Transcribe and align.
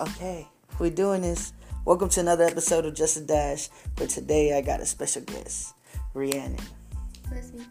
Okay, 0.00 0.48
we're 0.80 0.90
doing 0.90 1.22
this. 1.22 1.52
Welcome 1.84 2.08
to 2.08 2.20
another 2.20 2.42
episode 2.42 2.84
of 2.84 2.94
Just 2.94 3.16
a 3.16 3.20
Dash. 3.20 3.68
But 3.94 4.08
today 4.08 4.58
I 4.58 4.60
got 4.60 4.80
a 4.80 4.86
special 4.86 5.22
guest, 5.22 5.72
Rhiannon. 6.14 6.58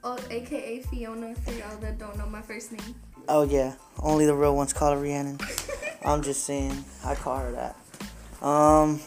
Oh, 0.05 0.17
aka 0.29 0.79
Fiona 0.83 1.35
for 1.35 1.51
y'all 1.51 1.77
that 1.79 1.99
don't 1.99 2.17
know 2.17 2.25
my 2.27 2.41
first 2.41 2.71
name. 2.71 2.95
Oh 3.27 3.43
yeah, 3.43 3.73
only 4.01 4.25
the 4.25 4.33
real 4.33 4.55
ones 4.55 4.71
call 4.71 4.93
her 4.93 4.99
Rhiannon. 5.01 5.37
I'm 6.05 6.21
just 6.21 6.45
saying, 6.45 6.85
I 7.03 7.15
call 7.15 7.39
her 7.39 7.51
that. 7.51 8.45
Um, 8.45 9.01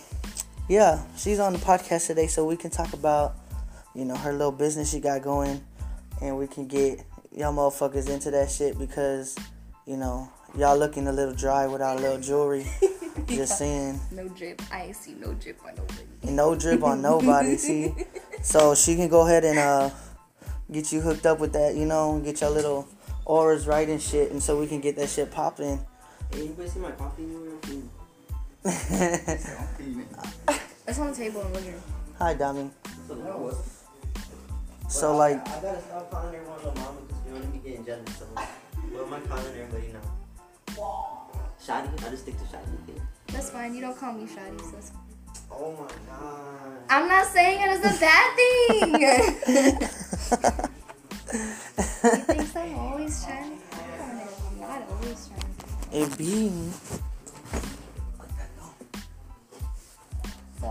yeah, 0.69 1.02
she's 1.16 1.38
on 1.38 1.55
the 1.55 1.59
podcast 1.59 2.09
today, 2.09 2.27
so 2.27 2.45
we 2.45 2.59
can 2.59 2.70
talk 2.70 2.92
about, 2.92 3.37
you 3.95 4.05
know, 4.05 4.16
her 4.16 4.33
little 4.33 4.52
business 4.52 4.92
she 4.92 5.01
got 5.01 5.23
going, 5.23 5.64
and 6.20 6.37
we 6.37 6.46
can 6.46 6.66
get 6.66 7.02
y'all 7.33 7.55
motherfuckers 7.55 8.10
into 8.10 8.30
that 8.33 8.51
shit 8.51 8.78
because, 8.78 9.38
you 9.87 9.96
know, 9.96 10.30
y'all 10.55 10.77
looking 10.77 11.06
a 11.06 11.12
little 11.12 11.34
dry 11.34 11.66
without 11.66 11.96
a 11.96 12.01
little 12.02 12.20
jewelry. 12.20 12.66
Just 13.27 13.59
saying. 13.59 14.01
No 14.11 14.29
drip. 14.29 14.62
I 14.70 14.84
ain't 14.84 14.97
see 14.97 15.15
no 15.15 15.33
drip 15.34 15.59
on 15.65 15.74
nobody. 15.74 16.07
no 16.24 16.55
drip 16.55 16.83
on 16.83 17.02
nobody. 17.02 17.57
See, 17.57 17.95
so 18.43 18.74
she 18.74 18.97
can 18.97 19.09
go 19.09 19.27
ahead 19.27 19.45
and 19.45 19.59
uh 19.59 19.91
get 20.70 20.93
you 20.93 21.01
hooked 21.01 21.27
up 21.27 21.38
with 21.41 21.52
that, 21.52 21.74
you 21.74 21.87
know, 21.87 22.21
get 22.24 22.41
your 22.41 22.51
little 22.51 22.88
auras 23.24 23.66
right 23.66 23.88
and 23.88 24.01
shit, 24.01 24.30
and 24.30 24.43
so 24.43 24.59
we 24.59 24.66
can 24.66 24.80
get 24.80 24.97
that 24.97 25.09
shit 25.09 25.30
popping. 25.30 25.79
Hey, 26.33 26.41
anybody 26.41 26.69
see 26.69 26.80
my 26.80 26.91
coffee 26.93 27.24
anywhere? 27.24 27.57
It's 30.88 31.01
on 31.01 31.10
the 31.10 31.16
table 31.16 31.41
in 31.41 31.52
the 31.52 31.59
living 31.59 31.73
room. 31.73 31.83
Hi, 32.21 32.35
Dami. 32.35 32.71
So, 33.09 33.57
So 34.88 35.16
like, 35.16 35.37
I, 35.48 35.59
I 35.59 35.60
gotta 35.60 35.83
stop 35.83 36.10
calling 36.12 36.33
everyone 36.33 36.59
little 36.59 36.74
mama 36.74 37.01
because 37.09 37.23
we 37.27 37.33
only 37.37 37.59
be 37.59 37.59
getting 37.59 37.85
jealous. 37.85 38.16
So, 38.16 38.24
what 38.27 39.07
am 39.07 39.15
I 39.15 39.21
calling 39.27 39.46
everybody 39.46 39.93
now? 39.93 40.01
Shotty? 41.60 42.05
I'll 42.05 42.10
just 42.10 42.23
stick 42.23 42.38
to 42.38 42.45
Shotty. 42.45 43.01
That's 43.29 43.51
fine. 43.51 43.74
You 43.74 43.80
don't 43.80 43.99
call 43.99 44.13
me 44.13 44.27
shoddy, 44.27 44.59
so 44.59 44.77
it's 44.79 44.93
Oh 45.51 45.73
my 45.73 45.88
god. 46.10 46.79
I'm 46.91 47.09
not 47.09 47.27
saying 47.27 47.60
it 47.60 47.68
as 47.68 47.80
a 47.80 48.01
bad 48.01 48.37
thing. 48.37 48.93
he 52.02 52.35
thinks 52.35 52.57
I'm 52.57 52.74
always 52.77 53.24
trying 53.24 53.51
to 53.51 53.57
call 53.71 53.85
on 54.01 54.16
it. 54.18 54.29
I'm 54.51 54.60
not 54.60 54.83
always 54.91 55.29
trying. 55.29 56.02
it 56.02 56.18
be. 56.18 56.71
So. 60.61 60.68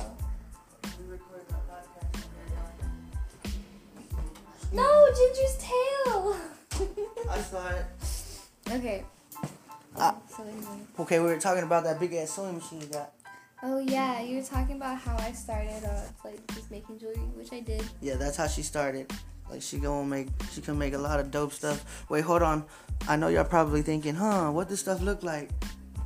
No, 4.73 5.07
Ginger's 5.15 5.57
tail. 5.57 6.35
I 7.29 7.41
saw 7.41 7.69
it. 7.69 7.85
okay. 8.71 9.03
So 9.95 10.43
anyway. 10.43 10.79
Okay, 10.99 11.19
we 11.19 11.25
were 11.25 11.39
talking 11.39 11.63
about 11.63 11.83
that 11.85 11.99
big 11.99 12.13
ass 12.13 12.31
sewing 12.31 12.55
machine 12.55 12.81
you 12.81 12.87
got. 12.87 13.11
Oh 13.63 13.79
yeah, 13.79 14.21
you 14.21 14.37
were 14.37 14.43
talking 14.43 14.75
about 14.75 14.99
how 14.99 15.15
I 15.17 15.31
started 15.31 15.83
uh 15.83 16.01
like 16.23 16.45
just 16.53 16.69
making 16.69 16.99
jewelry, 16.99 17.17
which 17.35 17.53
I 17.53 17.61
did. 17.61 17.83
Yeah, 18.01 18.15
that's 18.15 18.37
how 18.37 18.47
she 18.47 18.61
started. 18.61 19.11
Like 19.49 19.61
she 19.61 19.77
gonna 19.77 20.05
make, 20.05 20.27
she 20.51 20.61
can 20.61 20.77
make 20.77 20.93
a 20.93 20.97
lot 20.97 21.19
of 21.19 21.31
dope 21.31 21.53
stuff. 21.53 22.05
Wait, 22.09 22.21
hold 22.21 22.41
on. 22.41 22.65
I 23.07 23.15
know 23.15 23.27
y'all 23.27 23.43
probably 23.43 23.81
thinking, 23.81 24.15
huh? 24.15 24.51
What 24.51 24.69
does 24.69 24.79
stuff 24.79 25.01
look 25.01 25.23
like? 25.23 25.49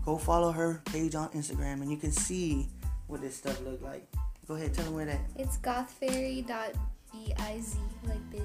Go 0.06 0.18
follow 0.18 0.52
her 0.52 0.82
page 0.86 1.16
on 1.16 1.30
Instagram, 1.30 1.82
and 1.82 1.92
you 1.92 1.98
can 1.98 2.12
see 2.12 2.68
what 3.08 3.22
this 3.22 3.36
stuff 3.36 3.62
look 3.62 3.82
like. 3.82 4.08
Go 4.48 4.56
ahead, 4.56 4.74
tell 4.74 4.86
them 4.86 4.96
where 4.96 5.06
that. 5.06 5.20
It's 5.38 5.58
gothfairy.biz 5.58 7.76
like 8.08 8.32
biz. 8.32 8.42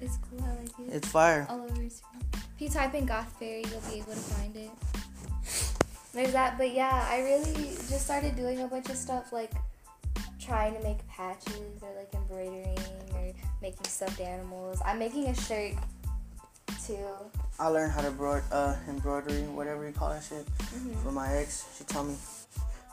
It's 0.00 0.18
cool. 0.28 0.42
I 0.42 0.60
like 0.60 0.88
it. 0.88 0.94
It's 0.94 1.08
fire. 1.08 1.46
all 1.48 1.62
over 1.62 1.74
Instagram. 1.74 2.41
If 2.62 2.68
you 2.68 2.74
type 2.80 2.94
in 2.94 3.06
Goth 3.06 3.26
Fairy, 3.40 3.64
you'll 3.68 3.80
be 3.90 3.96
able 3.96 4.12
to 4.12 4.20
find 4.38 4.54
it. 4.54 4.70
There's 6.14 6.30
that, 6.30 6.56
but 6.58 6.72
yeah, 6.72 7.08
I 7.10 7.18
really 7.22 7.70
just 7.74 8.04
started 8.04 8.36
doing 8.36 8.60
a 8.60 8.68
bunch 8.68 8.88
of 8.88 8.94
stuff 8.94 9.32
like 9.32 9.50
trying 10.40 10.76
to 10.76 10.82
make 10.84 11.04
patches 11.08 11.82
or 11.82 11.88
like 11.98 12.14
embroidering 12.14 12.78
or 13.14 13.32
making 13.60 13.82
stuffed 13.82 14.20
animals. 14.20 14.80
I'm 14.86 15.00
making 15.00 15.26
a 15.26 15.34
shirt 15.34 15.72
too. 16.86 17.04
I 17.58 17.66
learned 17.66 17.90
how 17.90 18.02
to 18.02 18.12
broad, 18.12 18.44
uh, 18.52 18.76
embroidery, 18.88 19.42
whatever 19.42 19.84
you 19.84 19.92
call 19.92 20.10
that 20.10 20.22
shit, 20.22 20.46
Mhm. 20.46 21.02
from 21.02 21.14
my 21.14 21.34
ex. 21.38 21.64
She 21.76 21.82
told 21.82 22.10
me. 22.10 22.16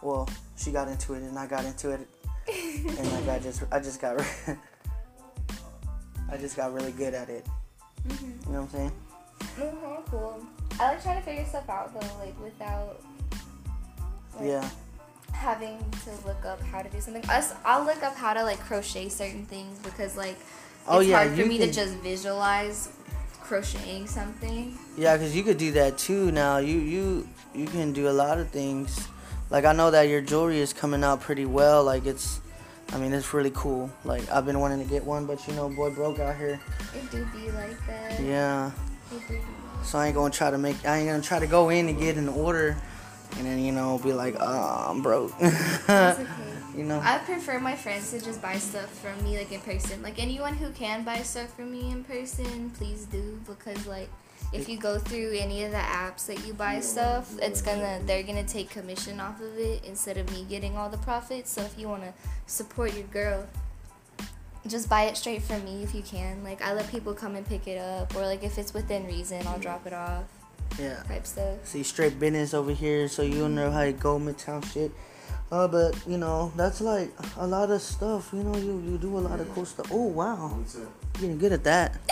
Well, 0.01 0.27
she 0.57 0.71
got 0.71 0.87
into 0.87 1.13
it, 1.13 1.21
and 1.21 1.37
I 1.37 1.45
got 1.45 1.63
into 1.63 1.91
it, 1.91 2.07
and 2.47 3.11
like 3.11 3.29
I 3.29 3.37
just, 3.37 3.61
I 3.71 3.79
just 3.79 4.01
got, 4.01 4.17
I 6.31 6.37
just 6.37 6.55
got 6.55 6.73
really 6.73 6.91
good 6.91 7.13
at 7.13 7.29
it. 7.29 7.45
Mhm. 8.07 8.45
You 8.47 8.53
know 8.53 8.61
what 8.61 8.61
I'm 8.61 8.69
saying? 8.69 8.91
Cool. 10.09 10.43
I 10.79 10.91
like 10.93 11.03
trying 11.03 11.17
to 11.19 11.23
figure 11.23 11.45
stuff 11.45 11.69
out 11.69 11.93
though, 11.93 12.07
like 12.19 12.33
without 12.41 13.01
like, 14.37 14.47
Yeah. 14.47 14.67
having 15.33 15.77
to 16.05 16.27
look 16.27 16.43
up 16.45 16.61
how 16.61 16.81
to 16.81 16.89
do 16.89 16.99
something. 17.01 17.23
Us, 17.29 17.53
I'll 17.65 17.83
look 17.85 18.01
up 18.03 18.15
how 18.15 18.33
to 18.33 18.43
like 18.43 18.59
crochet 18.59 19.09
certain 19.09 19.45
things 19.45 19.77
because 19.79 20.15
like 20.17 20.37
oh, 20.87 20.99
it's 20.99 21.07
Oh, 21.07 21.09
yeah, 21.11 21.23
hard 21.25 21.37
for 21.37 21.45
me 21.45 21.57
to 21.59 21.71
just 21.71 21.95
visualize 21.97 22.89
crocheting 23.41 24.07
something. 24.07 24.77
Yeah, 24.97 25.17
cause 25.17 25.35
you 25.35 25.43
could 25.43 25.57
do 25.57 25.71
that 25.73 25.97
too. 25.97 26.31
Now 26.31 26.57
you 26.57 26.77
you 26.77 27.27
you 27.53 27.65
can 27.65 27.93
do 27.93 28.07
a 28.09 28.13
lot 28.15 28.37
of 28.39 28.49
things. 28.49 29.07
Like 29.49 29.65
I 29.65 29.73
know 29.73 29.91
that 29.91 30.03
your 30.03 30.21
jewelry 30.21 30.59
is 30.59 30.73
coming 30.73 31.03
out 31.03 31.21
pretty 31.21 31.45
well. 31.45 31.83
Like 31.83 32.05
it's, 32.05 32.39
I 32.93 32.97
mean 32.99 33.11
it's 33.13 33.33
really 33.33 33.51
cool. 33.53 33.89
Like 34.05 34.29
I've 34.31 34.45
been 34.45 34.59
wanting 34.59 34.79
to 34.79 34.89
get 34.89 35.03
one, 35.03 35.25
but 35.25 35.45
you 35.47 35.53
know, 35.55 35.67
boy 35.69 35.89
broke 35.89 36.19
out 36.19 36.37
here. 36.37 36.59
It 36.95 37.11
do 37.11 37.25
be 37.35 37.51
like 37.51 37.77
that. 37.87 38.19
Yeah. 38.21 38.71
It 39.11 39.27
do 39.27 39.33
be. 39.35 39.41
So 39.83 39.97
I 39.97 40.07
ain't 40.07 40.15
gonna 40.15 40.31
try 40.31 40.51
to 40.51 40.57
make. 40.57 40.85
I 40.85 40.97
ain't 40.97 41.09
gonna 41.09 41.21
try 41.21 41.39
to 41.39 41.47
go 41.47 41.69
in 41.69 41.87
and 41.87 41.99
get 41.99 42.17
an 42.17 42.29
order, 42.29 42.77
and 43.37 43.45
then 43.45 43.59
you 43.59 43.71
know 43.71 43.99
be 43.99 44.13
like, 44.13 44.35
oh, 44.39 44.85
I'm 44.89 45.01
broke. 45.01 45.33
Okay. 45.41 46.27
you 46.75 46.83
know. 46.83 46.99
I 47.03 47.17
prefer 47.19 47.59
my 47.59 47.75
friends 47.75 48.11
to 48.11 48.21
just 48.21 48.41
buy 48.41 48.57
stuff 48.57 48.89
from 48.99 49.21
me 49.23 49.37
like 49.37 49.51
in 49.51 49.61
person. 49.61 50.01
Like 50.01 50.21
anyone 50.21 50.55
who 50.55 50.69
can 50.71 51.03
buy 51.03 51.17
stuff 51.17 51.53
from 51.55 51.71
me 51.71 51.91
in 51.91 52.03
person, 52.03 52.69
please 52.71 53.05
do 53.05 53.39
because 53.47 53.87
like 53.87 54.09
if 54.51 54.67
you 54.67 54.77
go 54.77 54.97
through 54.97 55.33
any 55.37 55.63
of 55.63 55.71
the 55.71 55.77
apps 55.77 56.25
that 56.27 56.45
you 56.45 56.53
buy 56.53 56.79
stuff, 56.79 57.31
it's 57.41 57.61
gonna 57.61 57.99
they're 58.05 58.23
gonna 58.23 58.43
take 58.43 58.69
commission 58.69 59.19
off 59.19 59.41
of 59.41 59.57
it 59.57 59.83
instead 59.85 60.17
of 60.17 60.29
me 60.31 60.45
getting 60.49 60.77
all 60.77 60.89
the 60.89 60.97
profits. 60.97 61.51
So 61.51 61.61
if 61.61 61.77
you 61.77 61.87
wanna 61.87 62.13
support 62.47 62.93
your 62.95 63.07
girl, 63.07 63.45
just 64.67 64.89
buy 64.89 65.03
it 65.03 65.17
straight 65.17 65.41
from 65.41 65.63
me 65.63 65.83
if 65.83 65.95
you 65.95 66.01
can. 66.01 66.43
Like 66.43 66.61
I 66.61 66.73
let 66.73 66.89
people 66.89 67.13
come 67.13 67.35
and 67.35 67.45
pick 67.45 67.67
it 67.67 67.77
up, 67.77 68.15
or 68.15 68.21
like 68.21 68.43
if 68.43 68.57
it's 68.57 68.73
within 68.73 69.05
reason, 69.05 69.45
I'll 69.47 69.59
drop 69.59 69.85
it 69.87 69.93
off. 69.93 70.23
Yeah. 70.77 71.01
Type 71.03 71.25
stuff. 71.25 71.65
See 71.65 71.83
straight 71.83 72.19
business 72.19 72.53
over 72.53 72.71
here, 72.71 73.07
so 73.07 73.21
you 73.21 73.39
don't 73.39 73.55
know 73.55 73.71
how 73.71 73.83
to 73.83 73.91
go 73.91 74.19
midtown 74.19 74.63
shit. 74.71 74.91
Uh, 75.51 75.67
but 75.67 75.97
you 76.07 76.17
know 76.17 76.51
that's 76.55 76.79
like 76.79 77.11
a 77.37 77.47
lot 77.47 77.71
of 77.71 77.81
stuff. 77.81 78.29
You 78.33 78.43
know, 78.43 78.55
you 78.55 78.79
you 78.85 78.97
do 78.97 79.17
a 79.17 79.19
lot 79.19 79.39
of 79.39 79.51
cool 79.53 79.65
stuff. 79.65 79.87
Oh 79.91 80.05
wow, 80.05 80.59
getting 81.13 81.37
good 81.37 81.53
at 81.53 81.63
that. 81.63 81.99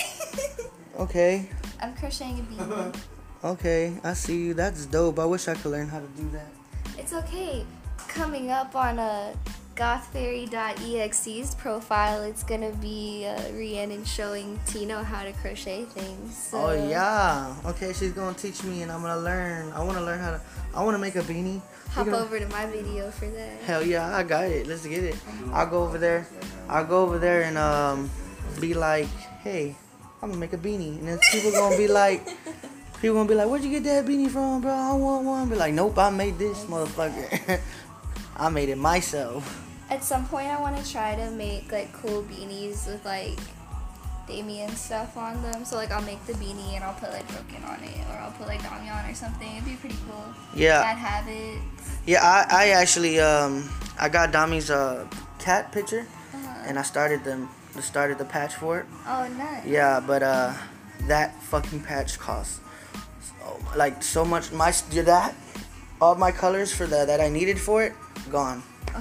Okay, 0.97 1.47
I'm 1.79 1.95
crocheting 1.95 2.39
a 2.39 2.41
beanie. 2.41 2.95
okay, 3.43 3.93
I 4.03 4.13
see 4.13 4.47
you. 4.47 4.53
That's 4.55 4.87
dope. 4.87 5.19
I 5.19 5.25
wish 5.25 5.47
I 5.47 5.53
could 5.53 5.71
learn 5.71 5.87
how 5.87 5.99
to 5.99 6.07
do 6.17 6.27
that. 6.31 6.49
It's 6.97 7.13
okay. 7.13 7.63
Coming 8.07 8.49
up 8.49 8.75
on 8.75 8.97
a 8.97 9.33
gothfairy.exe's 9.77 11.55
profile, 11.55 12.23
it's 12.23 12.43
gonna 12.43 12.71
be 12.81 13.27
uh, 13.27 13.39
Rhiannon 13.53 14.03
showing 14.03 14.59
Tino 14.65 15.03
how 15.03 15.23
to 15.23 15.31
crochet 15.33 15.85
things. 15.85 16.35
So 16.35 16.57
Oh 16.57 16.89
yeah. 16.89 17.55
Okay, 17.65 17.93
she's 17.93 18.11
gonna 18.11 18.35
teach 18.35 18.63
me, 18.63 18.81
and 18.81 18.91
I'm 18.91 19.01
gonna 19.01 19.21
learn. 19.21 19.71
I 19.73 19.83
want 19.83 19.97
to 19.97 20.03
learn 20.03 20.19
how 20.19 20.31
to. 20.31 20.41
I 20.73 20.83
want 20.83 20.95
to 20.95 20.99
make 20.99 21.15
a 21.15 21.21
beanie. 21.21 21.61
Hop 21.91 22.05
gonna- 22.05 22.17
over 22.17 22.39
to 22.39 22.47
my 22.49 22.65
video 22.65 23.11
for 23.11 23.27
that. 23.27 23.61
Hell 23.61 23.83
yeah, 23.85 24.15
I 24.15 24.23
got 24.23 24.45
it. 24.45 24.67
Let's 24.67 24.85
get 24.85 25.03
it. 25.03 25.15
I'll 25.53 25.67
go 25.67 25.83
over 25.83 25.97
there. 25.97 26.27
I'll 26.67 26.85
go 26.85 27.03
over 27.03 27.19
there 27.19 27.43
and 27.43 27.57
um 27.57 28.09
be 28.59 28.73
like, 28.73 29.07
hey, 29.43 29.75
I'm 30.21 30.29
gonna 30.29 30.39
make 30.39 30.53
a 30.53 30.57
beanie, 30.57 30.97
and 30.99 31.07
then 31.07 31.19
people 31.31 31.51
gonna 31.51 31.77
be 31.77 31.87
like, 31.87 32.25
people 33.01 33.15
gonna 33.15 33.29
be 33.29 33.35
like, 33.35 33.47
where'd 33.47 33.63
you 33.63 33.69
get 33.69 33.83
that 33.83 34.05
beanie 34.05 34.29
from, 34.29 34.61
bro? 34.61 34.71
I 34.73 34.93
want 34.93 35.25
one. 35.25 35.49
Be 35.49 35.55
like, 35.55 35.73
nope, 35.73 35.97
I 35.99 36.09
made 36.09 36.39
this 36.39 36.65
motherfucker. 36.65 37.61
I 38.37 38.49
made 38.49 38.69
it 38.69 38.77
myself. 38.77 39.66
At 39.89 40.03
some 40.03 40.25
point, 40.27 40.47
I 40.47 40.59
want 40.59 40.77
to 40.77 40.91
try 40.91 41.15
to 41.15 41.31
make 41.31 41.71
like 41.71 41.91
cool 41.93 42.23
beanies 42.23 42.87
with 42.87 43.03
like 43.05 43.39
Damien 44.27 44.69
stuff 44.75 45.15
on 45.15 45.41
them. 45.41 45.63
So 45.63 45.75
like 45.77 45.91
I'll 45.91 46.01
make 46.03 46.23
the 46.25 46.33
beanie 46.33 46.75
and 46.75 46.83
I'll 46.83 46.93
put 46.95 47.11
like 47.11 47.27
Broken 47.29 47.63
on 47.63 47.81
it, 47.83 47.97
or 48.11 48.17
I'll 48.19 48.31
put 48.31 48.47
like 48.47 48.61
Damian 48.61 49.05
or 49.09 49.13
something. 49.15 49.49
It'd 49.55 49.65
be 49.65 49.75
pretty 49.75 49.95
cool. 50.09 50.25
Yeah, 50.53 50.83
have 50.83 51.27
it. 51.27 51.59
yeah. 52.05 52.21
I, 52.23 52.65
I 52.65 52.69
actually 52.69 53.19
um 53.19 53.69
I 53.99 54.09
got 54.09 54.31
Dami's 54.31 54.69
uh 54.69 55.07
cat 55.39 55.71
picture, 55.71 56.05
Uh-huh. 56.33 56.63
and 56.67 56.77
I 56.77 56.81
started 56.83 57.23
them. 57.23 57.49
Started 57.79 58.17
the 58.17 58.25
patch 58.25 58.55
for 58.55 58.79
it. 58.79 58.85
Oh, 59.05 59.27
nice. 59.37 59.63
Yeah, 59.63 59.99
but 59.99 60.23
uh, 60.23 60.51
that 61.03 61.39
fucking 61.43 61.81
patch 61.81 62.17
costs 62.17 62.59
so, 63.21 63.59
like 63.77 64.01
so 64.01 64.25
much. 64.25 64.51
My 64.51 64.71
that 65.05 65.35
all 66.01 66.15
my 66.15 66.31
colors 66.31 66.73
for 66.73 66.87
the 66.87 67.05
that 67.05 67.21
I 67.21 67.29
needed 67.29 67.59
for 67.59 67.83
it 67.83 67.93
gone. 68.31 68.63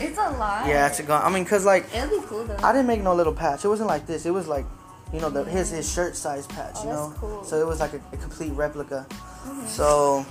it's 0.00 0.18
a 0.18 0.30
lot. 0.30 0.66
Yeah, 0.66 0.86
it's 0.88 1.00
a 1.00 1.02
gun. 1.02 1.22
I 1.24 1.30
mean, 1.30 1.44
cause 1.44 1.64
like 1.64 1.86
It'll 1.94 2.20
be 2.20 2.26
cool 2.26 2.44
though. 2.44 2.56
I 2.62 2.72
didn't 2.72 2.86
make 2.86 3.02
no 3.02 3.14
little 3.14 3.32
patch. 3.32 3.64
It 3.64 3.68
wasn't 3.68 3.88
like 3.88 4.06
this. 4.06 4.26
It 4.26 4.30
was 4.30 4.46
like, 4.48 4.66
you 5.12 5.20
know, 5.20 5.30
the 5.30 5.44
his 5.44 5.70
his 5.70 5.90
shirt 5.90 6.16
size 6.16 6.46
patch. 6.46 6.74
Oh, 6.76 6.84
you 6.84 6.90
know, 6.90 7.14
cool. 7.16 7.44
so 7.44 7.60
it 7.60 7.66
was 7.66 7.80
like 7.80 7.94
a, 7.94 8.00
a 8.12 8.16
complete 8.16 8.52
replica. 8.52 9.06
So 9.66 10.26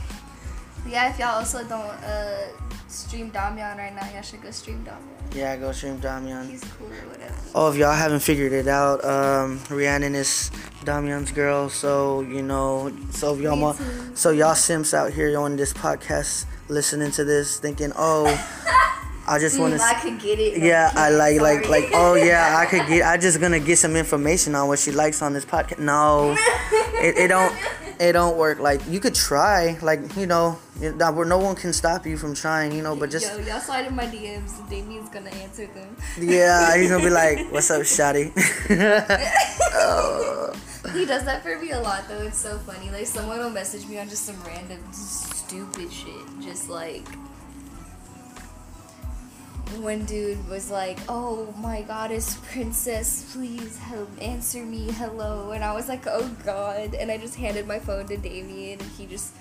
Yeah, 0.88 1.10
if 1.10 1.20
y'all 1.20 1.40
also 1.40 1.64
don't 1.64 1.90
uh, 2.04 2.48
stream 2.88 3.30
Damian 3.30 3.78
right 3.78 3.94
now, 3.94 4.08
y'all 4.14 4.22
should 4.22 4.42
go 4.42 4.52
stream 4.52 4.84
Damian. 4.84 5.04
Yeah, 5.36 5.58
go 5.58 5.72
stream 5.72 6.00
Damian. 6.00 6.48
He's 6.50 6.64
cool 6.64 6.88
or 6.88 7.10
whatever. 7.10 7.34
Oh, 7.54 7.70
if 7.72 7.76
y'all 7.78 7.94
haven't 7.94 8.22
figured 8.22 8.54
it 8.54 8.68
out, 8.68 9.04
um, 9.04 9.60
Rhiannon 9.70 10.16
is 10.16 10.52
Damian's 10.86 11.32
girl. 11.32 11.70
So 11.70 12.22
you 12.22 12.42
know, 12.42 12.92
so 13.12 13.34
if 13.36 13.42
y'all 13.42 13.74
too. 13.74 14.16
so 14.16 14.30
y'all 14.30 14.56
simps 14.56 14.94
out 14.94 15.12
here 15.12 15.38
on 15.38 15.56
this 15.58 15.74
podcast, 15.74 16.46
listening 16.70 17.12
to 17.12 17.24
this, 17.24 17.60
thinking, 17.60 17.92
oh, 17.96 18.26
I 19.28 19.40
just 19.40 19.60
want 19.60 19.76
to. 19.76 19.82
I 19.84 19.94
could 19.96 20.20
get 20.20 20.40
it. 20.40 20.58
Yeah, 20.62 20.92
I 20.96 21.10
like 21.10 21.42
like 21.42 21.66
Sorry. 21.66 21.82
like 21.84 21.92
oh 21.94 22.16
yeah, 22.16 22.58
I 22.58 22.66
could 22.66 22.88
get 22.88 23.04
I 23.06 23.18
just 23.18 23.40
gonna 23.42 23.60
get 23.60 23.78
some 23.78 23.96
information 23.96 24.56
on 24.56 24.68
what 24.68 24.80
she 24.80 24.92
likes 24.92 25.22
on 25.22 25.34
this 25.34 25.46
podcast. 25.46 25.80
No. 25.80 26.36
It, 27.00 27.18
it 27.18 27.28
don't 27.28 27.56
it 28.00 28.14
don't 28.14 28.38
work. 28.38 28.60
Like 28.60 28.82
you 28.88 29.00
could 29.00 29.16
try, 29.16 29.78
like, 29.82 30.16
you 30.16 30.28
know, 30.28 30.58
it- 30.82 30.96
where 31.14 31.26
no 31.26 31.40
one 31.40 31.56
can 31.56 31.74
stop 31.74 32.06
you 32.06 32.16
from 32.18 32.34
trying, 32.36 32.72
you 32.72 32.82
know, 32.84 32.96
but 32.96 33.10
just 33.10 33.26
Yo, 33.32 33.38
y'all 33.46 33.60
slide 33.60 33.86
in 33.88 33.96
my 33.96 34.06
DMs. 34.06 34.68
Damien's 34.70 35.10
gonna 35.10 35.30
answer 35.32 35.68
them. 35.68 35.96
yeah, 36.20 36.78
he's 36.78 36.90
gonna 36.90 37.04
be 37.04 37.10
like, 37.10 37.40
What's 37.52 37.70
up, 37.72 37.82
Shotty? 37.82 38.32
Oh. 39.80 40.54
He 40.94 41.06
does 41.06 41.26
that 41.26 41.44
for 41.44 41.58
me 41.60 41.72
a 41.72 41.80
lot 41.82 42.08
though. 42.08 42.22
It's 42.22 42.38
so 42.38 42.58
funny. 42.60 42.90
Like 42.92 43.06
someone 43.06 43.40
will 43.40 43.50
message 43.50 43.86
me 43.88 44.00
on 44.00 44.08
just 44.10 44.26
some 44.26 44.42
random 44.44 44.80
stupid 44.92 45.92
shit. 45.92 46.26
Just 46.42 46.70
like 46.70 47.06
one 49.80 50.06
dude 50.06 50.48
was 50.50 50.72
like, 50.72 50.98
"Oh 51.08 51.54
my 51.58 51.82
goddess 51.82 52.38
princess, 52.52 53.32
please 53.34 53.78
help 53.78 54.10
answer 54.22 54.66
me, 54.66 54.92
hello." 54.92 55.52
And 55.52 55.64
I 55.64 55.74
was 55.74 55.88
like, 55.88 56.06
"Oh 56.08 56.30
god." 56.46 56.94
And 56.96 57.12
I 57.12 57.18
just 57.18 57.36
handed 57.36 57.68
my 57.68 57.80
phone 57.80 58.08
to 58.08 58.18
Damien 58.18 58.80
and 58.80 58.92
he 58.92 59.06
just 59.06 59.34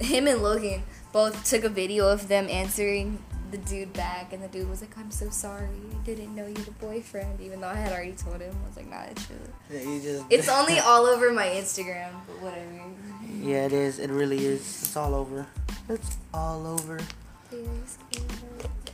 him 0.00 0.26
and 0.26 0.42
Logan 0.42 0.82
both 1.12 1.44
took 1.44 1.64
a 1.64 1.68
video 1.68 2.08
of 2.08 2.28
them 2.28 2.48
answering 2.48 3.22
the 3.50 3.58
dude 3.58 3.92
back 3.92 4.32
and 4.32 4.42
the 4.42 4.48
dude 4.48 4.68
was 4.68 4.80
like, 4.80 4.96
I'm 4.96 5.10
so 5.10 5.28
sorry. 5.28 5.66
I 5.92 6.04
didn't 6.04 6.34
know 6.34 6.46
you 6.46 6.54
had 6.54 6.68
a 6.68 6.72
boyfriend 6.72 7.40
even 7.40 7.60
though 7.60 7.68
I 7.68 7.74
had 7.74 7.92
already 7.92 8.12
told 8.12 8.40
him. 8.40 8.54
I 8.64 8.68
was 8.68 8.76
like, 8.76 8.88
nah, 8.88 9.02
it's. 9.10 9.28
Yeah, 9.70 10.22
It's 10.30 10.48
only 10.48 10.78
all 10.78 11.04
over 11.04 11.32
my 11.32 11.46
Instagram, 11.46 12.12
but 12.26 12.40
whatever. 12.40 12.80
Yeah, 13.40 13.66
it 13.66 13.72
is. 13.72 13.98
It 13.98 14.10
really 14.10 14.38
is. 14.38 14.60
It's 14.60 14.96
all 14.96 15.14
over. 15.14 15.46
It's 15.88 16.16
all 16.32 16.66
over. 16.66 16.98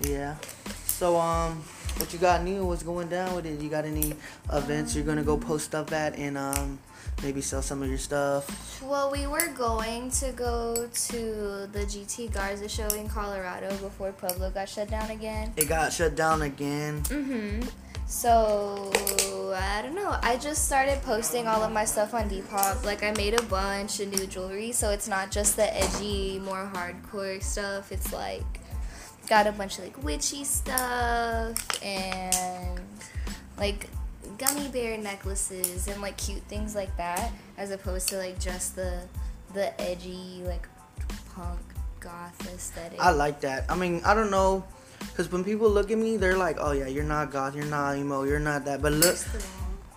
Yeah. 0.00 0.36
So 0.86 1.16
um, 1.16 1.62
what 1.96 2.12
you 2.12 2.18
got 2.18 2.42
new? 2.42 2.64
What's 2.66 2.82
going 2.82 3.08
down 3.08 3.34
with 3.34 3.46
it? 3.46 3.60
You 3.60 3.68
got 3.68 3.84
any 3.84 4.14
events 4.52 4.94
you're 4.94 5.04
gonna 5.04 5.22
go 5.22 5.36
post 5.36 5.66
stuff 5.66 5.92
at 5.92 6.16
and 6.16 6.36
um, 6.38 6.78
maybe 7.22 7.40
sell 7.40 7.62
some 7.62 7.82
of 7.82 7.88
your 7.88 7.98
stuff? 7.98 8.82
Well, 8.82 9.10
we 9.10 9.26
were 9.26 9.48
going 9.56 10.10
to 10.12 10.32
go 10.32 10.88
to 11.08 11.22
the 11.72 11.80
GT 11.86 12.32
Garza 12.32 12.68
show 12.68 12.88
in 12.88 13.08
Colorado 13.08 13.70
before 13.78 14.12
Pueblo 14.12 14.50
got 14.50 14.68
shut 14.68 14.90
down 14.90 15.10
again. 15.10 15.52
It 15.56 15.68
got 15.68 15.92
shut 15.92 16.14
down 16.14 16.42
again. 16.42 17.02
Mm-hmm. 17.02 17.68
So 18.06 18.92
I 19.56 19.82
don't 19.82 19.96
know. 19.96 20.16
I 20.22 20.36
just 20.36 20.66
started 20.66 21.02
posting 21.02 21.48
all 21.48 21.62
of 21.62 21.72
my 21.72 21.84
stuff 21.84 22.14
on 22.14 22.30
Depop. 22.30 22.84
Like 22.84 23.02
I 23.02 23.10
made 23.12 23.34
a 23.34 23.42
bunch 23.44 24.00
of 24.00 24.16
new 24.16 24.26
jewelry, 24.26 24.72
so 24.72 24.90
it's 24.90 25.08
not 25.08 25.30
just 25.30 25.56
the 25.56 25.74
edgy, 25.76 26.38
more 26.38 26.70
hardcore 26.72 27.42
stuff. 27.42 27.90
It's 27.90 28.12
like 28.12 28.60
got 29.28 29.46
a 29.46 29.52
bunch 29.52 29.78
of 29.78 29.84
like 29.84 30.02
witchy 30.04 30.44
stuff 30.44 31.56
and 31.84 32.80
like 33.58 33.88
gummy 34.38 34.68
bear 34.68 34.98
necklaces 34.98 35.88
and 35.88 36.00
like 36.02 36.16
cute 36.16 36.42
things 36.44 36.74
like 36.74 36.94
that, 36.96 37.32
as 37.58 37.70
opposed 37.70 38.08
to 38.10 38.18
like 38.18 38.38
just 38.38 38.76
the 38.76 39.00
the 39.54 39.78
edgy 39.80 40.42
like 40.44 40.68
punk 41.34 41.58
goth 42.00 42.38
aesthetic. 42.54 43.00
I 43.00 43.10
like 43.10 43.40
that. 43.40 43.64
I 43.68 43.74
mean, 43.76 44.00
I 44.04 44.14
don't 44.14 44.30
know, 44.30 44.64
cause 45.16 45.30
when 45.32 45.42
people 45.44 45.68
look 45.70 45.90
at 45.90 45.98
me, 45.98 46.16
they're 46.16 46.36
like, 46.36 46.56
"Oh 46.60 46.72
yeah, 46.72 46.86
you're 46.86 47.04
not 47.04 47.30
goth, 47.32 47.54
you're 47.56 47.64
not 47.66 47.96
emo, 47.96 48.22
you're 48.24 48.38
not 48.38 48.64
that." 48.66 48.82
But 48.82 48.92
look, 48.92 49.16
First 49.16 49.34
of 49.34 49.46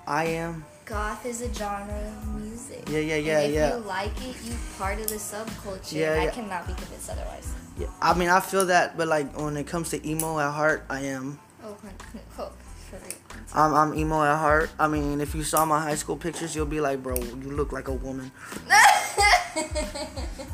all, 0.07 0.15
I 0.15 0.23
am. 0.25 0.65
goth 0.85 1.25
is 1.25 1.41
a 1.41 1.53
genre 1.53 1.93
of 1.93 2.41
music. 2.41 2.83
Yeah, 2.89 2.99
yeah, 2.99 3.15
And 3.15 3.25
yeah, 3.25 3.39
if 3.41 3.53
yeah. 3.53 3.77
you 3.77 3.83
like 3.83 4.15
it, 4.25 4.35
you 4.43 4.53
part 4.77 4.99
of 4.99 5.07
the 5.07 5.15
subculture. 5.21 5.93
Yeah, 5.93 6.21
I 6.21 6.27
cannot 6.33 6.65
be 6.65 6.73
convinced 6.73 7.09
otherwise. 7.11 7.51
Yeah, 7.79 7.87
I 8.01 8.13
mean, 8.13 8.27
I 8.27 8.41
feel 8.41 8.65
that, 8.65 8.97
but 8.97 9.07
like 9.07 9.39
when 9.39 9.55
it 9.55 9.65
comes 9.65 9.89
to 9.91 10.07
emo 10.07 10.37
at 10.39 10.51
heart, 10.51 10.83
I 10.89 10.99
am. 11.01 11.39
Oh, 11.63 11.73
for 12.35 12.97
real. 12.97 13.15
I'm, 13.53 13.73
I'm 13.73 13.93
emo 13.97 14.21
at 14.21 14.37
heart. 14.37 14.69
I 14.77 14.87
mean, 14.89 15.21
if 15.21 15.33
you 15.33 15.43
saw 15.43 15.63
my 15.63 15.81
high 15.81 15.95
school 15.95 16.17
pictures, 16.17 16.53
you'll 16.55 16.65
be 16.65 16.81
like, 16.81 17.01
bro, 17.01 17.15
you 17.15 17.51
look 17.51 17.71
like 17.71 17.87
a 17.87 17.93
woman. 17.93 18.31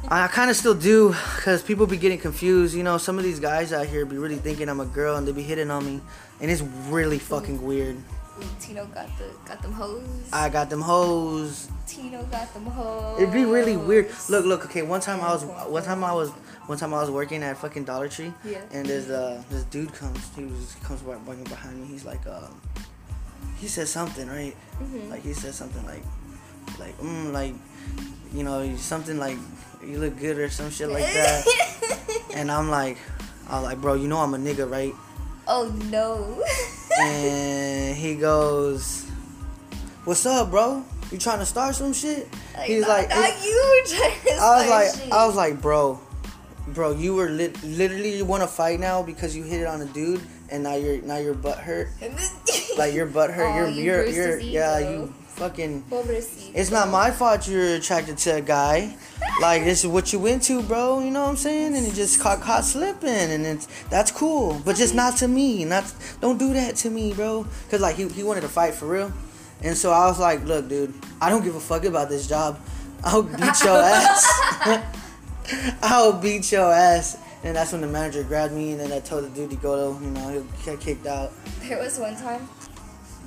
I 0.07 0.27
kind 0.27 0.51
of 0.51 0.55
still 0.55 0.75
do, 0.75 1.15
cause 1.39 1.63
people 1.63 1.87
be 1.87 1.97
getting 1.97 2.19
confused. 2.19 2.75
You 2.75 2.83
know, 2.83 2.99
some 2.99 3.17
of 3.17 3.23
these 3.23 3.39
guys 3.39 3.73
out 3.73 3.87
here 3.87 4.05
be 4.05 4.17
really 4.17 4.37
thinking 4.37 4.69
I'm 4.69 4.79
a 4.79 4.85
girl, 4.85 5.15
and 5.15 5.27
they 5.27 5.31
be 5.31 5.41
hitting 5.41 5.71
on 5.71 5.83
me, 5.83 6.01
and 6.39 6.51
it's 6.51 6.61
really 6.61 7.17
fucking 7.17 7.65
weird. 7.65 7.97
Tino 8.59 8.85
got 8.87 9.07
the 9.17 9.29
got 9.45 9.61
them 9.61 9.71
hoes. 9.71 10.03
I 10.33 10.49
got 10.49 10.69
them 10.69 10.81
hoes. 10.81 11.69
Tino 11.87 12.23
got 12.23 12.53
them 12.53 12.65
hoes. 12.65 13.19
It'd 13.21 13.33
be 13.33 13.45
really 13.45 13.77
weird. 13.77 14.09
Look, 14.29 14.45
look. 14.45 14.65
Okay, 14.65 14.81
one 14.81 14.99
time 15.01 15.21
I 15.21 15.31
was, 15.33 15.43
one 15.43 15.83
time 15.83 16.03
I 16.03 16.11
was, 16.13 16.29
one 16.67 16.77
time 16.77 16.93
I 16.93 16.99
was 17.01 17.09
working 17.11 17.43
at 17.43 17.57
fucking 17.57 17.85
Dollar 17.85 18.09
Tree, 18.09 18.33
Yeah. 18.43 18.61
and 18.71 18.85
there's 18.85 19.09
uh 19.09 19.41
this 19.49 19.63
dude 19.65 19.93
comes. 19.93 20.19
He 20.35 20.43
was 20.45 20.75
comes 20.83 21.01
wa- 21.03 21.17
walking 21.25 21.43
behind 21.45 21.79
me. 21.81 21.87
He's 21.87 22.03
like, 22.05 22.25
um, 22.27 22.59
he 23.57 23.67
said 23.67 23.87
something 23.87 24.27
right. 24.27 24.55
Mhm. 24.81 25.09
Like 25.09 25.21
he 25.23 25.33
said 25.33 25.53
something 25.53 25.85
like, 25.85 26.03
like 26.79 26.97
mm, 26.99 27.31
like, 27.31 27.53
you 28.33 28.43
know, 28.43 28.75
something 28.75 29.17
like 29.17 29.37
you 29.85 29.97
look 29.99 30.17
good 30.19 30.37
or 30.39 30.49
some 30.49 30.69
shit 30.71 30.89
like 30.89 31.05
that. 31.05 31.45
and 32.35 32.51
I'm 32.51 32.69
like, 32.69 32.97
I 33.47 33.55
was 33.55 33.63
like, 33.63 33.79
bro, 33.79 33.93
you 33.93 34.07
know 34.07 34.17
I'm 34.19 34.33
a 34.33 34.37
nigga, 34.37 34.69
right? 34.69 34.93
oh 35.47 35.71
no. 35.91 36.43
And 37.01 37.97
he 37.97 38.15
goes, 38.15 39.05
what's 40.05 40.25
up, 40.25 40.49
bro? 40.51 40.83
You 41.11 41.17
trying 41.17 41.39
to 41.39 41.45
start 41.45 41.75
some 41.75 41.93
shit? 41.93 42.27
He's 42.63 42.81
not, 42.81 42.89
like, 42.89 43.09
you 43.43 43.83
I 44.41 44.57
was 44.57 44.69
like, 44.69 45.03
shit. 45.03 45.11
I 45.13 45.25
was 45.27 45.35
like, 45.35 45.61
bro, 45.61 45.99
bro, 46.69 46.91
you 46.93 47.13
were 47.15 47.29
lit- 47.29 47.61
literally 47.63 48.17
you 48.17 48.25
want 48.25 48.43
to 48.43 48.47
fight 48.47 48.79
now 48.79 49.03
because 49.03 49.35
you 49.35 49.43
hit 49.43 49.61
it 49.61 49.67
on 49.67 49.81
a 49.81 49.85
dude, 49.85 50.21
and 50.49 50.63
now 50.63 50.75
you're 50.75 51.01
now 51.01 51.17
your 51.17 51.33
butt 51.33 51.59
hurt, 51.59 51.89
like 52.77 52.93
your 52.93 53.05
butt 53.05 53.29
hurt. 53.37 53.45
Oh, 53.45 53.67
you're 53.67 53.69
you 53.69 53.83
you're 53.83 54.07
you're 54.07 54.39
yeah, 54.39 54.79
you 54.79 55.13
fucking. 55.35 55.83
Pobrecito. 55.83 56.51
It's 56.53 56.71
not 56.71 56.89
my 56.89 57.11
fault 57.11 57.47
you're 57.47 57.75
attracted 57.75 58.17
to 58.19 58.35
a 58.35 58.41
guy. 58.41 58.95
Like 59.41 59.63
this 59.63 59.83
is 59.83 59.87
what 59.87 60.13
you 60.13 60.25
into, 60.25 60.61
bro. 60.63 60.99
You 61.01 61.11
know 61.11 61.23
what 61.23 61.29
I'm 61.29 61.37
saying? 61.37 61.75
And 61.75 61.85
it 61.85 61.93
just 61.93 62.19
caught 62.19 62.41
caught 62.41 62.63
slipping, 62.63 63.09
and 63.09 63.45
it's 63.45 63.67
that's 63.89 64.11
cool, 64.11 64.61
but 64.65 64.75
just 64.75 64.95
not 64.95 65.17
to 65.17 65.27
me. 65.27 65.65
Not 65.65 65.93
don't 66.21 66.37
do 66.37 66.53
that 66.53 66.75
to 66.77 66.89
me, 66.89 67.13
bro. 67.13 67.45
Cause 67.69 67.81
like 67.81 67.95
he 67.95 68.07
he 68.07 68.23
wanted 68.23 68.41
to 68.41 68.49
fight 68.49 68.73
for 68.73 68.87
real, 68.87 69.11
and 69.61 69.75
so 69.75 69.91
I 69.91 70.07
was 70.07 70.19
like, 70.19 70.43
look, 70.45 70.69
dude, 70.69 70.93
I 71.21 71.29
don't 71.29 71.43
give 71.43 71.55
a 71.55 71.59
fuck 71.59 71.85
about 71.85 72.09
this 72.09 72.27
job. 72.27 72.59
I'll 73.03 73.23
beat 73.23 73.63
your 73.63 73.77
ass. 73.83 74.25
I'll 75.81 76.13
beat 76.13 76.51
your 76.51 76.71
ass. 76.71 77.19
And 77.43 77.55
that's 77.55 77.73
when 77.73 77.81
the 77.81 77.87
manager 77.87 78.23
grabbed 78.23 78.53
me, 78.53 78.71
and 78.71 78.79
then 78.79 78.91
I 78.91 78.99
told 78.99 79.23
the 79.23 79.29
dude 79.29 79.51
to 79.51 79.55
go. 79.57 79.93
To, 79.93 80.03
you 80.03 80.09
know, 80.11 80.29
he 80.57 80.65
got 80.65 80.79
kicked 80.79 81.05
out. 81.05 81.31
There 81.61 81.77
was 81.77 81.99
one 81.99 82.15
time 82.15 82.49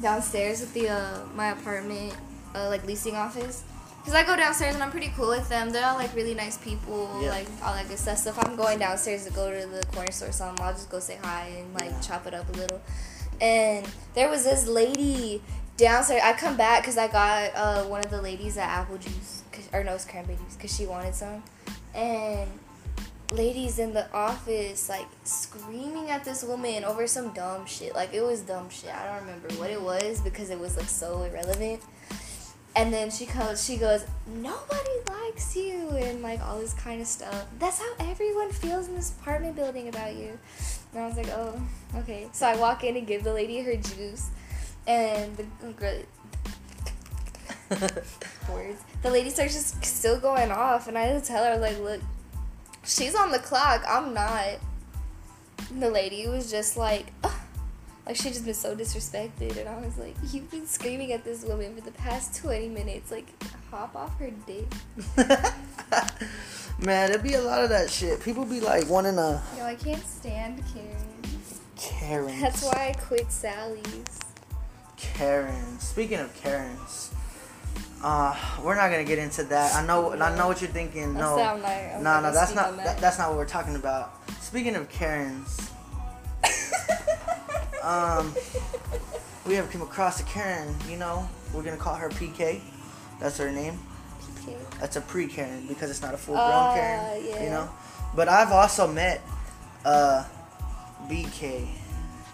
downstairs 0.00 0.62
at 0.62 0.72
the 0.74 0.88
uh, 0.88 1.18
my 1.34 1.50
apartment, 1.50 2.14
uh, 2.54 2.68
like 2.68 2.84
leasing 2.86 3.16
office. 3.16 3.64
Cause 4.04 4.14
I 4.14 4.24
go 4.24 4.36
downstairs 4.36 4.72
and 4.74 4.82
I'm 4.82 4.90
pretty 4.90 5.12
cool 5.14 5.28
with 5.28 5.48
them. 5.50 5.68
They're 5.70 5.84
all 5.84 5.96
like 5.96 6.14
really 6.14 6.32
nice 6.34 6.56
people, 6.56 7.10
Yeah. 7.20 7.28
like 7.30 7.46
all 7.62 7.74
that 7.74 7.88
good 7.88 7.98
stuff. 7.98 8.16
So 8.18 8.30
if 8.30 8.38
I'm 8.42 8.56
going 8.56 8.78
downstairs 8.78 9.26
to 9.26 9.32
go 9.32 9.50
to 9.50 9.66
the 9.66 9.84
corner 9.88 10.10
store 10.12 10.30
or 10.30 10.32
something, 10.32 10.64
I'll 10.64 10.72
just 10.72 10.88
go 10.88 10.98
say 10.98 11.18
hi 11.22 11.48
and 11.58 11.74
like 11.74 11.90
Yeah. 11.90 12.00
chop 12.00 12.26
it 12.26 12.32
up 12.32 12.48
a 12.48 12.52
little. 12.52 12.80
And 13.40 13.86
there 14.14 14.30
was 14.30 14.44
this 14.44 14.66
lady 14.66 15.42
downstairs. 15.76 16.22
I 16.24 16.32
come 16.32 16.56
back 16.56 16.82
because 16.82 16.96
I 16.96 17.08
got 17.08 17.54
uh, 17.54 17.82
one 17.84 18.00
of 18.00 18.10
the 18.10 18.22
ladies 18.22 18.56
at 18.56 18.68
apple 18.68 18.96
juice, 18.96 19.42
or 19.74 19.84
no, 19.84 19.94
it's 19.94 20.06
cranberry 20.06 20.38
juice, 20.38 20.54
because 20.56 20.74
she 20.74 20.86
wanted 20.86 21.14
some. 21.14 21.42
And 21.94 22.48
ladies 23.32 23.78
in 23.78 23.92
the 23.92 24.10
office 24.12 24.88
like 24.88 25.06
screaming 25.24 26.10
at 26.10 26.24
this 26.24 26.42
woman 26.42 26.84
over 26.84 27.06
some 27.06 27.32
dumb 27.32 27.66
shit. 27.66 27.94
Like 27.94 28.14
it 28.14 28.22
was 28.22 28.40
dumb 28.42 28.70
shit. 28.70 28.90
I 28.90 29.06
don't 29.06 29.26
remember 29.26 29.48
what 29.54 29.70
it 29.70 29.80
was 29.80 30.20
because 30.20 30.50
it 30.50 30.58
was 30.58 30.76
like 30.76 30.88
so 30.88 31.22
irrelevant. 31.22 31.82
And 32.76 32.92
then 32.92 33.10
she 33.10 33.26
comes, 33.26 33.64
she 33.64 33.76
goes, 33.76 34.06
nobody 34.26 34.90
likes 35.08 35.56
you, 35.56 35.88
and 35.90 36.22
like 36.22 36.40
all 36.40 36.60
this 36.60 36.74
kind 36.74 37.00
of 37.00 37.06
stuff. 37.08 37.46
That's 37.58 37.80
how 37.80 37.92
everyone 37.98 38.52
feels 38.52 38.86
in 38.88 38.94
this 38.94 39.10
apartment 39.10 39.56
building 39.56 39.88
about 39.88 40.14
you. 40.14 40.38
And 40.92 41.02
I 41.02 41.06
was 41.08 41.16
like, 41.16 41.28
oh, 41.30 41.60
okay. 41.96 42.28
So 42.32 42.46
I 42.46 42.56
walk 42.56 42.84
in 42.84 42.96
and 42.96 43.06
give 43.06 43.24
the 43.24 43.34
lady 43.34 43.60
her 43.62 43.74
juice, 43.74 44.30
and 44.86 45.36
the 45.36 45.72
girl, 45.72 46.02
words. 48.52 48.80
The 49.02 49.10
lady 49.10 49.30
starts 49.30 49.54
just 49.54 49.84
still 49.84 50.20
going 50.20 50.52
off, 50.52 50.86
and 50.86 50.96
I 50.96 51.18
tell 51.20 51.44
her, 51.44 51.58
like, 51.58 51.80
look, 51.80 52.00
she's 52.88 53.14
on 53.14 53.30
the 53.30 53.38
clock. 53.38 53.84
I'm 53.88 54.12
not. 54.12 54.58
And 55.70 55.82
the 55.82 55.90
lady 55.90 56.26
was 56.26 56.50
just 56.50 56.76
like, 56.76 57.12
"Ugh." 57.22 57.32
like 58.08 58.16
she 58.16 58.30
just 58.30 58.46
been 58.46 58.54
so 58.54 58.74
disrespected, 58.74 59.58
and 59.58 59.68
I 59.68 59.78
was 59.78 59.98
like, 59.98 60.16
you've 60.32 60.50
been 60.50 60.66
screaming 60.66 61.12
at 61.12 61.24
this 61.24 61.44
woman 61.44 61.74
for 61.74 61.82
the 61.82 61.90
past 61.90 62.40
20 62.42 62.70
minutes. 62.70 63.10
Like, 63.10 63.26
hop 63.70 63.94
off 63.94 64.18
her 64.18 64.30
dick. 64.46 64.66
Man, 66.80 67.10
there'd 67.10 67.22
be 67.22 67.34
a 67.34 67.42
lot 67.42 67.62
of 67.62 67.68
that 67.68 67.90
shit. 67.90 68.22
People 68.22 68.46
be 68.46 68.60
like 68.60 68.88
wanting 68.88 69.16
to 69.16 69.42
Yo, 69.58 69.64
I 69.64 69.74
can't 69.74 70.04
stand 70.06 70.62
Karen. 70.72 71.28
Karen. 71.76 72.40
That's 72.40 72.64
why 72.64 72.94
I 72.94 72.98
quit 72.98 73.30
Sally's. 73.30 74.20
Karen. 74.96 75.78
Speaking 75.78 76.18
of 76.18 76.34
Karens, 76.34 77.07
uh, 78.02 78.36
we're 78.62 78.74
not 78.76 78.90
gonna 78.90 79.04
get 79.04 79.18
into 79.18 79.42
that. 79.44 79.74
I 79.74 79.84
know, 79.86 80.12
I 80.12 80.36
know 80.36 80.46
what 80.48 80.60
you're 80.60 80.70
thinking. 80.70 81.14
No, 81.14 81.36
like, 81.36 82.00
no, 82.00 82.20
no, 82.20 82.32
that's 82.32 82.54
not 82.54 82.76
that. 82.76 82.84
that. 82.84 82.98
that's 82.98 83.18
not 83.18 83.28
what 83.30 83.38
we're 83.38 83.44
talking 83.46 83.74
about. 83.76 84.14
Speaking 84.40 84.76
of 84.76 84.88
Karens, 84.88 85.70
um, 87.82 88.34
we 89.46 89.54
have 89.54 89.70
come 89.70 89.82
across 89.82 90.20
a 90.20 90.24
Karen. 90.24 90.74
You 90.88 90.96
know, 90.96 91.28
we're 91.52 91.62
gonna 91.62 91.76
call 91.76 91.94
her 91.94 92.08
PK. 92.10 92.60
That's 93.20 93.36
her 93.38 93.50
name. 93.50 93.78
Okay. 94.42 94.56
That's 94.78 94.96
a 94.96 95.00
pre 95.00 95.26
Karen 95.26 95.66
because 95.66 95.90
it's 95.90 96.02
not 96.02 96.14
a 96.14 96.16
full 96.16 96.34
grown 96.34 96.46
Ah, 96.48 96.74
Karen. 96.74 97.24
yeah. 97.26 97.42
You 97.42 97.50
know, 97.50 97.68
but 98.14 98.28
I've 98.28 98.52
also 98.52 98.86
met 98.86 99.20
uh, 99.84 100.24
BK. 101.08 101.66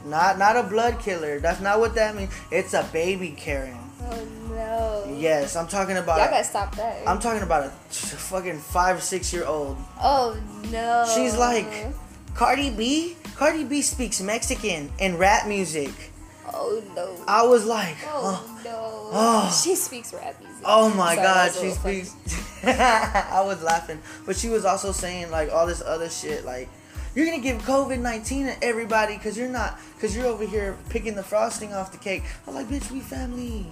Not 0.04 0.38
not 0.38 0.56
a 0.56 0.62
blood 0.62 0.98
killer. 1.00 1.40
That's 1.40 1.60
not 1.60 1.80
what 1.80 1.94
that 1.94 2.14
means. 2.14 2.30
It's 2.50 2.74
a 2.74 2.86
baby 2.92 3.30
Karen. 3.30 3.78
Oh 4.06 5.04
no. 5.06 5.16
Yes, 5.18 5.56
I'm 5.56 5.66
talking 5.68 5.96
about. 5.96 6.18
Y'all 6.18 6.30
gotta 6.30 6.44
stop 6.44 6.74
that. 6.76 7.06
I'm 7.06 7.18
talking 7.20 7.42
about 7.42 7.66
a 7.66 7.70
fucking 7.70 8.58
five 8.58 9.02
six 9.02 9.32
year 9.32 9.44
old. 9.46 9.76
oh 10.00 10.36
no. 10.70 11.06
She's 11.14 11.36
like 11.36 11.66
Cardi 12.34 12.70
B. 12.70 13.16
Cardi 13.36 13.64
B 13.64 13.82
speaks 13.82 14.20
Mexican 14.20 14.90
and 15.00 15.18
rap 15.18 15.46
music. 15.46 15.92
Oh 16.52 16.82
no. 16.94 17.16
I 17.26 17.42
was 17.46 17.64
like, 17.64 17.96
Oh, 18.06 18.44
oh, 18.46 18.60
no. 18.64 19.08
oh. 19.12 19.60
She 19.64 19.74
speaks 19.76 20.12
rap 20.12 20.38
music. 20.40 20.62
oh 20.64 20.88
my 20.94 21.16
god, 21.16 21.50
that 21.52 21.62
was 21.62 21.76
a 21.76 21.90
she 21.92 22.04
speaks. 22.04 22.64
I 22.64 23.42
was 23.44 23.62
laughing, 23.62 24.00
but 24.26 24.36
she 24.36 24.48
was 24.48 24.64
also 24.64 24.92
saying 24.92 25.30
like 25.30 25.50
all 25.52 25.66
this 25.66 25.82
other 25.82 26.08
shit 26.10 26.44
like. 26.44 26.68
You're 27.16 27.26
gonna 27.26 27.38
give 27.40 27.62
COVID 27.62 28.00
nineteen 28.00 28.46
to 28.46 28.64
everybody 28.64 29.14
because 29.16 29.38
you're 29.38 29.48
not 29.48 29.78
because 29.94 30.16
you're 30.16 30.26
over 30.26 30.44
here 30.44 30.76
picking 30.90 31.14
the 31.14 31.22
frosting 31.22 31.72
off 31.72 31.92
the 31.92 31.98
cake. 31.98 32.24
I'm 32.48 32.54
like, 32.56 32.66
bitch, 32.66 32.90
we 32.90 32.98
family. 32.98 33.66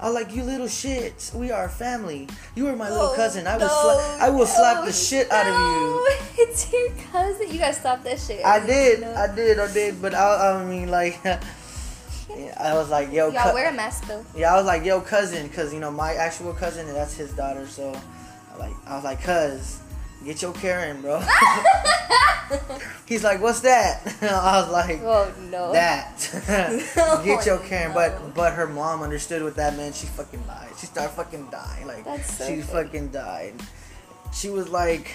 I 0.00 0.06
was 0.06 0.14
like 0.14 0.34
you 0.34 0.42
little 0.42 0.66
shits. 0.66 1.34
We 1.34 1.50
are 1.50 1.68
family. 1.68 2.26
You 2.54 2.68
are 2.68 2.76
my 2.76 2.88
little 2.88 3.08
Oh, 3.08 3.14
cousin. 3.16 3.46
I 3.46 3.54
will 3.58 3.66
no, 3.66 3.68
slap. 3.68 4.20
I 4.22 4.30
will 4.30 4.46
slap 4.46 4.84
the 4.86 4.92
shit 4.92 5.30
out 5.30 5.46
of 5.46 5.52
you. 5.52 5.60
no. 5.60 6.06
It's 6.42 6.72
your 6.72 6.88
cousin. 7.12 7.52
You 7.52 7.58
gotta 7.58 7.74
stop 7.74 8.02
that 8.04 8.18
shit. 8.18 8.42
I 8.44 8.64
did, 8.64 9.00
No. 9.02 9.12
I 9.14 9.34
did, 9.34 9.58
I 9.58 9.70
did, 9.72 10.00
but 10.00 10.14
I, 10.14 10.56
I 10.60 10.64
mean, 10.64 10.88
like, 10.90 11.20
I 11.26 12.74
was 12.74 12.88
like, 12.88 13.12
yo, 13.12 13.30
Y'all 13.30 13.52
wear 13.52 13.68
a 13.68 13.72
mask 13.74 14.06
though. 14.06 14.24
yeah, 14.34 14.54
I 14.54 14.56
was 14.56 14.64
like, 14.66 14.84
yo, 14.84 15.00
cousin, 15.02 15.48
cause 15.50 15.74
you 15.74 15.80
know 15.80 15.90
my 15.90 16.14
actual 16.14 16.54
cousin, 16.54 16.86
and 16.86 16.96
that's 16.96 17.14
his 17.14 17.32
daughter, 17.32 17.66
so, 17.66 17.92
I 18.54 18.56
like, 18.56 18.72
I 18.86 18.94
was 18.94 19.04
like, 19.04 19.22
cuz, 19.22 19.80
get 20.24 20.42
your 20.42 20.52
Karen, 20.52 21.00
bro. 21.02 21.22
He's 23.06 23.22
like, 23.24 23.40
what's 23.40 23.60
that? 23.60 24.02
I 24.22 24.60
was 24.60 24.70
like, 24.72 25.00
Oh 25.02 25.32
no. 25.50 25.72
that. 25.72 26.18
get 27.24 27.46
your 27.46 27.56
Oh, 27.56 27.66
Karen, 27.68 27.88
no. 27.90 27.94
but 27.94 28.34
but 28.34 28.52
her 28.54 28.66
mom 28.66 29.02
understood 29.02 29.42
what 29.42 29.56
that 29.56 29.76
meant. 29.76 29.94
She 29.94 30.06
fucking 30.06 30.42
died. 30.46 30.70
She 30.78 30.86
started 30.86 31.12
fucking 31.14 31.48
dying, 31.50 31.86
like, 31.86 32.04
That's 32.04 32.38
so 32.38 32.46
she 32.46 32.60
funny. 32.62 32.84
fucking 32.84 33.08
died. 33.08 33.54
She 34.32 34.50
was 34.50 34.68
like. 34.68 35.14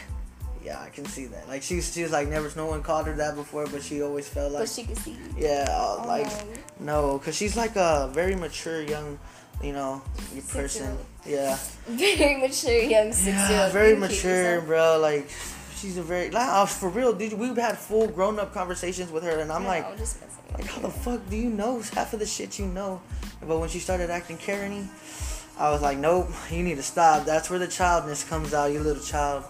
Yeah, 0.64 0.82
I 0.82 0.90
can 0.90 1.06
see 1.06 1.26
that. 1.28 1.48
Like 1.48 1.62
she, 1.62 1.80
she 1.80 2.02
was 2.02 2.12
like 2.12 2.28
never. 2.28 2.50
No 2.56 2.66
one 2.66 2.82
called 2.82 3.06
her 3.06 3.14
that 3.18 3.36
before, 3.36 3.68
but 3.68 3.84
she 3.84 4.02
always 4.02 4.28
felt 4.28 4.52
like 4.52 4.64
but 4.64 4.70
she 4.70 4.84
can 4.84 4.96
see 4.96 5.16
yeah, 5.38 5.68
Oh, 5.70 6.04
like 6.08 6.26
no. 6.80 7.12
no, 7.12 7.20
cause 7.20 7.36
she's 7.36 7.56
like 7.56 7.76
a 7.76 8.10
very 8.12 8.34
mature 8.36 8.82
young, 8.82 9.20
you 9.66 9.74
know, 9.74 10.02
your 10.34 10.44
person. 10.44 10.98
Yeah, 11.26 11.58
Very 11.88 12.38
mature 12.40 12.78
young 12.84 13.12
six 13.12 13.36
year 13.36 13.48
yeah, 13.50 13.64
old. 13.64 13.74
very 13.74 13.96
mature, 13.96 14.62
bro. 14.62 15.00
Like 15.02 15.28
she's 15.76 15.98
a 15.98 16.04
very 16.04 16.30
like 16.30 16.48
uh, 16.48 16.66
for 16.68 16.90
real, 16.90 17.14
dude. 17.14 17.34
We've 17.34 17.58
had 17.58 17.78
full 17.78 18.08
grown 18.08 18.38
up 18.40 18.54
conversations 18.54 19.12
with 19.12 19.24
her, 19.24 19.40
and 19.40 19.52
I'm 19.52 19.66
like, 19.66 19.86
like 20.54 20.68
how 20.68 20.82
the 20.82 20.90
fuck 20.90 21.28
do 21.30 21.36
you 21.36 21.50
know 21.50 21.82
half 21.94 22.14
of 22.14 22.20
the 22.20 22.26
shit 22.28 22.60
you 22.60 22.68
know? 22.68 23.02
But 23.42 23.60
when 23.60 23.70
she 23.70 23.80
started 23.80 24.10
acting 24.10 24.38
Karen-y, 24.38 24.88
I 25.58 25.72
was 25.72 25.82
like, 25.82 25.98
nope, 25.98 26.30
you 26.52 26.64
need 26.64 26.76
to 26.78 26.84
stop. 26.84 27.26
That's 27.26 27.50
where 27.50 27.60
the 27.60 27.68
childness 27.68 28.24
comes 28.24 28.54
out, 28.54 28.72
you 28.72 28.80
little 28.80 29.04
child. 29.04 29.46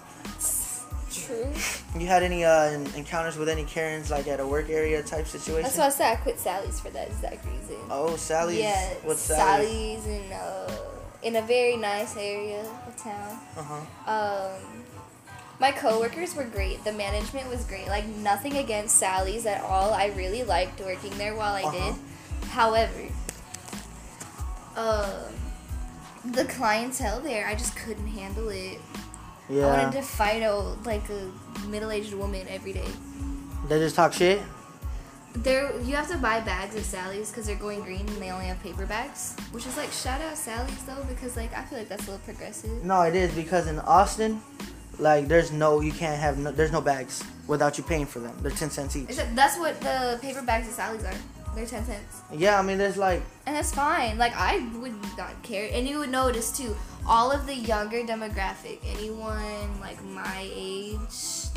True. 1.26 2.00
You 2.00 2.08
had 2.08 2.24
any 2.24 2.44
uh, 2.44 2.72
encounters 2.96 3.38
with 3.38 3.50
any 3.50 3.64
Karens 3.66 4.12
like 4.12 4.28
at 4.28 4.40
a 4.40 4.46
work 4.48 4.70
area 4.70 5.02
type 5.02 5.28
situation? 5.28 5.64
That's 5.64 5.78
why 5.78 5.86
I 5.88 5.90
said 5.90 6.12
I 6.14 6.16
quit 6.18 6.40
Sally's 6.40 6.80
for 6.80 6.90
that 6.92 7.08
exact 7.08 7.46
reason. 7.46 7.78
Oh, 7.90 8.16
Sally's. 8.16 8.60
yeah, 8.60 8.94
What's 9.04 9.22
Sally's? 9.22 10.02
Sally's 10.04 10.06
in 10.08 10.32
uh, 10.32 10.78
in 11.24 11.36
a 11.38 11.42
very 11.42 11.78
nice 11.78 12.16
area 12.18 12.62
of 12.88 12.96
town. 12.98 13.40
Uh 13.58 13.64
huh. 13.64 14.12
Um, 14.12 14.84
my 15.60 15.72
coworkers 15.72 16.36
were 16.36 16.44
great. 16.44 16.84
The 16.84 16.92
management 16.92 17.48
was 17.50 17.64
great. 17.64 17.88
Like 17.88 18.06
nothing 18.06 18.58
against 18.58 18.98
Sally's 18.98 19.46
at 19.46 19.62
all. 19.64 19.94
I 19.94 20.08
really 20.08 20.44
liked 20.44 20.80
working 20.82 21.18
there 21.18 21.34
while 21.36 21.54
I 21.56 21.64
Uh-huh. 21.64 21.92
did. 21.94 22.50
However, 22.50 23.02
um, 24.76 25.34
the 26.26 26.46
clientele 26.46 27.22
there, 27.22 27.48
I 27.48 27.56
just 27.56 27.76
couldn't 27.76 28.08
handle 28.08 28.50
it. 28.50 28.80
I 29.50 29.54
wanted 29.54 29.92
to 29.94 30.02
fight 30.02 30.42
a 30.42 30.54
like 30.86 31.08
a 31.10 31.32
middle-aged 31.68 32.14
woman 32.14 32.48
every 32.50 32.74
day. 32.74 32.88
They 33.68 33.80
just 33.80 33.96
talk 33.96 34.14
shit. 34.14 34.42
There, 35.38 35.78
you 35.82 35.96
have 35.96 36.10
to 36.12 36.18
buy 36.18 36.40
bags 36.40 36.76
of 36.78 36.86
Sally's 36.86 37.30
because 37.30 37.46
they're 37.46 37.58
going 37.58 37.82
green 37.82 38.08
and 38.08 38.22
they 38.22 38.32
only 38.32 38.46
have 38.46 38.62
paper 38.64 38.86
bags. 38.86 39.36
Which 39.52 39.68
is 39.68 39.76
like 39.76 39.92
shout 39.92 40.22
out 40.22 40.38
Sally's 40.38 40.84
though 40.84 41.04
because 41.10 41.36
like 41.36 41.54
I 41.56 41.64
feel 41.64 41.80
like 41.80 41.90
that's 41.90 42.08
a 42.08 42.12
little 42.12 42.26
progressive. 42.26 42.84
No, 42.84 43.02
it 43.02 43.16
is 43.16 43.34
because 43.34 43.68
in 43.68 43.80
Austin, 43.80 44.42
like 44.98 45.28
there's 45.28 45.52
no 45.52 45.82
you 45.82 45.92
can't 45.92 46.20
have 46.20 46.38
no, 46.38 46.52
there's 46.52 46.72
no 46.72 46.82
bags 46.82 47.24
without 47.48 47.78
you 47.78 47.84
paying 47.84 48.06
for 48.06 48.20
them. 48.20 48.36
They're 48.42 48.52
ten 48.52 48.70
cents 48.70 48.96
each. 48.96 49.10
Is 49.10 49.20
it, 49.20 49.36
that's 49.36 49.60
what 49.60 49.80
the 49.82 50.18
paper 50.22 50.42
bags 50.42 50.68
of 50.68 50.74
Sally's 50.74 51.04
are. 51.04 51.14
They're 51.56 51.66
ten 51.66 51.86
cents, 51.86 52.22
Yeah, 52.34 52.60
I 52.60 52.62
mean 52.62 52.78
there's 52.78 52.98
like 52.98 53.22
and 53.46 53.56
that's 53.56 53.74
fine. 53.74 54.18
Like 54.18 54.34
I 54.36 54.70
would 54.78 54.96
not 55.18 55.42
care, 55.44 55.70
and 55.72 55.88
you 55.88 56.00
would 56.00 56.10
notice 56.10 56.56
too. 56.56 56.76
All 57.08 57.32
of 57.32 57.46
the 57.46 57.56
younger 57.56 58.02
demographic, 58.02 58.80
anyone 58.84 59.80
like 59.80 60.04
my 60.04 60.50
age, 60.54 61.48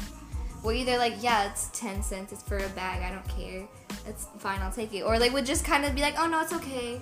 were 0.63 0.73
either 0.73 0.99
like, 0.99 1.15
yeah, 1.21 1.51
it's 1.51 1.69
ten 1.73 2.03
cents, 2.03 2.33
it's 2.33 2.43
for 2.43 2.59
a 2.59 2.69
bag, 2.71 3.03
I 3.03 3.11
don't 3.11 3.29
care, 3.29 3.67
it's 4.07 4.27
fine, 4.39 4.61
I'll 4.61 4.73
take 4.73 4.95
it, 4.95 5.03
or 5.03 5.19
like 5.19 5.33
would 5.33 5.47
just 5.47 5.65
kind 5.65 5.85
of 5.85 5.95
be 5.95 6.03
like, 6.03 6.15
oh 6.19 6.27
no, 6.27 6.41
it's 6.41 6.53
okay, 6.53 7.01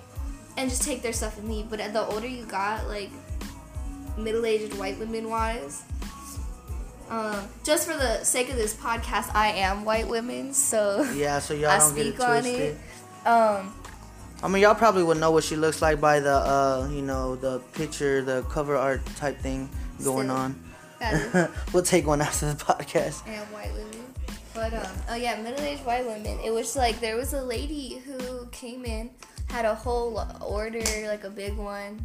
and 0.57 0.69
just 0.69 0.83
take 0.83 1.01
their 1.01 1.13
stuff 1.13 1.37
and 1.37 1.49
leave. 1.49 1.69
But 1.69 1.79
the 1.93 2.05
older 2.05 2.27
you 2.27 2.45
got, 2.45 2.87
like 2.87 3.09
middle-aged 4.17 4.73
white 4.75 4.97
women 4.99 5.29
wise. 5.29 5.83
Um, 7.09 7.47
just 7.63 7.87
for 7.87 7.95
the 7.95 8.23
sake 8.25 8.49
of 8.49 8.57
this 8.57 8.73
podcast, 8.73 9.33
I 9.33 9.49
am 9.49 9.85
white 9.85 10.07
women, 10.07 10.53
so 10.53 11.03
yeah, 11.15 11.39
so 11.39 11.53
y'all 11.53 11.69
I 11.69 11.77
don't 11.79 11.95
get 11.95 12.07
it 12.07 12.15
speak 12.15 12.27
on 12.27 12.45
it. 12.45 12.77
Um, 13.27 13.73
I 14.41 14.47
mean 14.47 14.61
y'all 14.61 14.75
probably 14.75 15.03
would 15.03 15.17
know 15.17 15.31
what 15.31 15.43
she 15.43 15.55
looks 15.55 15.81
like 15.81 15.99
by 15.99 16.19
the 16.19 16.33
uh 16.33 16.87
you 16.91 17.01
know 17.01 17.35
the 17.35 17.59
picture 17.73 18.21
the 18.21 18.43
cover 18.43 18.75
art 18.75 19.05
type 19.17 19.39
thing 19.39 19.69
going 20.03 20.27
Still. 20.27 20.37
on. 20.37 20.63
we'll 21.73 21.83
take 21.83 22.07
one 22.07 22.21
after 22.21 22.47
the 22.53 22.63
podcast. 22.63 23.27
and 23.27 23.41
white 23.51 23.71
women. 23.73 24.13
But 24.53 24.73
um, 24.73 24.87
oh 25.09 25.15
yeah, 25.15 25.39
middle-aged 25.41 25.85
white 25.85 26.05
women. 26.05 26.39
It 26.43 26.51
was 26.51 26.75
like 26.75 26.99
there 26.99 27.15
was 27.15 27.33
a 27.33 27.41
lady 27.43 28.01
who 28.05 28.47
came 28.47 28.85
in, 28.85 29.11
had 29.49 29.65
a 29.65 29.75
whole 29.75 30.25
order, 30.41 30.81
like 31.05 31.23
a 31.23 31.29
big 31.29 31.55
one, 31.55 32.03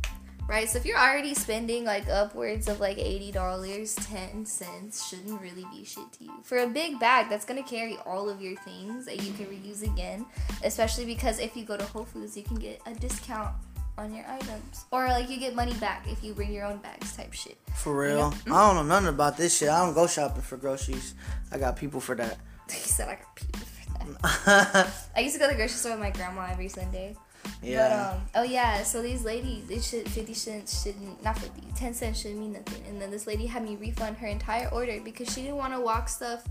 right? 0.52 0.68
So 0.68 0.78
if 0.78 0.84
you're 0.84 0.98
already 0.98 1.34
spending 1.34 1.84
like 1.84 2.08
upwards 2.08 2.68
of 2.68 2.78
like 2.78 2.98
eighty 2.98 3.32
dollars, 3.32 3.94
ten 3.94 4.44
cents 4.44 5.08
shouldn't 5.08 5.40
really 5.40 5.64
be 5.72 5.82
shit 5.84 6.12
to 6.18 6.24
you 6.24 6.32
for 6.42 6.58
a 6.58 6.66
big 6.66 7.00
bag 7.00 7.28
that's 7.30 7.46
gonna 7.46 7.62
carry 7.62 7.96
all 8.04 8.28
of 8.28 8.40
your 8.40 8.56
things 8.60 9.06
that 9.06 9.22
you 9.22 9.32
can 9.32 9.46
reuse 9.46 9.82
again. 9.82 10.26
Especially 10.62 11.06
because 11.06 11.38
if 11.40 11.56
you 11.56 11.64
go 11.64 11.76
to 11.76 11.84
Whole 11.84 12.04
Foods, 12.04 12.36
you 12.36 12.42
can 12.42 12.56
get 12.56 12.80
a 12.86 12.94
discount 12.94 13.54
on 13.98 14.14
your 14.14 14.26
items, 14.26 14.84
or 14.90 15.06
like 15.08 15.28
you 15.28 15.38
get 15.38 15.54
money 15.54 15.74
back 15.74 16.06
if 16.06 16.22
you 16.22 16.34
bring 16.34 16.52
your 16.52 16.66
own 16.66 16.78
bags, 16.78 17.16
type 17.16 17.32
shit. 17.32 17.56
For 17.74 17.98
real, 17.98 18.34
I 18.46 18.48
don't 18.48 18.48
know 18.48 18.80
mm-hmm. 18.80 18.88
nothing 18.88 19.08
about 19.08 19.36
this 19.38 19.56
shit. 19.56 19.70
I 19.70 19.84
don't 19.84 19.94
go 19.94 20.06
shopping 20.06 20.42
for 20.42 20.58
groceries. 20.58 21.14
I 21.50 21.58
got 21.58 21.76
people 21.76 22.00
for 22.00 22.14
that. 22.16 22.38
He 22.70 22.88
said 22.88 23.08
I 23.08 23.16
got 23.16 23.36
people 23.36 23.60
for 23.60 24.06
that. 24.46 24.88
I 25.16 25.20
used 25.20 25.34
to 25.34 25.40
go 25.40 25.46
to 25.46 25.52
the 25.52 25.56
grocery 25.56 25.76
store 25.76 25.92
with 25.92 26.00
my 26.00 26.10
grandma 26.10 26.48
every 26.50 26.68
Sunday. 26.68 27.16
Yeah. 27.62 27.88
But 27.88 28.16
um, 28.16 28.22
oh 28.36 28.42
yeah, 28.42 28.82
so 28.82 29.02
these 29.02 29.24
ladies, 29.24 29.66
they 29.66 29.80
should 29.80 30.08
fifty 30.08 30.34
cents 30.34 30.82
shouldn't 30.82 31.22
not 31.22 31.38
50, 31.38 31.62
10 31.76 31.94
cents 31.94 32.20
shouldn't 32.20 32.40
mean 32.40 32.52
nothing. 32.52 32.82
And 32.88 33.00
then 33.00 33.10
this 33.10 33.26
lady 33.26 33.46
had 33.46 33.62
me 33.62 33.76
refund 33.76 34.16
her 34.18 34.26
entire 34.26 34.68
order 34.68 35.00
because 35.04 35.32
she 35.32 35.42
didn't 35.42 35.56
want 35.56 35.72
to 35.74 35.80
walk 35.80 36.08
stuff 36.08 36.44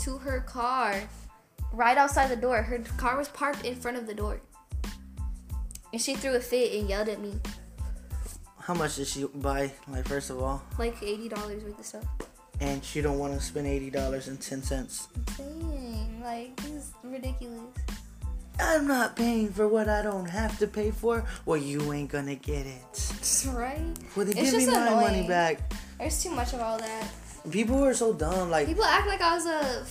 to 0.00 0.18
her 0.18 0.40
car 0.40 1.00
right 1.72 1.96
outside 1.96 2.28
the 2.30 2.36
door. 2.36 2.62
Her 2.62 2.78
car 2.96 3.16
was 3.16 3.28
parked 3.28 3.64
in 3.64 3.74
front 3.76 3.96
of 3.96 4.06
the 4.06 4.14
door. 4.14 4.40
And 5.92 6.02
she 6.02 6.14
threw 6.14 6.34
a 6.34 6.40
fit 6.40 6.78
and 6.78 6.88
yelled 6.88 7.08
at 7.08 7.20
me 7.20 7.40
How 8.58 8.74
much 8.74 8.96
did 8.96 9.06
she 9.06 9.24
buy? 9.34 9.72
Like 9.88 10.06
first 10.06 10.30
of 10.30 10.42
all, 10.42 10.62
like 10.78 11.00
eighty 11.02 11.28
dollars 11.28 11.62
worth 11.62 11.78
of 11.78 11.86
stuff. 11.86 12.04
and 12.60 12.84
she 12.84 13.00
don't 13.00 13.18
want 13.18 13.34
to 13.34 13.40
spend 13.40 13.66
eighty 13.66 13.90
dollars 13.90 14.28
and 14.28 14.40
ten 14.40 14.62
cents. 14.62 15.08
Dang, 15.36 16.20
like 16.22 16.56
this 16.56 16.70
is 16.70 16.92
ridiculous. 17.04 17.62
I'm 18.58 18.86
not 18.86 19.16
paying 19.16 19.52
for 19.52 19.68
what 19.68 19.88
I 19.88 20.02
don't 20.02 20.26
have 20.28 20.58
to 20.60 20.66
pay 20.66 20.90
for. 20.90 21.24
Well, 21.44 21.58
you 21.58 21.92
ain't 21.92 22.10
gonna 22.10 22.34
get 22.36 22.66
it. 22.66 22.82
That's 22.92 23.46
right? 23.46 23.80
Well, 24.16 24.26
then 24.26 24.36
It's 24.38 24.50
give 24.52 24.60
me 24.60 24.66
my 24.66 24.90
money 24.90 25.26
back. 25.28 25.60
There's 25.98 26.22
too 26.22 26.30
much 26.30 26.52
of 26.54 26.60
all 26.60 26.78
that. 26.78 27.08
People 27.50 27.84
are 27.84 27.94
so 27.94 28.12
dumb. 28.12 28.50
Like, 28.50 28.66
People 28.66 28.84
act 28.84 29.06
like 29.06 29.20
I 29.20 29.34
was 29.34 29.46
a 29.46 29.86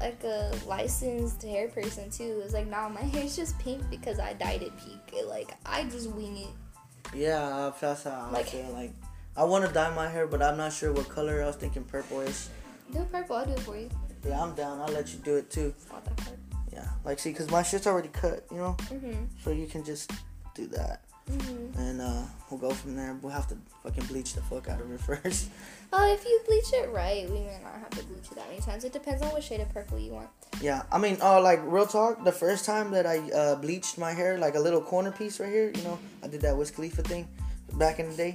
like 0.00 0.22
a 0.24 0.52
licensed 0.66 1.42
hair 1.42 1.68
person 1.68 2.10
too. 2.10 2.42
It's 2.44 2.52
like, 2.54 2.66
nah, 2.68 2.88
my 2.88 3.00
hair's 3.02 3.36
just 3.36 3.58
pink 3.58 3.82
because 3.90 4.18
I 4.18 4.32
dyed 4.34 4.62
it 4.62 4.72
pink. 4.78 5.26
Like 5.26 5.52
I 5.64 5.84
just 5.84 6.10
wing 6.10 6.36
it. 6.38 7.14
yeah, 7.14 7.70
that's 7.80 8.02
how 8.04 8.28
I 8.28 8.30
Like- 8.32 8.46
feel. 8.48 8.70
Like, 8.72 8.92
I 9.36 9.44
want 9.44 9.66
to 9.66 9.72
dye 9.72 9.94
my 9.94 10.08
hair, 10.08 10.26
but 10.26 10.42
I'm 10.42 10.56
not 10.56 10.72
sure 10.72 10.92
what 10.92 11.08
color. 11.10 11.42
I 11.42 11.46
was 11.46 11.56
thinking 11.56 11.84
purplish. 11.84 12.46
Do 12.92 13.04
purple. 13.12 13.36
I'll 13.36 13.44
do 13.46 13.52
it 13.52 13.60
for 13.60 13.76
you. 13.76 13.90
Yeah, 14.26 14.42
I'm 14.42 14.54
down. 14.54 14.80
I'll 14.80 14.88
let 14.92 15.12
you 15.12 15.18
do 15.20 15.36
it 15.36 15.50
too. 15.50 15.74
It's 15.76 15.88
not 15.90 16.04
that 16.04 16.18
hard. 16.20 16.38
Yeah, 16.76 16.86
like, 17.06 17.18
see, 17.18 17.32
cause 17.32 17.50
my 17.50 17.62
shit's 17.62 17.86
already 17.86 18.08
cut, 18.08 18.44
you 18.50 18.58
know. 18.58 18.76
Mhm. 18.90 19.28
So 19.42 19.50
you 19.50 19.66
can 19.66 19.82
just 19.82 20.10
do 20.54 20.66
that, 20.68 21.00
Mhm. 21.30 21.74
and 21.78 22.00
uh, 22.02 22.22
we'll 22.50 22.60
go 22.60 22.70
from 22.70 22.94
there. 22.96 23.16
We'll 23.22 23.32
have 23.32 23.48
to 23.48 23.56
fucking 23.82 24.04
bleach 24.04 24.34
the 24.34 24.42
fuck 24.42 24.68
out 24.68 24.80
of 24.82 24.92
it 24.92 25.00
first. 25.22 25.48
Well, 25.90 26.12
if 26.14 26.22
you 26.26 26.38
bleach 26.46 26.70
it 26.74 26.90
right, 26.92 27.24
we 27.30 27.38
may 27.40 27.58
not 27.64 27.74
have 27.80 27.90
to 27.90 28.02
bleach 28.04 28.26
it 28.30 28.34
that 28.36 28.46
many 28.48 28.60
times. 28.60 28.84
It 28.84 28.92
depends 28.92 29.22
on 29.22 29.30
what 29.30 29.42
shade 29.42 29.60
of 29.60 29.70
purple 29.70 29.98
you 29.98 30.12
want. 30.12 30.28
Yeah, 30.60 30.82
I 30.92 30.98
mean, 30.98 31.16
uh, 31.22 31.40
like 31.40 31.60
real 31.64 31.86
talk. 31.86 32.24
The 32.24 32.32
first 32.32 32.66
time 32.66 32.90
that 32.90 33.06
I 33.06 33.18
uh, 33.30 33.54
bleached 33.56 33.96
my 33.96 34.12
hair, 34.12 34.36
like 34.36 34.54
a 34.54 34.60
little 34.60 34.82
corner 34.82 35.12
piece 35.12 35.40
right 35.40 35.48
here, 35.50 35.72
you 35.74 35.82
know, 35.82 35.98
I 36.22 36.28
did 36.28 36.42
that 36.42 36.56
Wiz 36.58 36.70
Khalifa 36.70 37.02
thing 37.04 37.26
back 37.74 37.98
in 38.00 38.10
the 38.10 38.16
day. 38.16 38.34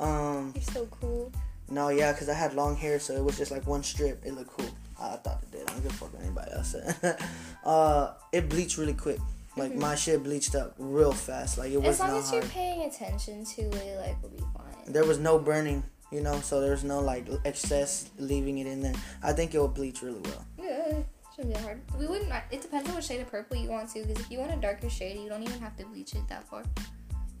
Um, 0.00 0.52
You're 0.56 0.64
so 0.64 0.86
cool. 1.00 1.30
no, 1.70 1.90
yeah, 1.90 2.12
cause 2.12 2.28
I 2.28 2.34
had 2.34 2.54
long 2.54 2.74
hair, 2.76 2.98
so 2.98 3.14
it 3.14 3.22
was 3.22 3.36
just 3.38 3.50
like 3.52 3.66
one 3.68 3.82
strip. 3.84 4.24
It 4.26 4.34
looked 4.34 4.50
cool. 4.56 4.70
I 5.00 5.16
thought 5.16 5.40
it 5.42 5.50
did. 5.52 5.62
I 5.68 5.72
don't 5.72 5.82
give 5.82 5.92
a 5.92 5.94
fuck 5.94 6.12
what 6.12 6.22
anybody 6.22 6.50
else 6.52 6.72
said. 6.72 7.18
uh, 7.64 8.14
it 8.32 8.48
bleached 8.48 8.78
really 8.78 8.94
quick. 8.94 9.18
Like 9.56 9.74
my 9.74 9.94
shit 9.94 10.22
bleached 10.22 10.54
up 10.54 10.74
real 10.78 11.12
fast. 11.12 11.58
Like 11.58 11.72
it 11.72 11.78
was 11.78 11.88
As 11.88 12.00
long 12.00 12.10
not 12.10 12.18
as 12.18 12.32
you're 12.32 12.42
hard. 12.42 12.52
paying 12.52 12.82
attention 12.82 13.44
to 13.44 13.62
it, 13.62 14.00
like, 14.00 14.16
we'll 14.22 14.30
be 14.30 14.38
fine. 14.38 14.92
There 14.92 15.04
was 15.04 15.18
no 15.18 15.38
burning, 15.38 15.82
you 16.12 16.20
know, 16.20 16.40
so 16.40 16.60
there 16.60 16.70
was 16.70 16.84
no 16.84 17.00
like 17.00 17.26
excess 17.44 18.08
leaving 18.18 18.58
it 18.58 18.66
in 18.66 18.82
there. 18.82 18.94
I 19.22 19.32
think 19.32 19.54
it 19.54 19.58
will 19.58 19.68
bleach 19.68 20.00
really 20.02 20.20
well. 20.20 20.44
Yeah, 20.58 20.98
shouldn't 21.34 21.54
be 21.54 21.60
hard. 21.60 21.80
We 21.98 22.06
wouldn't. 22.06 22.32
It 22.52 22.62
depends 22.62 22.88
on 22.88 22.94
what 22.94 23.04
shade 23.04 23.20
of 23.20 23.28
purple 23.30 23.56
you 23.56 23.68
want 23.68 23.88
to. 23.90 24.02
Because 24.04 24.20
if 24.20 24.30
you 24.30 24.38
want 24.38 24.52
a 24.52 24.56
darker 24.56 24.88
shade, 24.88 25.18
you 25.20 25.28
don't 25.28 25.42
even 25.42 25.58
have 25.60 25.76
to 25.78 25.84
bleach 25.86 26.14
it 26.14 26.26
that 26.28 26.48
far. 26.48 26.62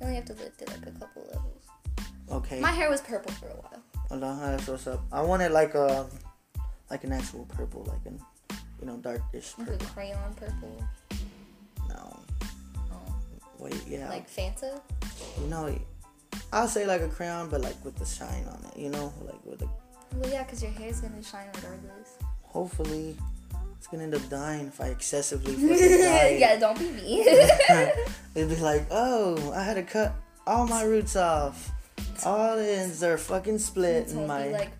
You 0.00 0.06
only 0.06 0.16
have 0.16 0.24
to 0.26 0.34
lift 0.34 0.60
it 0.62 0.68
like 0.68 0.86
a 0.86 0.98
couple 0.98 1.22
levels. 1.32 1.62
Okay. 2.30 2.60
My 2.60 2.70
hair 2.72 2.90
was 2.90 3.00
purple 3.00 3.32
for 3.32 3.46
a 3.46 3.54
while. 3.54 3.82
Hold 4.08 4.22
on, 4.24 4.40
that's 4.40 4.66
what's 4.66 4.86
up. 4.86 5.02
I 5.12 5.22
wanted 5.22 5.52
like 5.52 5.74
a, 5.74 6.06
like 6.90 7.04
an 7.04 7.12
actual 7.12 7.46
purple, 7.46 7.84
like 7.88 8.04
an, 8.06 8.20
you 8.80 8.86
know, 8.86 8.96
darkish 8.96 9.54
Like 9.58 9.68
purple. 9.68 9.86
a 9.86 9.90
crayon 9.90 10.34
purple. 10.34 10.84
No, 11.88 12.20
Oh, 12.92 13.14
wait, 13.58 13.80
yeah. 13.86 14.08
Like 14.08 14.28
Fanta. 14.30 14.80
you 15.40 15.46
know, 15.48 15.76
I'll 16.52 16.68
say 16.68 16.86
like 16.86 17.00
a 17.02 17.08
crayon, 17.08 17.48
but 17.48 17.60
like 17.60 17.82
with 17.84 17.96
the 17.96 18.04
shine 18.06 18.44
on 18.48 18.64
it. 18.72 18.78
You 18.78 18.90
know, 18.90 19.12
like 19.24 19.44
with 19.44 19.58
the. 19.60 19.68
Well, 20.16 20.30
yeah, 20.30 20.42
because 20.44 20.62
your 20.62 20.72
hair's 20.72 21.00
gonna 21.00 21.22
shine 21.22 21.48
regardless. 21.54 22.16
Hopefully, 22.42 23.16
it's 23.76 23.86
gonna 23.86 24.04
end 24.04 24.14
up 24.14 24.26
dying 24.30 24.68
if 24.68 24.80
I 24.80 24.86
excessively 24.86 25.52
fucking 25.54 25.68
dye 25.98 26.24
it. 26.28 26.40
yeah, 26.40 26.56
don't 26.56 26.78
be 26.78 26.88
me. 26.90 27.20
It'd 28.34 28.48
be 28.48 28.56
like, 28.56 28.86
oh, 28.90 29.52
I 29.52 29.62
had 29.62 29.74
to 29.74 29.82
cut 29.82 30.14
all 30.46 30.66
my 30.66 30.82
roots 30.82 31.16
off. 31.16 31.70
All 32.24 32.56
the 32.56 32.66
ends 32.68 33.02
are 33.02 33.18
fucking 33.18 33.58
split 33.58 34.10
in 34.10 34.26
my. 34.26 34.48
like 34.48 34.70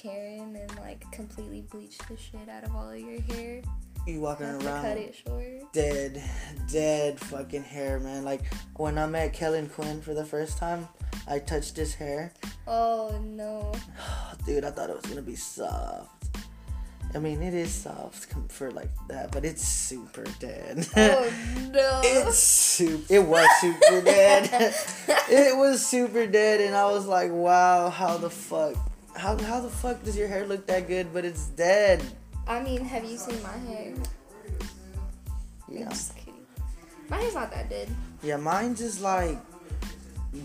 Karen 0.00 0.54
and 0.56 0.78
like 0.78 1.04
completely 1.10 1.62
bleach 1.62 1.98
the 2.08 2.16
shit 2.16 2.48
out 2.48 2.64
of 2.64 2.74
all 2.74 2.88
of 2.90 2.98
your 2.98 3.20
hair. 3.22 3.60
you 4.06 4.20
walking 4.20 4.46
Have 4.46 4.64
around. 4.64 4.82
cut 4.82 4.96
it 4.96 5.14
short. 5.26 5.72
dead, 5.72 6.22
dead 6.70 7.18
fucking 7.18 7.64
hair, 7.64 7.98
man. 7.98 8.24
Like 8.24 8.42
when 8.76 8.96
I 8.96 9.06
met 9.06 9.32
Kellin 9.32 9.68
Quinn 9.68 10.00
for 10.00 10.14
the 10.14 10.24
first 10.24 10.56
time, 10.56 10.88
I 11.26 11.40
touched 11.40 11.76
his 11.76 11.94
hair. 11.94 12.32
Oh 12.66 13.18
no. 13.22 13.72
Dude, 14.46 14.64
I 14.64 14.70
thought 14.70 14.88
it 14.90 14.96
was 14.96 15.06
gonna 15.06 15.22
be 15.22 15.34
soft. 15.36 16.10
I 17.14 17.18
mean, 17.18 17.42
it 17.42 17.54
is 17.54 17.72
soft 17.72 18.32
for 18.52 18.70
like 18.70 18.90
that, 19.08 19.32
but 19.32 19.44
it's 19.44 19.62
super 19.66 20.24
dead. 20.38 20.86
Oh 20.96 21.32
no. 21.72 22.00
it's 22.04 22.38
super. 22.38 23.02
It 23.12 23.24
was 23.26 23.48
super 23.60 24.02
dead. 24.02 24.74
it 25.28 25.56
was 25.56 25.84
super 25.84 26.26
dead, 26.26 26.60
and 26.60 26.76
I 26.76 26.84
was 26.90 27.06
like, 27.06 27.32
wow, 27.32 27.90
how 27.90 28.16
the 28.18 28.30
fuck? 28.30 28.76
How, 29.18 29.36
how 29.36 29.60
the 29.60 29.68
fuck 29.68 30.04
does 30.04 30.16
your 30.16 30.28
hair 30.28 30.46
look 30.46 30.64
that 30.68 30.86
good, 30.86 31.12
but 31.12 31.24
it's 31.24 31.46
dead? 31.48 32.00
I 32.46 32.60
mean, 32.60 32.84
have 32.84 33.04
you 33.04 33.18
seen 33.18 33.42
my 33.42 33.56
hair? 33.68 33.92
Yeah. 35.68 35.82
I'm 35.82 35.90
just 35.90 36.16
kidding. 36.16 36.46
My 37.10 37.16
hair's 37.16 37.34
not 37.34 37.50
that 37.50 37.68
dead. 37.68 37.88
Yeah, 38.22 38.36
mine's 38.36 38.80
is 38.80 39.00
like 39.00 39.36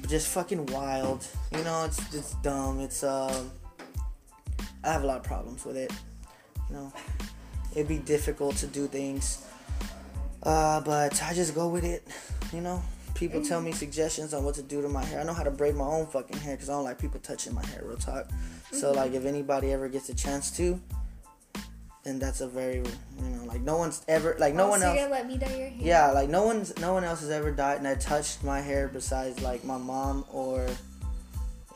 just 0.07 0.27
fucking 0.29 0.65
wild. 0.67 1.23
You 1.51 1.63
know, 1.63 1.85
it's 1.85 1.99
it's 2.15 2.33
dumb. 2.41 2.79
It's 2.79 3.03
um 3.03 3.51
I 4.83 4.91
have 4.91 5.03
a 5.03 5.05
lot 5.05 5.17
of 5.17 5.23
problems 5.23 5.63
with 5.65 5.77
it. 5.77 5.93
You 6.69 6.75
know. 6.75 6.93
It'd 7.73 7.87
be 7.87 7.99
difficult 7.99 8.55
to 8.57 8.67
do 8.67 8.87
things. 8.87 9.45
Uh, 10.41 10.81
but 10.81 11.21
I 11.21 11.33
just 11.33 11.53
go 11.53 11.67
with 11.67 11.83
it. 11.83 12.07
You 12.51 12.61
know? 12.61 12.83
People 13.15 13.43
tell 13.43 13.61
me 13.61 13.71
suggestions 13.71 14.33
on 14.33 14.43
what 14.43 14.55
to 14.55 14.63
do 14.63 14.81
to 14.81 14.89
my 14.89 15.03
hair. 15.05 15.21
I 15.21 15.23
know 15.23 15.33
how 15.33 15.43
to 15.43 15.51
braid 15.51 15.75
my 15.75 15.85
own 15.85 16.07
fucking 16.07 16.37
hair 16.37 16.55
because 16.55 16.69
I 16.69 16.73
don't 16.73 16.83
like 16.83 16.99
people 16.99 17.19
touching 17.19 17.53
my 17.53 17.65
hair, 17.67 17.81
real 17.85 17.97
talk. 17.97 18.27
So, 18.71 18.87
mm-hmm. 18.87 18.97
like, 18.97 19.13
if 19.13 19.25
anybody 19.25 19.71
ever 19.71 19.87
gets 19.87 20.09
a 20.09 20.15
chance 20.15 20.49
to, 20.57 20.81
then 22.03 22.19
that's 22.19 22.41
a 22.41 22.47
very, 22.47 22.77
you 22.77 23.29
know, 23.29 23.45
like, 23.45 23.61
no 23.61 23.77
one's 23.77 24.03
ever, 24.07 24.35
like, 24.39 24.53
no 24.55 24.65
oh, 24.65 24.69
one 24.71 24.79
so 24.81 24.87
else. 24.87 24.95
you're 24.97 25.07
gonna 25.07 25.15
let 25.15 25.27
me 25.27 25.37
dye 25.37 25.55
your 25.55 25.69
hair? 25.69 25.77
Yeah, 25.79 26.11
like 26.11 26.29
no 26.29 26.43
one's 26.43 26.77
no 26.79 26.91
one 26.93 27.03
else 27.05 27.21
has 27.21 27.29
ever 27.29 27.51
dyed 27.51 27.77
and 27.77 27.87
I 27.87 27.95
touched 27.95 28.43
my 28.43 28.59
hair 28.59 28.89
besides 28.89 29.41
like 29.41 29.63
my 29.63 29.77
mom 29.77 30.25
or 30.31 30.67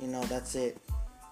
you 0.01 0.07
know, 0.07 0.21
that's 0.23 0.55
it. 0.55 0.77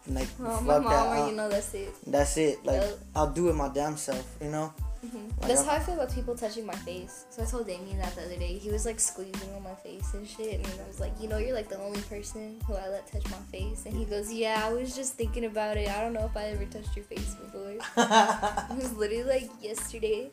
And, 0.05 0.15
like 0.15 0.27
oh, 0.39 0.43
Well, 0.45 0.57
fuck 0.57 0.65
my 0.67 0.93
that. 0.93 1.09
mom, 1.09 1.17
or 1.17 1.29
you 1.29 1.35
know, 1.35 1.49
that's 1.49 1.73
it. 1.73 1.93
that's 2.07 2.37
it. 2.37 2.65
Like 2.65 2.81
Yep. 2.81 2.99
I'll 3.15 3.31
do 3.31 3.49
it 3.49 3.53
my 3.55 3.69
damn 3.69 3.97
self, 3.97 4.25
you 4.41 4.49
know? 4.49 4.73
Hmm 5.09 5.17
Like, 5.39 5.47
That's 5.49 5.59
I'm- 5.61 5.69
how 5.69 5.75
I 5.75 5.79
feel 5.79 5.95
about 5.95 6.13
people 6.13 6.35
touching 6.35 6.65
my 6.65 6.75
face. 6.75 7.25
So 7.29 7.43
I 7.43 7.45
told 7.45 7.67
Damien 7.67 7.97
that 7.99 8.15
the 8.15 8.23
other 8.23 8.35
day. 8.37 8.57
He 8.57 8.69
was 8.71 8.85
like 8.85 8.99
squeezing 8.99 9.53
on 9.55 9.63
my 9.63 9.75
face 9.75 10.13
and 10.13 10.27
shit, 10.27 10.55
and 10.55 10.67
I 10.67 10.87
was 10.87 10.99
like, 10.99 11.13
you 11.21 11.27
know, 11.27 11.37
you're 11.37 11.53
like 11.55 11.69
the 11.69 11.79
only 11.79 12.01
person 12.01 12.59
who 12.67 12.73
I 12.75 12.87
let 12.89 13.05
touch 13.11 13.23
my 13.29 13.37
face. 13.51 13.85
And 13.85 13.95
he 13.95 14.05
goes, 14.05 14.31
yeah, 14.31 14.61
I 14.65 14.73
was 14.73 14.95
just 14.95 15.13
thinking 15.15 15.45
about 15.45 15.77
it. 15.77 15.89
I 15.89 16.01
don't 16.01 16.13
know 16.13 16.25
if 16.25 16.35
I 16.35 16.45
ever 16.45 16.65
touched 16.65 16.95
your 16.95 17.05
face 17.05 17.35
before. 17.35 17.73
It 18.75 18.77
was 18.81 18.93
literally 18.97 19.23
like 19.23 19.49
yesterday. 19.61 20.29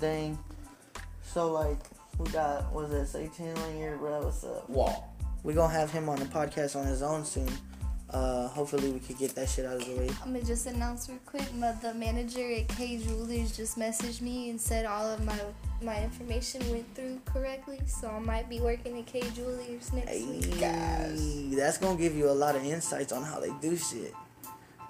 Dang. 0.00 0.38
So 1.24 1.50
like 1.52 1.78
we 2.18 2.26
got 2.30 2.72
what 2.72 2.88
was 2.88 2.92
it, 2.92 3.06
say 3.06 3.30
ten 3.36 3.56
on 3.56 3.98
bro, 3.98 4.22
what's 4.24 4.44
up? 4.44 4.68
Wall. 4.68 5.08
We 5.44 5.54
gonna 5.54 5.72
have 5.72 5.90
him 5.90 6.08
on 6.08 6.18
the 6.18 6.24
podcast 6.26 6.76
on 6.76 6.86
his 6.86 7.02
own 7.02 7.24
soon. 7.24 7.48
Uh 8.12 8.48
hopefully 8.48 8.90
we 8.90 9.00
could 9.00 9.16
get 9.18 9.34
that 9.34 9.48
shit 9.48 9.64
out 9.64 9.76
of 9.76 9.86
the 9.86 9.96
way. 9.96 10.10
I'm 10.22 10.32
gonna 10.32 10.44
just 10.44 10.66
announce 10.66 11.08
real 11.08 11.18
quick. 11.24 11.52
My, 11.54 11.72
the 11.72 11.94
manager 11.94 12.46
at 12.52 12.68
Kay 12.68 12.98
Jewelers 12.98 13.56
just 13.56 13.78
messaged 13.78 14.20
me 14.20 14.50
and 14.50 14.60
said 14.60 14.84
all 14.84 15.08
of 15.08 15.24
my 15.24 15.38
my 15.80 16.02
information 16.02 16.60
went 16.70 16.94
through 16.94 17.20
correctly. 17.24 17.80
So 17.86 18.08
I 18.08 18.18
might 18.18 18.48
be 18.50 18.60
working 18.60 18.98
at 18.98 19.06
Kay 19.06 19.22
Jewelers 19.34 19.92
next 19.92 20.12
week. 20.12 20.54
Hey, 20.54 21.54
that's 21.54 21.78
gonna 21.78 21.98
give 21.98 22.14
you 22.14 22.28
a 22.28 22.36
lot 22.36 22.54
of 22.54 22.64
insights 22.64 23.12
on 23.12 23.22
how 23.22 23.40
they 23.40 23.50
do 23.60 23.76
shit. 23.76 24.14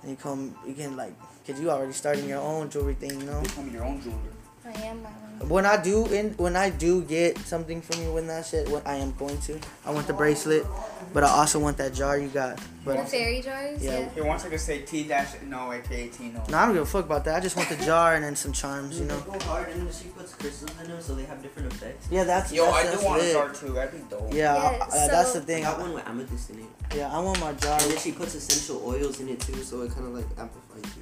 And 0.02 0.10
you 0.10 0.16
come, 0.16 0.54
you 0.66 0.74
can 0.74 0.96
like, 0.96 1.14
cause 1.46 1.60
you 1.60 1.70
already 1.70 1.92
starting 1.92 2.28
your 2.28 2.40
own 2.40 2.68
jewelry 2.70 2.94
thing, 2.94 3.20
you 3.20 3.26
know. 3.26 3.40
Become 3.40 3.70
your 3.72 3.84
own 3.84 4.02
jeweler. 4.02 4.18
I 4.64 4.72
am 4.82 5.02
my 5.02 5.10
own. 5.10 5.31
When 5.48 5.66
I 5.66 5.76
do, 5.82 6.06
in 6.06 6.30
when 6.34 6.54
I 6.56 6.70
do 6.70 7.02
get 7.02 7.36
something 7.38 7.82
from 7.82 8.00
you, 8.02 8.12
when 8.12 8.26
that 8.28 8.46
shit, 8.46 8.68
what 8.70 8.86
I 8.86 8.94
am 8.96 9.12
going 9.18 9.38
to, 9.42 9.58
I 9.84 9.90
want 9.90 10.06
the 10.06 10.12
bracelet, 10.12 10.64
but 11.12 11.24
I 11.24 11.28
also 11.30 11.58
want 11.58 11.76
that 11.78 11.92
jar 11.94 12.16
you 12.16 12.28
got. 12.28 12.56
The 12.84 12.94
But 12.94 13.08
fairy 13.08 13.40
jars? 13.40 13.82
Yeah. 13.82 13.98
Yeah. 14.00 14.08
Here, 14.10 14.24
once 14.24 14.44
I 14.44 14.48
could 14.50 14.60
say 14.60 14.82
T 14.82 15.02
dash 15.04 15.34
no, 15.48 15.72
aka 15.72 16.08
T 16.08 16.28
no. 16.28 16.42
no, 16.48 16.58
I 16.58 16.64
don't 16.66 16.74
give 16.74 16.82
a 16.84 16.86
fuck 16.86 17.04
about 17.06 17.24
that. 17.24 17.36
I 17.36 17.40
just 17.40 17.56
want 17.56 17.68
the 17.68 17.76
jar 17.84 18.14
and 18.14 18.24
then 18.24 18.34
some 18.36 18.52
charms, 18.52 18.98
you 18.98 19.04
know. 19.04 19.18
go 19.20 19.38
hard 19.40 19.68
and 19.68 19.86
then 19.86 19.92
she 19.92 20.08
puts 20.08 20.34
crystals 20.34 20.70
in 20.80 20.88
them 20.88 21.00
so 21.00 21.14
they 21.16 21.24
have 21.24 21.42
different 21.42 21.72
effects. 21.72 22.06
Yeah, 22.10 22.24
that's 22.24 22.52
Yo, 22.52 22.64
that's, 22.66 22.76
I 22.78 22.82
that's 22.84 23.00
do 23.00 23.06
want 23.06 23.22
a 23.22 23.32
jar 23.32 23.48
too. 23.52 23.72
That'd 23.72 23.92
be 23.92 23.98
dope. 24.10 24.32
Yeah, 24.32 24.54
Yeah, 24.54 24.86
I- 24.90 25.04
I- 25.04 25.08
that's 25.08 25.32
so- 25.32 25.40
the 25.40 25.42
I 25.42 25.46
thing. 25.46 25.62
got 25.64 25.78
I, 25.78 25.82
one 25.82 25.92
with 25.94 26.08
amethyst 26.08 26.50
in 26.50 26.58
it. 26.60 26.64
yeah, 26.96 27.12
I 27.12 27.18
want 27.20 27.40
my 27.40 27.52
jar. 27.54 27.78
And 27.80 27.90
then 27.90 27.98
she 27.98 28.12
puts 28.12 28.34
essential 28.36 28.82
oils 28.86 29.18
in 29.20 29.28
it 29.28 29.40
too, 29.40 29.62
so 29.64 29.82
it 29.82 29.90
kind 29.92 30.06
of 30.06 30.14
like 30.14 30.26
amplifies 30.38 30.82
the 30.82 30.88
type 30.88 30.94
shit. 30.94 31.01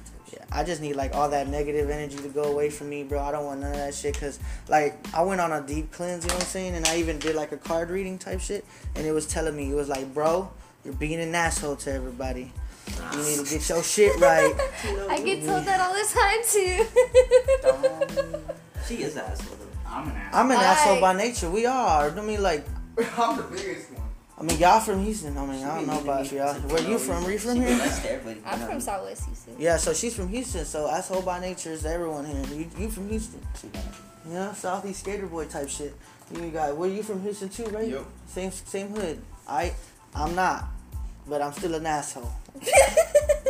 I 0.51 0.63
just 0.63 0.81
need 0.81 0.95
like 0.95 1.15
all 1.15 1.29
that 1.29 1.47
negative 1.47 1.89
energy 1.89 2.17
to 2.17 2.27
go 2.27 2.43
away 2.43 2.69
from 2.69 2.89
me, 2.89 3.03
bro. 3.03 3.19
I 3.21 3.31
don't 3.31 3.45
want 3.45 3.61
none 3.61 3.71
of 3.71 3.77
that 3.77 3.93
shit 3.93 4.13
because 4.13 4.39
like 4.67 4.97
I 5.13 5.21
went 5.21 5.39
on 5.39 5.51
a 5.51 5.61
deep 5.61 5.91
cleanse, 5.91 6.25
you 6.25 6.29
know 6.29 6.35
what 6.35 6.43
I'm 6.43 6.49
saying? 6.49 6.75
And 6.75 6.85
I 6.87 6.97
even 6.97 7.19
did 7.19 7.35
like 7.35 7.51
a 7.51 7.57
card 7.57 7.89
reading 7.89 8.17
type 8.17 8.41
shit, 8.41 8.65
and 8.95 9.05
it 9.07 9.11
was 9.11 9.25
telling 9.25 9.55
me 9.55 9.71
it 9.71 9.75
was 9.75 9.87
like, 9.87 10.13
bro, 10.13 10.51
you're 10.83 10.93
being 10.93 11.19
an 11.19 11.33
asshole 11.33 11.77
to 11.77 11.93
everybody. 11.93 12.51
You 13.13 13.23
need 13.23 13.45
to 13.45 13.49
get 13.49 13.69
your 13.69 13.83
shit 13.83 14.19
right. 14.19 14.53
I 15.09 15.21
get 15.23 15.45
told 15.45 15.63
that 15.65 15.79
all 15.79 15.93
the 15.93 16.05
time 16.13 16.41
too. 16.43 16.85
She 18.87 19.03
is 19.03 19.15
an 19.15 19.21
asshole 19.25 19.55
though. 19.57 19.67
I'm 19.89 20.09
an 20.09 20.15
ass. 20.15 20.33
I'm 20.33 20.51
an 20.51 20.57
Why? 20.57 20.63
asshole 20.63 20.99
by 21.01 21.13
nature. 21.13 21.49
We 21.49 21.65
are. 21.65 22.09
I 22.09 22.21
mean, 22.21 22.41
like, 22.41 22.65
I'm 23.17 23.37
the 23.37 23.43
biggest 23.43 23.91
one. 23.91 24.00
I 24.41 24.43
mean, 24.43 24.57
y'all 24.57 24.79
from 24.79 25.03
Houston. 25.03 25.37
I 25.37 25.45
mean, 25.45 25.59
She 25.59 25.63
I 25.63 25.75
don't 25.75 25.85
know 25.85 26.01
about 26.01 26.31
me 26.31 26.37
y'all. 26.39 26.55
Where 26.55 26.81
you 26.81 26.97
from? 26.97 27.23
Are 27.25 27.31
you 27.31 27.37
from 27.37 27.53
She 27.53 27.59
here? 27.59 27.77
nice 27.77 28.01
to 28.01 28.11
everybody. 28.11 28.41
I'm 28.43 28.67
from 28.67 28.81
Southwest 28.81 29.25
Houston. 29.27 29.55
Yeah, 29.59 29.77
so 29.77 29.93
she's 29.93 30.15
from 30.15 30.29
Houston. 30.29 30.65
So 30.65 30.89
asshole 30.89 31.21
by 31.21 31.39
nature 31.39 31.71
is 31.71 31.85
everyone 31.85 32.25
here. 32.25 32.43
You, 32.57 32.67
you 32.75 32.89
from 32.89 33.07
Houston? 33.09 33.39
Yeah, 34.27 34.51
Southeast 34.53 35.01
Skater 35.01 35.27
Boy 35.27 35.45
type 35.45 35.69
shit. 35.69 35.95
You 36.33 36.49
got 36.49 36.75
where 36.75 36.89
you 36.89 37.03
from 37.03 37.21
Houston 37.21 37.49
too, 37.49 37.65
right? 37.65 37.87
Yep. 37.87 38.05
Same 38.25 38.51
same 38.51 38.89
hood. 38.89 39.21
I 39.47 39.73
I'm 40.15 40.33
not, 40.33 40.65
but 41.27 41.41
I'm 41.41 41.53
still 41.53 41.75
an 41.75 41.85
asshole. 41.85 42.31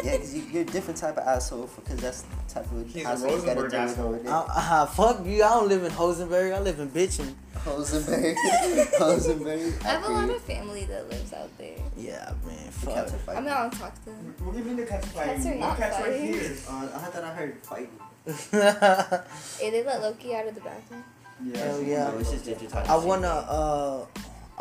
Yeah, 0.04 0.14
because 0.14 0.34
you, 0.34 0.42
you're 0.52 0.62
a 0.64 0.66
different 0.66 1.00
type 1.00 1.16
of 1.18 1.28
asshole 1.28 1.70
because 1.76 2.00
that's 2.00 2.22
the 2.24 2.36
type 2.52 2.72
of 2.72 2.92
He's 2.92 3.06
asshole 3.06 3.30
you 3.38 3.46
gotta 3.46 3.62
Rosenberg 3.62 3.72
deal 3.72 3.82
with 3.86 4.00
over 4.00 4.18
there. 4.18 4.34
I, 4.34 4.38
uh, 4.82 4.86
fuck 4.88 5.24
you. 5.28 5.44
I 5.44 5.50
don't 5.50 5.70
live 5.70 5.84
in 5.84 5.92
Hosenberg. 5.92 6.56
I 6.56 6.60
live 6.60 6.80
in 6.80 6.90
Bitchin. 6.90 7.36
Hosenberg. 7.58 8.36
Hosenberg. 8.98 9.86
I 9.86 9.88
have 9.90 10.04
a 10.06 10.12
lot 10.12 10.28
of 10.28 10.42
family 10.42 10.86
that 10.86 11.08
lives 11.08 11.34
out 11.34 11.56
there. 11.60 11.78
Yeah, 11.96 12.34
man. 12.48 12.58
The 12.66 12.72
Fuck. 12.72 12.94
cats 12.96 13.14
are 13.14 13.16
I 13.16 13.20
fighting. 13.20 13.44
mean, 13.44 13.54
I 13.54 13.62
don't 13.62 13.74
talk 13.74 13.94
to 13.94 14.06
them. 14.06 14.36
What 14.40 14.54
do 14.54 14.58
you 14.60 14.66
mean 14.66 14.78
the 14.78 14.86
cats 14.88 15.08
fighting? 15.10 15.36
Cats 15.36 15.46
are 15.46 15.50
One 15.52 15.60
not 15.60 15.78
cat's 15.78 16.00
right 16.00 16.06
fighting. 16.12 16.34
here. 16.34 16.56
Uh, 16.68 16.90
I 16.96 17.00
thought 17.12 17.24
I 17.24 17.34
heard 17.36 17.58
fighting. 17.62 18.00
Hey, 19.60 19.70
they 19.70 19.84
let 19.84 20.02
Loki 20.02 20.34
out 20.36 20.48
of 20.48 20.56
the 20.56 20.62
bathroom. 20.62 21.04
Yeah. 21.46 21.58
Hell 21.58 21.82
yeah. 21.84 22.10
No, 22.12 22.18
it's 22.18 22.32
just 22.32 22.46
Ginger 22.46 22.68
I 22.76 22.96
wanna. 22.98 23.28
Uh, 23.28 24.06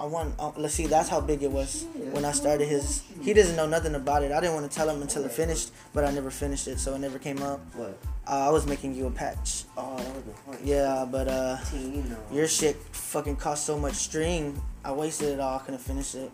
I 0.00 0.06
want. 0.06 0.34
Uh, 0.38 0.50
let's 0.56 0.72
see. 0.74 0.86
That's 0.86 1.10
how 1.10 1.20
big 1.20 1.42
it 1.42 1.50
was 1.52 1.84
when 2.12 2.24
I 2.24 2.32
started 2.32 2.66
his. 2.66 3.02
He 3.22 3.34
doesn't 3.34 3.54
know 3.54 3.66
nothing 3.66 3.94
about 3.94 4.22
it. 4.22 4.32
I 4.32 4.40
didn't 4.40 4.54
want 4.54 4.70
to 4.70 4.74
tell 4.74 4.88
him 4.88 5.02
until 5.02 5.24
it 5.26 5.30
finished, 5.30 5.72
but 5.92 6.04
I 6.06 6.10
never 6.10 6.30
finished 6.30 6.66
it, 6.68 6.80
so 6.80 6.94
it 6.94 7.00
never 7.00 7.18
came 7.18 7.42
up. 7.42 7.60
What? 7.74 7.98
Uh, 8.26 8.48
I 8.48 8.50
was 8.50 8.66
making 8.66 8.94
you 8.94 9.06
a 9.08 9.10
patch. 9.10 9.64
Oh, 9.76 9.96
that 9.98 10.14
was 10.14 10.24
the 10.24 10.30
point. 10.30 10.60
Yeah, 10.64 11.06
but 11.10 11.28
uh, 11.28 11.58
Tino. 11.70 12.16
your 12.32 12.48
shit 12.48 12.76
fucking 12.92 13.36
cost 13.36 13.66
so 13.66 13.78
much 13.78 13.94
string. 13.94 14.60
I 14.84 14.92
wasted 14.92 15.28
it 15.34 15.40
all. 15.40 15.58
I 15.58 15.62
couldn't 15.62 15.80
finish 15.80 16.14
it. 16.14 16.30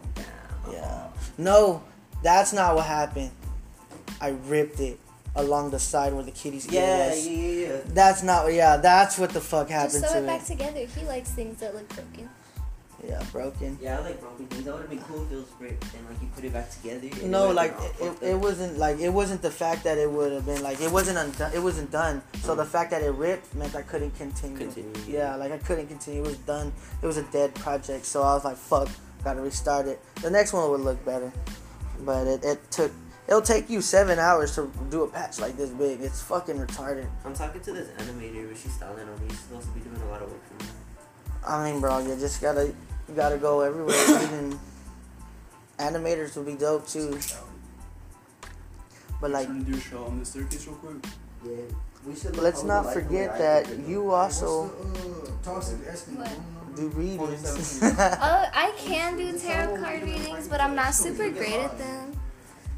Yeah. 0.70 1.08
No, 1.36 1.82
that's 2.22 2.52
not 2.52 2.76
what 2.76 2.86
happened. 2.86 3.32
I 4.20 4.36
ripped 4.46 4.78
it 4.78 5.00
along 5.34 5.70
the 5.70 5.78
side 5.80 6.12
where 6.14 6.22
the 6.22 6.30
kitties 6.30 6.66
Yeah, 6.70 7.08
was. 7.10 7.26
yeah, 7.26 7.32
yeah, 7.36 7.66
yeah. 7.68 7.76
That's 7.88 8.22
not. 8.22 8.52
Yeah, 8.52 8.76
that's 8.76 9.18
what 9.18 9.30
the 9.30 9.40
fuck 9.40 9.68
Just 9.68 9.72
happened 9.96 10.04
sew 10.04 10.12
to 10.20 10.24
it 10.24 10.26
back 10.26 10.42
it. 10.42 10.46
together. 10.46 10.86
He 10.86 11.04
likes 11.06 11.30
things 11.30 11.58
that 11.60 11.74
look 11.74 11.88
broken. 11.88 12.28
Yeah, 13.06 13.22
broken. 13.30 13.78
Yeah, 13.80 13.98
I 13.98 14.02
like 14.02 14.20
broken 14.20 14.46
things. 14.46 14.64
That 14.64 14.74
would 14.74 14.80
have 14.80 14.90
been 14.90 15.02
cool 15.02 15.22
if 15.24 15.32
it 15.32 15.36
was 15.36 15.44
brick 15.58 15.78
and 15.96 16.08
like 16.08 16.20
you 16.20 16.28
put 16.34 16.44
it 16.44 16.52
back 16.52 16.70
together. 16.70 17.08
No, 17.26 17.50
like 17.52 17.74
it, 18.00 18.02
it, 18.02 18.30
it 18.30 18.34
wasn't 18.34 18.78
like 18.78 18.98
it 18.98 19.10
wasn't 19.10 19.42
the 19.42 19.50
fact 19.50 19.84
that 19.84 19.96
it 19.98 20.10
would 20.10 20.32
have 20.32 20.44
been 20.44 20.62
like 20.62 20.80
it 20.80 20.90
wasn't 20.90 21.18
undone. 21.18 21.52
It 21.54 21.62
wasn't 21.62 21.92
done. 21.92 22.22
So 22.42 22.54
the 22.54 22.64
mm. 22.64 22.68
fact 22.68 22.90
that 22.90 23.02
it 23.02 23.12
ripped 23.12 23.54
meant 23.54 23.76
I 23.76 23.82
couldn't 23.82 24.16
continue. 24.16 24.58
Continue. 24.58 24.92
Yeah, 25.06 25.36
like 25.36 25.52
I 25.52 25.58
couldn't 25.58 25.86
continue. 25.86 26.22
It 26.22 26.26
was 26.26 26.38
done. 26.38 26.72
It 27.00 27.06
was 27.06 27.16
a 27.16 27.22
dead 27.24 27.54
project. 27.54 28.06
So 28.06 28.22
I 28.22 28.34
was 28.34 28.44
like, 28.44 28.56
fuck, 28.56 28.88
gotta 29.22 29.40
restart 29.40 29.86
it. 29.86 30.00
The 30.22 30.30
next 30.30 30.52
one 30.52 30.68
would 30.70 30.80
look 30.80 31.04
better, 31.04 31.32
but 32.00 32.26
it, 32.26 32.44
it 32.44 32.70
took. 32.70 32.92
It'll 33.28 33.42
take 33.42 33.68
you 33.68 33.82
seven 33.82 34.20
hours 34.20 34.54
to 34.54 34.70
do 34.88 35.02
a 35.02 35.08
patch 35.08 35.40
like 35.40 35.56
this 35.56 35.70
big. 35.70 36.00
It's 36.00 36.22
fucking 36.22 36.56
retarded. 36.56 37.08
I'm 37.24 37.34
talking 37.34 37.60
to 37.60 37.72
this 37.72 37.88
animator, 38.00 38.48
but 38.48 38.56
she's 38.56 38.72
styling 38.72 39.08
on 39.08 39.20
me. 39.20 39.28
She's 39.28 39.40
supposed 39.40 39.66
to 39.66 39.72
be 39.72 39.80
doing 39.80 40.00
a 40.00 40.08
lot 40.08 40.22
of 40.22 40.30
work 40.30 40.40
for 40.46 40.64
me. 40.64 40.70
I 41.46 41.70
mean, 41.70 41.80
bro, 41.80 41.98
you 41.98 42.16
just 42.16 42.40
gotta 42.40 42.74
you 43.08 43.14
gotta 43.14 43.38
go 43.38 43.60
everywhere. 43.60 43.94
Even 44.22 44.58
animators 45.78 46.36
would 46.36 46.46
be 46.46 46.54
dope 46.54 46.86
too. 46.86 47.18
But 49.20 49.30
like, 49.30 49.46
trying 49.46 49.64
to 49.64 49.72
do 49.72 49.78
a 49.78 49.80
show 49.80 50.04
on 50.04 50.18
the 50.18 50.26
circus 50.26 50.66
real 50.66 50.76
quick. 50.76 51.06
Yeah, 51.44 51.52
we 52.06 52.14
should. 52.14 52.36
let's 52.36 52.64
not 52.64 52.92
forget 52.92 53.38
that 53.38 53.78
you 53.86 54.10
also 54.10 54.66
uh, 54.66 55.44
toxic 55.44 55.78
Eskin. 55.78 56.18
What? 56.18 56.32
do 56.76 56.88
readings. 56.88 57.80
Oh, 57.82 57.88
I 58.54 58.72
can 58.76 59.16
do 59.16 59.36
tarot 59.38 59.78
card 59.78 60.02
readings, 60.02 60.46
but 60.46 60.60
I'm 60.60 60.74
not 60.74 60.94
super 60.94 61.30
great 61.30 61.54
at 61.54 61.76
them. 61.78 62.12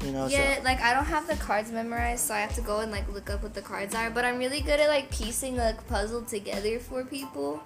you 0.03 0.11
know, 0.11 0.27
Yeah, 0.27 0.59
like 0.63 0.81
I 0.81 0.93
don't 0.93 1.05
have 1.05 1.27
the 1.27 1.35
cards 1.35 1.71
memorized, 1.71 2.25
so 2.25 2.33
I 2.33 2.39
have 2.39 2.55
to 2.55 2.61
go 2.61 2.79
and 2.79 2.91
like 2.91 3.07
look 3.13 3.29
up 3.29 3.43
what 3.43 3.53
the 3.53 3.61
cards 3.61 3.93
are. 3.93 4.09
But 4.09 4.25
I'm 4.25 4.39
really 4.39 4.61
good 4.61 4.79
at 4.79 4.87
like 4.87 5.11
piecing 5.11 5.57
like 5.57 5.85
puzzle 5.87 6.23
together 6.23 6.79
for 6.79 7.03
people, 7.03 7.61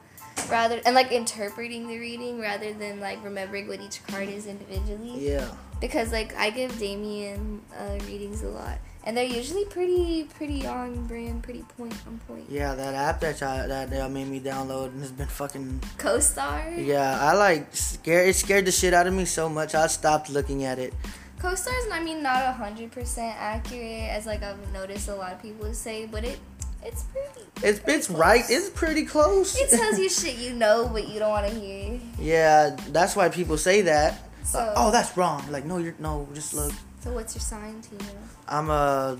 rather 0.49 0.81
and 0.85 0.95
like 0.95 1.11
interpreting 1.11 1.87
the 1.87 1.97
reading 1.99 2.39
rather 2.39 2.73
than 2.73 2.99
like 2.99 3.23
remembering 3.23 3.67
what 3.67 3.81
each 3.81 4.05
card 4.07 4.29
is 4.29 4.47
individually. 4.47 5.29
yeah. 5.29 5.47
Because 5.81 6.11
like 6.11 6.35
I 6.37 6.49
give 6.49 6.77
Damien 6.79 7.61
uh, 7.77 7.99
readings 8.07 8.41
a 8.41 8.47
lot, 8.47 8.77
and 9.03 9.17
they're 9.17 9.25
usually 9.25 9.65
pretty 9.65 10.23
pretty 10.35 10.65
on 10.65 11.07
brand, 11.07 11.43
pretty 11.43 11.63
point 11.77 11.93
on 12.07 12.19
point. 12.25 12.45
Yeah, 12.49 12.73
that 12.73 12.93
app 12.93 13.19
that 13.19 13.41
y'all, 13.41 13.67
that 13.67 13.91
y'all 13.91 14.07
made 14.07 14.29
me 14.29 14.39
download 14.39 14.87
and 14.93 15.01
has 15.01 15.11
been 15.11 15.27
fucking. 15.27 15.81
Co-star. 15.97 16.71
Yeah, 16.77 17.19
I 17.19 17.33
like 17.33 17.75
scared. 17.75 18.29
It 18.29 18.35
scared 18.37 18.63
the 18.65 18.71
shit 18.71 18.93
out 18.93 19.07
of 19.07 19.13
me 19.13 19.25
so 19.25 19.49
much. 19.49 19.75
I 19.75 19.87
stopped 19.87 20.29
looking 20.29 20.63
at 20.63 20.79
it. 20.79 20.93
Co-stars, 21.39 21.83
I 21.91 22.01
mean, 22.01 22.23
not 22.23 22.55
hundred 22.55 22.93
percent 22.93 23.35
accurate, 23.37 24.09
as 24.09 24.25
like 24.25 24.41
I've 24.41 24.71
noticed 24.71 25.09
a 25.09 25.15
lot 25.15 25.33
of 25.33 25.41
people 25.41 25.73
say, 25.73 26.05
but 26.05 26.23
it 26.23 26.39
it's 26.85 27.03
pretty. 27.03 27.27
It's 27.63 27.79
pretty 27.79 27.97
it's 27.99 28.09
right. 28.09 28.43
It's 28.49 28.69
pretty 28.69 29.05
close. 29.05 29.55
It 29.57 29.69
tells 29.69 29.97
you 29.99 30.09
shit 30.19 30.37
you 30.37 30.53
know, 30.53 30.89
but 30.91 31.07
you 31.07 31.19
don't 31.19 31.29
want 31.29 31.47
to 31.47 31.53
hear. 31.59 31.99
yeah, 32.19 32.75
that's 32.89 33.15
why 33.15 33.29
people 33.29 33.57
say 33.57 33.81
that. 33.81 34.19
So, 34.43 34.59
Like, 34.59 34.73
oh, 34.75 34.91
that's 34.91 35.15
wrong. 35.15 35.45
Like, 35.51 35.65
no, 35.65 35.77
you're 35.77 35.95
no. 35.99 36.27
Just 36.33 36.53
look. 36.53 36.73
so 36.99 37.11
what's 37.13 37.33
your 37.35 37.41
sign, 37.41 37.81
Tina? 37.81 38.03
I'm 38.47 38.69
a. 38.69 39.17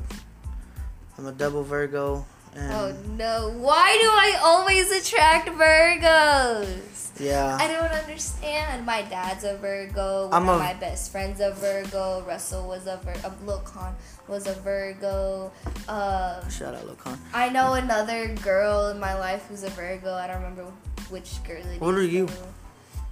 I'm 1.17 1.27
a 1.27 1.31
double 1.31 1.63
Virgo. 1.63 2.25
And 2.55 2.71
Oh 2.71 2.95
no! 3.17 3.49
Why 3.57 3.97
do 3.99 4.07
I 4.07 4.39
always 4.43 4.91
attract 4.91 5.49
Virgos? 5.49 7.19
Yeah. 7.19 7.57
I 7.59 7.67
don't 7.67 7.91
understand. 7.91 8.85
My 8.85 9.01
dad's 9.03 9.43
a 9.43 9.57
Virgo. 9.57 10.27
One 10.27 10.33
I'm 10.33 10.49
of 10.49 10.55
a- 10.55 10.59
my 10.59 10.73
best 10.73 11.11
friends 11.11 11.39
a 11.39 11.51
Virgo. 11.53 12.23
Russell 12.27 12.67
was 12.67 12.85
a 12.87 12.97
Virgo. 13.03 13.33
Lil 13.45 13.59
Con 13.59 13.95
was 14.27 14.47
a 14.47 14.53
Virgo. 14.53 15.51
Uh, 15.87 16.47
Shout 16.49 16.75
out 16.75 16.85
Locan. 16.87 17.17
I 17.33 17.49
know 17.49 17.73
another 17.73 18.33
girl 18.35 18.89
in 18.89 18.99
my 18.99 19.17
life 19.17 19.45
who's 19.47 19.63
a 19.63 19.69
Virgo. 19.69 20.13
I 20.13 20.27
don't 20.27 20.37
remember 20.37 20.65
which 21.09 21.43
girl 21.43 21.57
it 21.57 21.65
is. 21.65 21.79
What 21.79 21.95
are 21.95 22.03
you? 22.03 22.27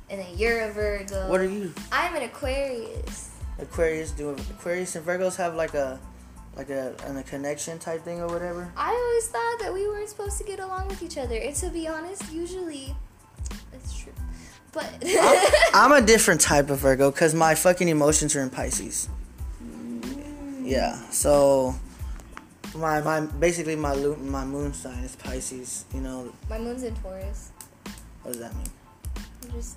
And 0.09 0.19
then 0.19 0.37
you're 0.37 0.61
a 0.61 0.71
Virgo. 0.71 1.29
What 1.29 1.41
are 1.41 1.49
you? 1.49 1.73
I'm 1.91 2.15
an 2.15 2.23
Aquarius. 2.23 3.29
Aquarius 3.59 4.11
do 4.11 4.29
Aquarius 4.29 4.95
and 4.95 5.05
Virgos 5.05 5.35
have 5.37 5.55
like 5.55 5.73
a 5.73 5.99
like 6.55 6.69
a, 6.69 6.93
a 7.07 7.23
connection 7.23 7.79
type 7.79 8.03
thing 8.03 8.19
or 8.19 8.27
whatever. 8.27 8.71
I 8.75 8.89
always 8.89 9.27
thought 9.27 9.57
that 9.61 9.73
we 9.73 9.87
weren't 9.87 10.09
supposed 10.09 10.37
to 10.39 10.43
get 10.43 10.59
along 10.59 10.89
with 10.89 11.01
each 11.01 11.17
other. 11.17 11.35
And 11.35 11.55
to 11.55 11.69
be 11.69 11.87
honest, 11.87 12.31
usually 12.31 12.95
it's 13.73 13.97
true. 13.97 14.13
But 14.73 14.85
I'm 15.73 15.91
a 15.91 16.01
different 16.05 16.41
type 16.41 16.69
of 16.69 16.79
Virgo 16.79 17.11
because 17.11 17.33
my 17.33 17.55
fucking 17.55 17.87
emotions 17.87 18.35
are 18.35 18.41
in 18.41 18.49
Pisces. 18.49 19.07
Yeah, 20.71 20.95
so 21.09 21.75
my 22.75 23.01
my 23.01 23.19
basically 23.43 23.75
my 23.75 23.93
my 24.23 24.45
moon 24.45 24.71
sign 24.73 25.03
is 25.03 25.17
Pisces. 25.17 25.83
You 25.93 25.99
know 25.99 26.31
my 26.49 26.57
moon's 26.57 26.83
in 26.83 26.95
Taurus. 26.95 27.51
what 28.23 28.31
does 28.31 28.39
that 28.39 28.55
mean? 28.55 28.71
I'm 29.43 29.51
just 29.51 29.75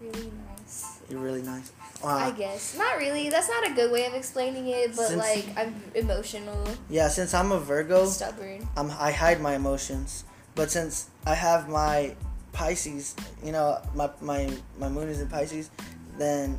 really 0.00 0.30
nice. 0.46 1.00
You're 1.10 1.18
really 1.18 1.42
nice. 1.42 1.72
I 2.04 2.28
Uh, 2.28 2.30
guess. 2.30 2.76
Not 2.78 2.98
really. 2.98 3.28
That's 3.30 3.48
not 3.48 3.66
a 3.66 3.74
good 3.74 3.90
way 3.90 4.06
of 4.06 4.14
explaining 4.14 4.68
it, 4.68 4.94
but 4.94 5.08
Since- 5.08 5.18
like 5.18 5.44
I'm 5.58 5.74
emotional, 5.98 6.62
yeah, 6.88 7.08
since 7.08 7.34
I'm 7.34 7.50
a 7.50 7.58
Virgo, 7.58 8.06
stubborn. 8.06 8.62
I'm 8.76 8.92
I 8.94 9.10
hide 9.10 9.40
my 9.42 9.54
emotions. 9.58 10.22
But 10.54 10.70
since 10.70 11.10
I 11.26 11.34
have 11.34 11.68
my 11.68 12.14
Pisces, 12.52 13.16
you 13.42 13.50
know, 13.50 13.82
my 13.94 14.10
my 14.22 14.46
my 14.78 14.88
moon 14.88 15.08
is 15.10 15.18
in 15.20 15.26
Pisces, 15.26 15.70
then 16.16 16.58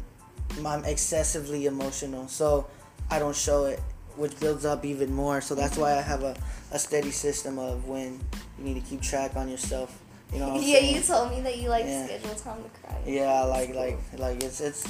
I'm 0.66 0.84
excessively 0.84 1.66
emotional. 1.66 2.28
So 2.28 2.68
I 3.12 3.20
don't 3.20 3.36
show 3.36 3.66
it, 3.66 3.80
which 4.16 4.40
builds 4.40 4.66
up 4.66 4.86
even 4.86 5.14
more. 5.14 5.42
So 5.42 5.56
that's 5.56 5.78
why 5.78 5.98
I 5.98 6.02
have 6.02 6.24
a, 6.24 6.36
a 6.72 6.80
steady 6.80 7.12
system 7.12 7.58
of 7.60 7.88
when 7.88 8.20
you 8.58 8.64
need 8.64 8.76
to 8.76 8.82
keep 8.90 9.02
track 9.02 9.36
on 9.36 9.50
yourself. 9.50 9.98
You 10.34 10.40
know 10.40 10.56
yeah, 10.60 10.80
saying? 10.80 10.96
you 10.96 11.02
told 11.02 11.32
me 11.32 11.42
that 11.42 11.58
you 11.58 11.70
like 11.70 11.86
Yeah. 11.86 12.06
schedule 12.06 12.36
time 12.36 12.64
to 12.64 12.70
cry. 12.82 12.98
Yeah, 13.06 13.42
like 13.44 13.74
like 13.74 13.98
like 14.18 14.44
it's 14.44 14.62
it's 14.62 14.86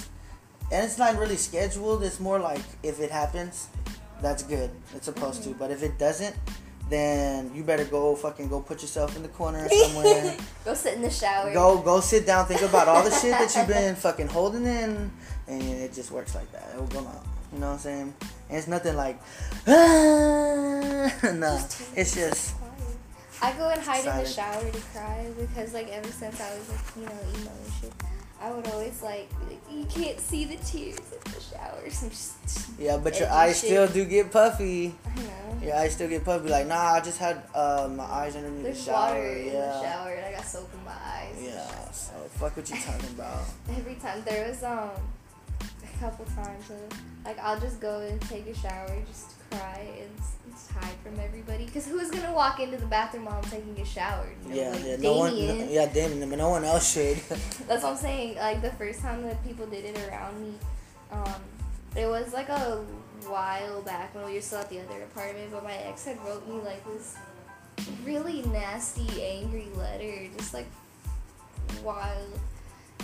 and 0.72 0.84
it's 0.86 0.98
not 0.98 1.18
really 1.18 1.38
scheduled. 1.38 2.04
It's 2.04 2.20
more 2.20 2.40
like 2.40 2.62
if 2.84 3.00
it 3.00 3.10
happens, 3.12 3.68
that's 4.22 4.44
good. 4.44 4.70
It's 4.96 5.06
supposed 5.06 5.44
to. 5.44 5.50
Mm-hmm. 5.50 5.60
But 5.60 5.72
if 5.72 5.82
it 5.82 5.98
doesn't, 5.98 6.36
then 6.90 7.52
you 7.56 7.64
better 7.64 7.86
go 7.86 8.16
fucking 8.16 8.50
go 8.50 8.60
put 8.60 8.82
yourself 8.82 9.16
in 9.16 9.22
the 9.24 9.30
corner 9.30 9.68
somewhere. 9.84 10.36
Go 10.66 10.74
sit 10.74 10.96
in 10.96 11.02
the 11.02 11.10
shower. 11.10 11.54
go 11.54 11.78
go 11.82 12.02
sit 12.02 12.26
down, 12.26 12.46
think 12.46 12.62
about 12.62 12.88
all 12.90 13.04
the 13.04 13.12
shit 13.12 13.32
that 13.32 13.56
you've 13.56 13.68
been 13.68 13.96
fucking 13.96 14.28
holding 14.28 14.66
in, 14.66 15.10
and 15.48 15.62
it 15.64 15.94
just 15.94 16.12
works 16.12 16.36
like 16.36 16.52
that. 16.52 16.68
It 16.76 16.80
will 16.80 16.88
come 16.88 17.08
out. 17.08 17.26
You 17.54 17.60
know 17.60 17.68
what 17.68 17.74
I'm 17.74 17.80
saying? 17.80 18.14
And 18.50 18.58
it's 18.58 18.68
nothing 18.68 18.96
like, 18.96 19.20
no. 19.68 21.60
It's 21.96 22.16
just 22.16 22.56
I 23.42 23.54
go 23.54 23.70
and 23.70 23.82
hide 23.82 24.06
in 24.06 24.24
the 24.24 24.30
shower 24.30 24.70
to 24.70 24.80
cry 24.94 25.26
because 25.40 25.74
like 25.74 25.90
ever 25.90 26.10
since 26.10 26.42
I 26.42 26.58
was 26.58 26.70
like 26.70 26.96
you 26.96 27.04
know 27.04 27.40
emo 27.40 27.52
and 27.52 27.74
shit, 27.80 27.94
I 28.42 28.52
would 28.52 28.68
always 28.68 29.02
like, 29.02 29.30
be 29.40 29.56
like 29.56 29.62
you 29.72 29.86
can't 29.86 30.20
see 30.20 30.44
the 30.44 30.58
tears 30.58 30.98
in 30.98 31.32
the 31.32 31.40
shower. 31.40 31.82
Just 31.86 32.70
yeah, 32.78 32.98
but 32.98 33.18
your 33.20 33.30
eyes 33.30 33.60
shit. 33.62 33.70
still 33.70 33.88
do 33.88 34.04
get 34.06 34.32
puffy. 34.32 34.94
I 35.06 35.20
know. 35.22 35.66
Your 35.66 35.76
eyes 35.76 35.94
still 35.94 36.10
get 36.10 36.26
puffy. 36.26 36.50
Like, 36.50 36.68
nah, 36.68 36.94
I 36.94 37.02
just 37.02 37.18
had 37.18 37.44
uh, 37.54 37.90
my 37.94 38.04
eyes 38.06 38.36
underneath 38.36 38.64
There's 38.64 38.86
the 38.86 38.92
shower. 38.92 39.14
water 39.14 39.28
in 39.28 39.54
the 39.54 39.82
shower 39.82 40.10
and 40.12 40.26
I 40.26 40.32
got 40.32 40.46
soap 40.46 40.70
in 40.74 40.86
my 40.86 40.92
eyes. 40.92 41.36
Yeah. 41.42 41.92
So 41.92 42.14
fuck 42.40 42.56
what 42.56 42.70
you 42.70 42.78
talking 42.78 43.10
about. 43.10 43.44
Every 43.70 43.96
time 43.96 44.22
there 44.26 44.48
was 44.48 44.64
um 44.64 44.90
couple 46.00 46.26
times. 46.26 46.68
Though. 46.68 46.96
Like 47.26 47.40
I'll 47.40 47.60
just 47.60 47.80
go 47.80 48.00
and 48.00 48.20
take 48.22 48.48
a 48.48 48.56
shower, 48.56 48.90
just 49.08 49.34
cry 49.52 49.88
and, 50.00 50.10
and 50.46 50.54
hide 50.84 50.96
from 51.04 51.20
everybody. 51.20 51.66
Cause 51.68 51.86
who's 51.88 52.10
gonna 52.12 52.34
walk 52.34 52.60
into 52.60 52.78
the 52.78 52.86
bathroom 52.86 53.26
while 53.26 53.36
I'm 53.44 53.50
taking 53.50 53.78
a 53.80 53.86
shower? 53.86 54.28
You 54.44 54.50
know, 54.50 54.56
Yeah, 54.56 54.70
like 54.72 54.86
yeah, 54.86 54.96
no 54.98 55.18
one, 55.18 55.36
Damien. 55.36 55.70
yeah, 55.70 55.86
Damien, 55.88 56.30
but 56.30 56.38
no 56.38 56.50
one 56.50 56.64
else 56.64 56.94
should. 56.94 57.18
That's 57.68 57.84
what 57.84 57.86
I'm 57.86 57.98
saying. 57.98 58.38
Like 58.38 58.62
the 58.62 58.72
first 58.72 59.02
time 59.02 59.24
that 59.24 59.44
people 59.46 59.66
did 59.68 59.86
it 59.86 60.08
around 60.08 60.40
me, 60.42 60.54
um, 61.12 61.34
it 61.96 62.08
was 62.08 62.34
like 62.34 62.50
a 62.50 62.84
while 63.28 63.82
back 63.82 64.16
when 64.16 64.26
we 64.26 64.36
were 64.36 64.42
still 64.42 64.60
at 64.60 64.70
the 64.70 64.80
other 64.80 65.04
apartment. 65.04 65.52
But 65.52 65.64
my 65.64 65.74
ex 65.74 66.06
had 66.06 66.24
wrote 66.26 66.48
me 66.48 66.56
like 66.62 66.84
this 66.86 67.16
really 68.06 68.42
nasty, 68.44 69.24
angry 69.24 69.68
letter, 69.76 70.28
just 70.38 70.54
like 70.54 70.68
wild, 71.84 72.40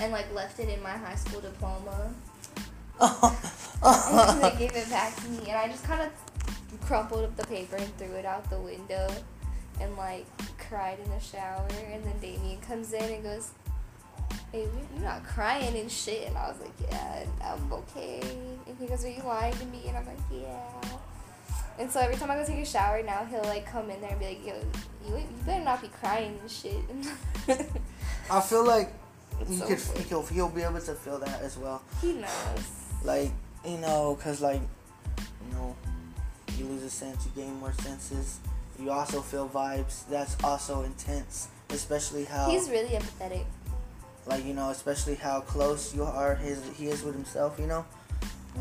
and 0.01 0.12
like 0.12 0.31
left 0.34 0.60
it 0.60 0.69
in 0.69 0.81
my 0.81 0.91
high 0.91 1.15
school 1.15 1.41
diploma. 1.41 2.13
And 3.01 4.41
they 4.43 4.55
gave 4.58 4.75
it 4.75 4.89
back 4.89 5.15
to 5.17 5.29
me, 5.29 5.39
and 5.49 5.58
I 5.58 5.67
just 5.67 5.84
kind 5.84 6.01
of 6.01 6.81
crumpled 6.81 7.23
up 7.23 7.36
the 7.36 7.45
paper 7.47 7.75
and 7.75 7.97
threw 7.97 8.13
it 8.15 8.25
out 8.25 8.49
the 8.49 8.60
window, 8.60 9.08
and 9.81 9.95
like 9.97 10.25
cried 10.58 10.99
in 11.03 11.10
the 11.10 11.19
shower. 11.19 11.67
And 11.91 12.03
then 12.03 12.19
Damien 12.21 12.60
comes 12.62 12.93
in 12.93 13.03
and 13.03 13.23
goes, 13.23 13.51
"Hey, 14.51 14.67
you're 14.93 15.03
not 15.03 15.23
crying 15.25 15.77
and 15.77 15.91
shit." 15.91 16.27
And 16.27 16.38
I 16.38 16.49
was 16.49 16.60
like, 16.60 16.73
"Yeah, 16.89 17.25
I'm 17.43 17.71
okay." 17.73 18.21
And 18.67 18.77
he 18.79 18.88
goes, 18.88 19.03
"Are 19.05 19.10
you 19.10 19.23
lying 19.23 19.55
to 19.58 19.65
me?" 19.65 19.84
And 19.88 19.97
I'm 19.97 20.05
like, 20.05 20.17
"Yeah." 20.31 20.99
And 21.77 21.91
so 21.91 21.99
every 21.99 22.15
time 22.15 22.31
I 22.31 22.36
go 22.36 22.45
take 22.45 22.60
a 22.60 22.65
shower 22.65 23.03
now, 23.03 23.25
he'll 23.25 23.43
like 23.43 23.65
come 23.65 23.89
in 23.89 23.99
there 23.99 24.12
and 24.12 24.19
be 24.19 24.25
like, 24.27 24.45
"Yo, 24.45 24.55
you, 25.05 25.17
you 25.17 25.25
better 25.45 25.63
not 25.63 25.81
be 25.81 25.89
crying 25.89 26.39
and 26.41 26.49
shit." 26.49 26.79
I 28.31 28.39
feel 28.41 28.65
like 28.65 28.93
It's 29.41 29.49
you 29.51 29.58
so 29.58 29.65
could, 29.67 30.05
he'll, 30.05 30.25
he'll 30.27 30.49
be 30.49 30.62
able 30.63 30.79
to 30.79 30.93
feel 30.93 31.19
that 31.19 31.41
as 31.41 31.58
well. 31.58 31.81
he 32.01 32.13
knows. 32.13 32.85
Like, 33.05 33.31
you 33.63 33.77
know, 33.77 34.17
cause 34.21 34.41
like, 34.41 34.61
you 35.19 35.53
know, 35.53 35.75
you 36.57 36.65
lose 36.65 36.83
a 36.83 36.89
sense, 36.89 37.25
you 37.25 37.31
gain 37.43 37.55
more 37.59 37.73
senses. 37.73 38.39
You 38.79 38.91
also 38.91 39.21
feel 39.21 39.47
vibes. 39.47 40.07
That's 40.09 40.35
also 40.43 40.83
intense, 40.83 41.47
especially 41.69 42.25
how, 42.25 42.49
He's 42.49 42.69
really 42.69 42.89
empathetic. 42.89 43.45
like, 44.25 44.43
you 44.43 44.53
know, 44.53 44.69
especially 44.71 45.15
how 45.15 45.41
close 45.41 45.93
you 45.95 46.03
are. 46.03 46.35
His 46.35 46.61
he 46.75 46.87
is 46.87 47.03
with 47.03 47.13
himself. 47.15 47.59
You 47.59 47.67
know, 47.67 47.85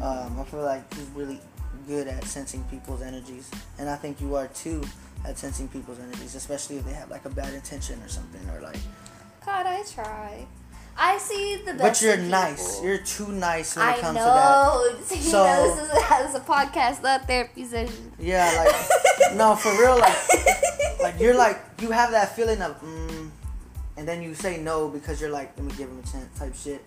um, 0.03 0.39
I 0.39 0.45
feel 0.45 0.63
like 0.63 0.93
he's 0.95 1.09
really 1.15 1.41
good 1.89 2.07
at 2.07 2.25
sensing 2.25 2.63
people's 2.65 3.03
energies, 3.03 3.51
and 3.79 3.89
I 3.89 3.97
think 3.97 4.21
you 4.21 4.37
are 4.37 4.47
too 4.49 4.83
at 5.27 5.39
sensing 5.39 5.69
people's 5.69 5.99
energies, 5.99 6.35
especially 6.35 6.77
if 6.77 6.85
they 6.85 6.93
have 6.93 7.11
like 7.11 7.25
a 7.25 7.31
bad 7.31 7.53
intention 7.55 8.01
or 8.03 8.09
something, 8.09 8.47
or 8.51 8.61
like. 8.61 8.77
God, 9.45 9.67
I 9.67 9.83
try. 9.83 10.47
I 10.97 11.19
see 11.19 11.57
the 11.57 11.75
best. 11.75 11.79
But 11.83 12.03
you're 12.03 12.17
nice. 12.17 12.83
You're 12.83 12.99
too 12.99 13.29
nice 13.33 13.77
when 13.77 13.87
it 13.89 13.91
I 13.91 14.01
comes 14.01 14.19
to 14.19 14.25
that. 14.25 14.35
know. 14.35 14.95
See, 15.05 15.17
So- 15.21 15.43
you 15.45 15.51
know, 15.51 15.75
this 15.77 15.85
is, 15.85 15.91
this 15.91 16.29
is 16.31 16.35
a 16.37 16.41
podcast, 16.41 17.03
not 17.03 17.27
therapy 17.27 17.65
session. 17.65 18.13
Yeah, 18.19 18.47
like 18.65 19.35
no, 19.37 19.57
for 19.57 19.71
real, 19.73 19.99
like 19.99 20.17
like 21.03 21.21
you're 21.21 21.35
like 21.37 21.61
you 21.81 21.91
have 21.91 22.11
that 22.13 22.35
feeling 22.37 22.63
of 22.63 22.81
mm, 22.81 23.31
and 23.97 24.07
then 24.09 24.23
you 24.23 24.35
say 24.35 24.59
no 24.61 24.89
because 24.89 25.21
you're 25.21 25.31
like 25.31 25.57
let 25.57 25.67
me 25.67 25.73
give 25.77 25.89
him 25.89 25.99
a 25.99 26.03
chance 26.11 26.39
type 26.39 26.55
shit, 26.55 26.85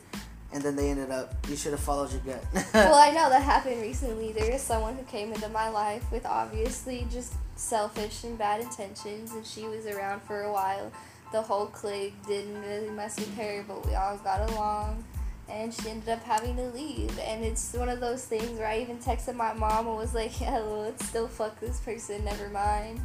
and 0.53 0.63
then 0.63 0.75
they 0.75 0.89
ended 0.89 1.11
up 1.11 1.35
you 1.49 1.55
should 1.55 1.71
have 1.71 1.81
followed 1.81 2.09
your 2.11 2.21
gut. 2.21 2.43
well, 2.73 2.95
I 2.95 3.11
know 3.11 3.29
that 3.29 3.41
happened 3.43 3.81
recently. 3.81 4.31
There 4.31 4.49
is 4.51 4.61
someone 4.61 4.95
who 4.95 5.03
came 5.03 5.33
into 5.33 5.49
my 5.49 5.67
life 5.69 6.09
with 6.11 6.25
obviously 6.25 7.05
just 7.11 7.33
selfish 7.55 8.23
and 8.23 8.37
bad 8.37 8.61
intentions, 8.61 9.33
and 9.33 9.45
she 9.45 9.67
was 9.67 9.85
around 9.85 10.21
for 10.21 10.43
a 10.43 10.51
while. 10.51 10.91
The 11.31 11.41
whole 11.41 11.67
clique 11.67 12.15
didn't 12.25 12.61
really 12.61 12.89
mess 12.89 13.17
with 13.17 13.35
her, 13.37 13.63
but 13.67 13.85
we 13.85 13.95
all 13.95 14.17
got 14.17 14.49
along. 14.51 15.03
And 15.49 15.73
she 15.73 15.89
ended 15.89 16.09
up 16.09 16.23
having 16.23 16.55
to 16.57 16.69
leave. 16.69 17.17
And 17.19 17.43
it's 17.43 17.73
one 17.73 17.89
of 17.89 17.99
those 17.99 18.25
things 18.25 18.59
where 18.59 18.67
I 18.67 18.79
even 18.79 18.97
texted 18.97 19.35
my 19.35 19.53
mom 19.53 19.87
and 19.87 19.95
was 19.97 20.13
like, 20.13 20.39
yeah, 20.41 20.59
well, 20.59 20.81
let's 20.81 21.05
still 21.05 21.27
fuck 21.27 21.59
this 21.59 21.79
person, 21.79 22.23
never 22.25 22.49
mind. 22.49 23.01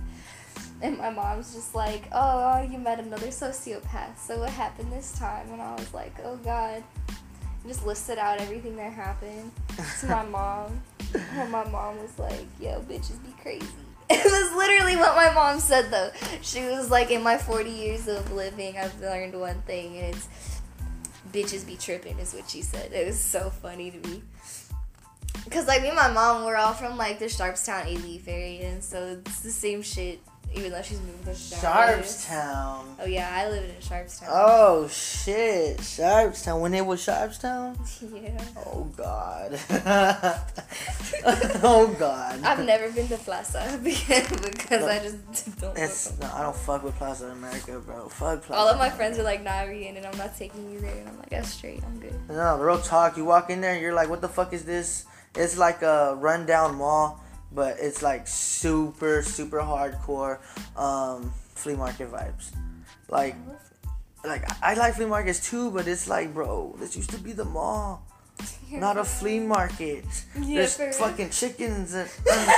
And 0.81 0.99
my 0.99 1.11
mom's 1.11 1.55
just 1.55 1.75
like, 1.75 2.09
oh, 2.13 2.63
you 2.63 2.79
met 2.79 2.99
another 2.99 3.29
sociopath. 3.29 4.19
So 4.19 4.41
what 4.41 4.51
happened 4.51 4.93
this 4.93 5.13
time? 5.13 5.49
And 5.53 5.63
I 5.63 5.75
was 5.75 5.95
like, 5.95 6.15
oh, 6.25 6.37
God. 6.37 6.83
And 7.09 7.73
just 7.73 7.87
listed 7.87 8.19
out 8.19 8.41
everything 8.41 8.77
that 8.77 8.93
happened 8.93 9.53
to 10.01 10.07
my 10.07 10.25
mom. 10.29 10.83
And 11.15 11.53
my 11.53 11.65
mom 11.69 11.99
was 12.01 12.19
like, 12.19 12.47
yo, 12.61 12.81
bitches 12.81 13.23
be 13.23 13.33
crazy. 13.41 13.67
It 14.15 14.25
was 14.25 14.57
literally 14.57 14.97
what 14.97 15.17
my 15.17 15.33
mom 15.33 15.59
said 15.59 15.91
though. 15.91 16.11
She 16.43 16.63
was 16.65 16.91
like, 16.91 17.11
in 17.11 17.23
my 17.23 17.39
40 17.39 17.71
years 17.71 18.09
of 18.09 18.31
living, 18.33 18.77
I've 18.77 18.99
learned 19.01 19.39
one 19.39 19.63
thing, 19.63 19.97
and 19.99 20.15
it's 20.15 20.29
bitches 21.33 21.67
be 21.67 21.77
tripping, 21.77 22.19
is 22.19 22.35
what 22.35 22.49
she 22.49 22.63
said. 22.63 22.93
It 22.93 23.07
was 23.07 23.19
so 23.19 23.51
funny 23.51 23.91
to 23.91 24.09
me. 24.09 24.23
Cause 25.51 25.67
like 25.67 25.83
me 25.83 25.89
and 25.89 25.97
my 25.97 26.11
mom, 26.11 26.45
we're 26.45 26.57
all 26.57 26.73
from 26.73 26.97
like 26.97 27.19
the 27.19 27.25
Sharpstown 27.25 27.85
Alief 27.87 28.29
area, 28.29 28.69
and 28.69 28.85
so 28.85 29.21
it's 29.27 29.41
the 29.41 29.51
same 29.51 29.83
shit. 29.83 30.21
Even 30.55 30.73
though 30.73 30.83
she's 30.83 31.01
moved 31.01 31.25
to 31.25 31.31
Sharpstown. 31.31 32.85
Oh 33.01 33.07
yeah, 33.07 33.31
I 33.33 33.49
lived 33.49 33.69
in 33.71 33.77
Sharpstown. 33.77 34.27
Oh 34.29 34.87
shit, 34.89 35.79
Sharpstown. 35.79 36.61
When 36.61 36.75
it 36.75 36.85
was 36.85 37.01
Sharpstown. 37.05 37.77
Yeah. 38.23 38.45
Oh 38.67 38.85
god. 38.97 39.59
oh 41.63 41.97
god. 41.99 42.43
I've 42.45 42.65
never 42.65 42.91
been 42.93 43.09
to 43.09 43.17
Plaza 43.17 43.81
because 43.83 44.83
I 44.85 44.99
just 44.99 45.61
don't. 45.61 45.77
It's, 45.79 46.19
no, 46.21 46.31
I 46.35 46.43
don't 46.43 46.55
fuck 46.55 46.85
with 46.85 46.95
Plaza 46.97 47.27
America, 47.29 47.81
bro. 47.81 48.09
Fuck 48.09 48.43
Plaza. 48.43 48.61
All 48.61 48.69
of 48.69 48.77
my 48.77 48.87
America. 48.87 48.97
friends 48.97 49.19
are 49.19 49.23
like, 49.23 49.43
nah, 49.43 49.67
we 49.67 49.87
in 49.87 49.97
and 49.97 50.07
I'm 50.07 50.17
not 50.19 50.37
taking 50.37 50.71
you 50.71 50.81
there. 50.81 50.95
And 50.95 51.09
I'm 51.09 51.19
like, 51.19 51.31
that's 51.31 51.49
straight, 51.49 51.83
I'm 51.85 51.99
good. 52.01 52.15
No, 52.29 52.59
real 52.59 52.79
talk. 52.79 53.17
You 53.17 53.25
walk 53.25 53.51
in 53.51 53.61
there, 53.61 53.73
and 53.73 53.83
you're 53.83 53.95
like, 53.95 54.09
what 54.11 54.21
the 54.21 54.29
fuck 54.29 54.53
is 54.53 54.65
this? 54.65 55.07
It's 55.35 55.57
like 55.57 55.83
a 55.83 56.15
rundown 56.17 56.77
mall, 56.77 57.22
but 57.55 57.77
it's 57.79 58.03
like 58.03 58.27
super, 58.27 59.23
super 59.23 59.59
hardcore 59.59 60.39
um, 60.77 61.33
flea 61.55 61.75
market 61.75 62.11
vibes. 62.11 62.53
Like, 63.09 63.37
like 64.25 64.45
I 64.63 64.75
like 64.75 64.95
flea 64.95 65.07
markets 65.07 65.49
too, 65.51 65.71
but 65.71 65.87
it's 65.87 66.09
like, 66.09 66.33
bro, 66.33 66.75
this 66.79 66.97
used 66.97 67.11
to 67.11 67.19
be 67.19 67.33
the 67.33 67.45
mall, 67.45 68.07
not 68.71 68.97
a 68.97 69.05
flea 69.05 69.41
market. 69.57 70.05
Yeah, 70.41 70.67
There's 70.67 70.97
fucking 70.97 71.31
chickens 71.31 71.95
and, 71.95 72.09
and, 72.31 72.51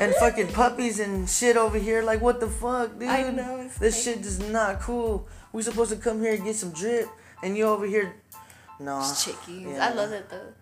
and 0.00 0.14
fucking 0.14 0.48
puppies 0.52 1.00
and 1.00 1.28
shit 1.28 1.56
over 1.56 1.78
here. 1.78 2.02
Like, 2.02 2.20
what 2.20 2.40
the 2.40 2.46
fuck, 2.48 2.98
dude? 2.98 3.08
I 3.08 3.30
know, 3.30 3.64
this 3.78 3.78
crazy. 4.04 4.12
shit 4.14 4.26
is 4.26 4.38
not 4.40 4.80
cool. 4.80 5.28
We 5.52 5.62
supposed 5.62 5.90
to 5.90 5.96
come 5.96 6.20
here 6.20 6.34
and 6.34 6.44
get 6.44 6.56
some 6.56 6.70
drip, 6.70 7.08
and 7.42 7.56
you 7.56 7.64
over 7.64 7.86
here. 7.86 8.14
No. 8.78 9.00
It's 9.00 9.26
chickies. 9.26 9.72
yeah. 9.72 9.88
I 9.88 9.92
love 9.92 10.12
it 10.12 10.30
though. 10.30 10.54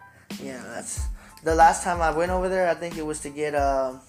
Yeah, 0.42 0.62
that's 0.66 1.06
the 1.42 1.54
last 1.54 1.82
time 1.84 2.00
I 2.00 2.10
went 2.10 2.30
over 2.30 2.48
there. 2.48 2.68
I 2.68 2.74
think 2.74 2.96
it 2.96 3.06
was 3.06 3.20
to 3.20 3.30
get 3.30 3.54
um. 3.54 4.00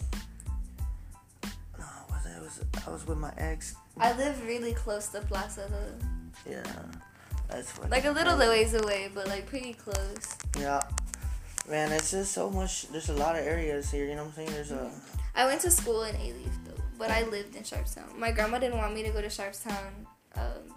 No, 1.78 1.86
was 2.10 2.26
it? 2.26 2.38
it 2.38 2.42
was 2.42 2.60
I 2.88 2.92
was 2.92 3.08
with 3.08 3.18
my 3.18 3.32
ex. 3.38 3.76
I 3.98 4.14
live 4.14 4.46
really 4.46 4.74
close 4.74 5.10
to 5.10 5.22
Plaza 5.22 5.68
though. 5.70 6.52
Yeah, 6.52 6.64
that's 7.50 7.78
Like 7.90 8.06
a 8.06 8.12
little 8.12 8.38
ways 8.38 8.74
away, 8.74 9.12
but 9.14 9.28
like 9.28 9.46
pretty 9.46 9.74
close. 9.74 10.38
Yeah, 10.58 10.82
man, 11.70 11.92
it's 11.92 12.12
just 12.12 12.32
so 12.32 12.50
much. 12.50 12.88
There's 12.90 13.10
a 13.10 13.14
lot 13.14 13.36
of 13.36 13.46
areas 13.46 13.92
here. 13.92 14.06
You 14.06 14.16
know 14.16 14.24
what 14.24 14.38
I'm 14.40 14.46
saying? 14.46 14.52
There's 14.52 14.72
a. 14.72 14.92
I 15.36 15.46
went 15.46 15.62
to 15.62 15.72
school 15.72 16.04
in 16.04 16.16
Alief 16.16 16.52
though, 16.66 16.82
but 16.98 17.12
I 17.12 17.24
lived 17.24 17.56
in 17.56 17.64
Sharpstown. 17.64 18.18
My 18.18 18.32
grandma 18.32 18.60
didn't 18.60 18.78
want 18.78 18.94
me 18.96 19.04
to 19.04 19.10
go 19.10 19.22
to 19.22 19.28
Sharpstown 19.28 19.92
um, 20.36 20.74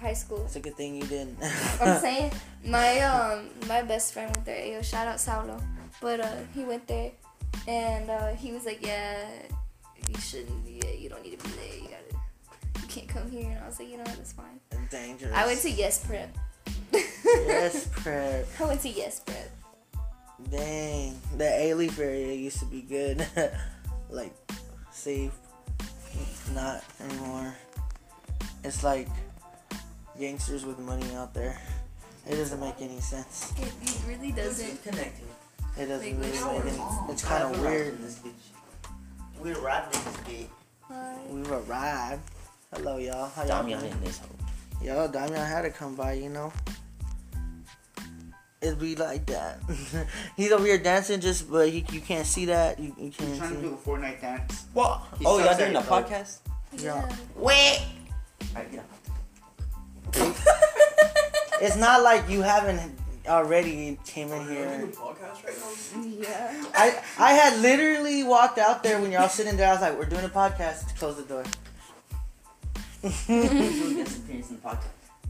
High 0.00 0.14
School. 0.14 0.44
It's 0.46 0.56
a 0.56 0.60
good 0.60 0.76
thing 0.76 0.94
you 0.94 1.04
didn't. 1.04 1.36
I'm 1.80 2.00
saying 2.06 2.32
my 2.64 3.00
um 3.00 3.50
my 3.68 3.82
best 3.82 4.12
friend 4.14 4.34
went 4.34 4.46
there. 4.46 4.60
Ayo, 4.62 4.84
shout 4.84 5.06
out 5.08 5.16
Saulo. 5.18 5.60
But 6.00 6.20
uh, 6.20 6.36
he 6.54 6.64
went 6.64 6.86
there, 6.86 7.12
and 7.68 8.10
uh, 8.10 8.28
he 8.28 8.52
was 8.52 8.64
like, 8.64 8.84
yeah, 8.84 9.28
you 10.08 10.18
shouldn't. 10.18 10.66
Yeah, 10.66 10.90
you 10.90 11.08
don't 11.08 11.22
need 11.22 11.38
to 11.38 11.44
be 11.44 11.54
there. 11.54 11.76
You 11.76 11.88
gotta, 11.88 12.80
you 12.82 12.88
can't 12.88 13.08
come 13.08 13.30
here. 13.30 13.50
And 13.50 13.58
I 13.58 13.66
was 13.66 13.78
like, 13.78 13.90
you 13.90 13.96
know 13.98 14.04
what, 14.04 14.16
that's 14.16 14.32
fine. 14.32 14.60
Dangerous. 14.90 15.34
I 15.34 15.46
went 15.46 15.60
to 15.60 15.70
Yes 15.70 16.04
Prep. 16.04 16.36
Yes, 16.92 17.88
prep. 17.92 18.46
I 18.58 18.64
went 18.64 18.80
to 18.80 18.88
Yes 18.88 19.20
Prep. 19.20 19.50
Dang, 20.50 21.20
the 21.36 21.44
Alief 21.44 21.98
area 21.98 22.32
used 22.32 22.58
to 22.60 22.64
be 22.64 22.80
good. 22.80 23.26
like, 24.10 24.32
safe. 24.90 25.32
Not 26.54 26.82
anymore. 27.00 27.54
It's 28.64 28.82
like 28.82 29.08
gangsters 30.18 30.64
with 30.64 30.78
money 30.78 31.14
out 31.14 31.32
there. 31.34 31.60
It 32.28 32.36
doesn't 32.36 32.60
make 32.60 32.80
any 32.80 33.00
sense. 33.00 33.52
It, 33.56 33.72
it 33.82 34.00
really 34.06 34.32
doesn't. 34.32 34.82
Connecting. 34.82 35.29
It 35.78 35.86
doesn't 35.86 36.20
Like, 36.20 36.32
really 36.32 36.60
which 36.60 36.76
make 36.78 37.10
It's 37.10 37.24
kind 37.24 37.44
of 37.44 37.60
weird. 37.60 38.02
This 38.02 38.18
bitch. 38.18 38.32
We're 39.40 39.52
in 39.52 39.90
this 39.90 40.16
bitch. 40.26 40.46
Hi. 40.82 41.16
We 41.30 41.42
arrived. 41.42 42.22
Hello, 42.74 42.98
y'all. 42.98 43.28
How 43.30 43.44
y'all 43.44 43.62
Damian 43.62 43.80
doing? 43.80 43.92
in 43.92 44.00
this 44.04 44.18
hole. 44.18 44.28
Yo, 44.82 45.08
Damian 45.08 45.46
had 45.46 45.62
to 45.62 45.70
come 45.70 45.94
by, 45.94 46.14
you 46.14 46.28
know. 46.28 46.52
It'd 48.60 48.78
be 48.78 48.94
like 48.94 49.24
that. 49.26 49.60
He's 50.36 50.52
over 50.52 50.66
here 50.66 50.78
dancing, 50.78 51.20
just 51.20 51.50
but 51.50 51.70
he, 51.70 51.84
you 51.92 52.00
can't 52.00 52.26
see 52.26 52.44
that. 52.46 52.78
You, 52.78 52.94
you 52.98 53.10
can't 53.10 53.38
trying 53.38 53.56
to 53.56 53.62
do 53.62 53.72
a 53.72 53.76
Fortnite 53.76 54.20
dance. 54.20 54.66
What? 54.74 55.02
He 55.18 55.24
oh, 55.24 55.38
y'all 55.38 55.48
sucks 55.48 55.58
doing 55.58 55.76
a 55.76 55.80
podcast? 55.80 56.38
Yeah. 56.76 57.10
Wait. 57.36 57.80
Alright, 58.54 58.68
yeah. 58.72 58.82
It's 61.62 61.76
not 61.76 62.02
like 62.02 62.28
you 62.28 62.42
haven't 62.42 62.78
already 63.30 63.98
came 64.04 64.30
in 64.32 64.46
here. 64.48 64.66
doing 64.78 64.82
a 64.82 64.86
podcast 64.94 65.44
right 65.44 65.56
now? 65.58 66.04
Yeah. 66.28 66.64
I 66.74 67.02
I 67.18 67.32
had 67.32 67.60
literally 67.60 68.22
walked 68.24 68.58
out 68.58 68.82
there 68.82 69.00
when 69.00 69.10
y'all 69.12 69.28
sitting 69.28 69.56
there. 69.56 69.68
I 69.68 69.72
was 69.72 69.80
like, 69.80 69.98
"We're 69.98 70.04
doing 70.06 70.24
a 70.24 70.28
podcast." 70.28 70.96
Close 70.98 71.16
the 71.16 71.22
door. 71.22 71.44
Do 73.02 73.08
a 73.08 73.94
guest 73.94 74.18
appearance 74.18 74.50
in 74.50 74.56
the 74.56 74.62
podcast. 74.62 74.84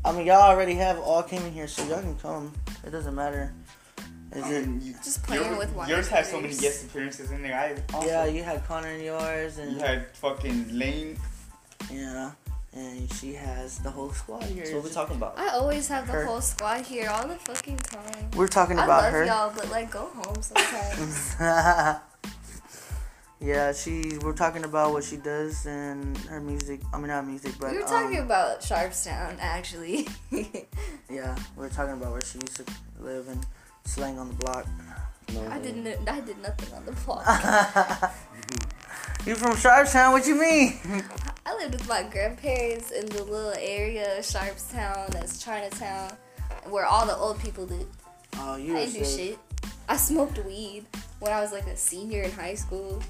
I 0.05 0.13
mean, 0.13 0.27
y'all 0.27 0.43
already 0.43 0.75
have 0.75 0.99
all 0.99 1.23
came 1.23 1.43
in 1.43 1.53
here, 1.53 1.69
so 1.69 1.85
y'all 1.87 2.01
can 2.01 2.17
come. 2.17 2.53
It 2.85 2.91
doesn't 2.91 3.15
matter. 3.15 3.53
Is 4.33 4.45
I 4.45 4.51
mean, 4.51 4.81
you, 4.83 4.95
Just 5.05 5.23
playing 5.25 5.45
your- 5.45 5.59
with 5.59 5.73
wire 5.75 5.89
Yours 5.89 6.09
has 6.09 6.31
so 6.31 6.41
many 6.41 6.55
guest 6.55 6.85
appearances 6.87 7.31
in 7.33 7.43
there. 7.43 7.55
I 7.55 7.95
also, 7.95 8.09
Yeah, 8.09 8.25
you 8.27 8.43
had 8.45 8.65
Connor 8.67 8.89
in 8.89 9.03
yours, 9.05 9.59
and 9.59 9.73
you 9.73 9.79
had 9.81 10.07
fucking 10.17 10.79
Lane. 10.79 11.19
yeah, 11.91 12.31
and 12.73 13.13
she 13.15 13.35
has 13.35 13.79
the 13.79 13.91
whole 13.91 14.11
squad 14.13 14.45
here. 14.45 14.65
So 14.67 14.77
what 14.77 14.85
we 14.85 14.91
talking 14.91 15.17
about? 15.17 15.39
I 15.39 15.49
always 15.51 15.89
have 15.89 16.07
the 16.07 16.13
Her. 16.13 16.25
whole 16.25 16.41
squad 16.41 16.83
here 16.87 17.09
all 17.11 17.27
the 17.27 17.37
fucking 17.37 17.79
time. 17.79 18.31
We're 18.37 18.49
talking 18.49 18.79
I 18.79 18.85
about 18.85 19.03
love 19.05 19.13
her. 19.13 19.25
y'all, 19.25 19.53
but 19.55 19.71
like 19.71 19.91
go 19.91 20.07
home 20.15 20.41
sometimes. 20.41 21.35
yeah, 23.41 23.73
she. 23.73 24.19
We're 24.23 24.35
talking 24.35 24.65
about 24.65 24.93
what 24.93 25.03
she 25.05 25.17
does 25.17 25.67
and 25.67 26.17
her 26.29 26.41
music. 26.41 26.81
I 26.93 26.99
mean, 26.99 27.09
not 27.09 27.27
music, 27.27 27.55
but 27.59 27.73
we 27.73 27.79
were 27.79 27.85
um, 27.85 27.89
talking 27.89 28.19
about 28.19 28.61
Sharpstown 28.61 29.37
actually. 29.41 30.09
Yeah, 31.11 31.35
we 31.57 31.63
we're 31.63 31.69
talking 31.71 31.95
about 31.95 32.13
where 32.13 32.21
she 32.21 32.39
used 32.39 32.55
to 32.55 32.65
live 33.01 33.27
and 33.29 33.45
slang 33.85 34.17
on 34.21 34.29
the 34.29 34.35
block. 34.35 34.65
No, 35.35 35.45
I 35.51 35.59
didn't. 35.59 36.09
I 36.09 36.21
did 36.21 36.41
nothing 36.41 36.73
on 36.73 36.87
the 36.87 36.93
block. 36.93 37.27
you 39.27 39.35
from 39.35 39.53
Sharpstown? 39.53 40.13
What 40.13 40.27
you 40.27 40.35
mean? 40.35 40.79
I 41.47 41.55
lived 41.57 41.75
with 41.75 41.89
my 41.89 42.03
grandparents 42.05 42.91
in 42.91 43.07
the 43.07 43.25
little 43.25 43.55
area 43.59 44.19
of 44.19 44.25
Sharpstown 44.25 45.11
that's 45.11 45.43
Chinatown, 45.43 46.13
where 46.69 46.87
all 46.87 47.07
the 47.07 47.17
old 47.17 47.39
people 47.41 47.65
live. 47.65 47.87
Oh, 48.37 48.57
you 48.57 48.77
I 48.77 48.87
didn't 48.87 49.03
do 49.03 49.05
shit. 49.05 49.39
I 49.89 49.97
smoked 49.97 50.39
weed 50.45 50.87
when 51.19 51.33
I 51.33 51.41
was 51.41 51.53
like 51.53 51.67
a 51.67 51.77
senior 51.77 52.23
in 52.23 52.31
high 52.31 52.55
school. 52.55 53.03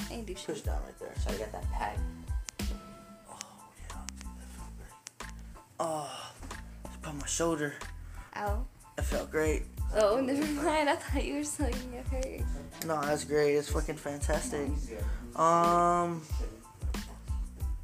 I 0.00 0.08
didn't 0.08 0.26
do 0.26 0.34
Push 0.34 0.62
down 0.62 0.80
right 0.84 0.98
there. 0.98 1.14
So 1.22 1.30
I 1.30 1.36
got 1.38 1.52
that 1.52 1.72
pack. 1.72 1.98
Oh, 3.30 3.38
oh 5.80 6.32
she 6.90 6.98
put 7.00 7.08
on 7.10 7.18
my 7.18 7.26
shoulder. 7.26 7.74
Ow. 8.36 8.66
It 8.98 9.04
felt 9.04 9.30
great. 9.30 9.62
Oh, 9.96 10.20
never 10.24 10.44
mind. 10.62 10.90
I 10.90 10.96
thought 10.96 11.24
you 11.24 11.34
were 11.36 11.44
saying 11.44 11.74
it 11.94 12.06
hurt. 12.08 12.86
No, 12.86 13.00
that's 13.00 13.24
great. 13.24 13.54
It's 13.54 13.70
fucking 13.70 13.96
fantastic. 13.96 14.68
Um, 15.36 16.22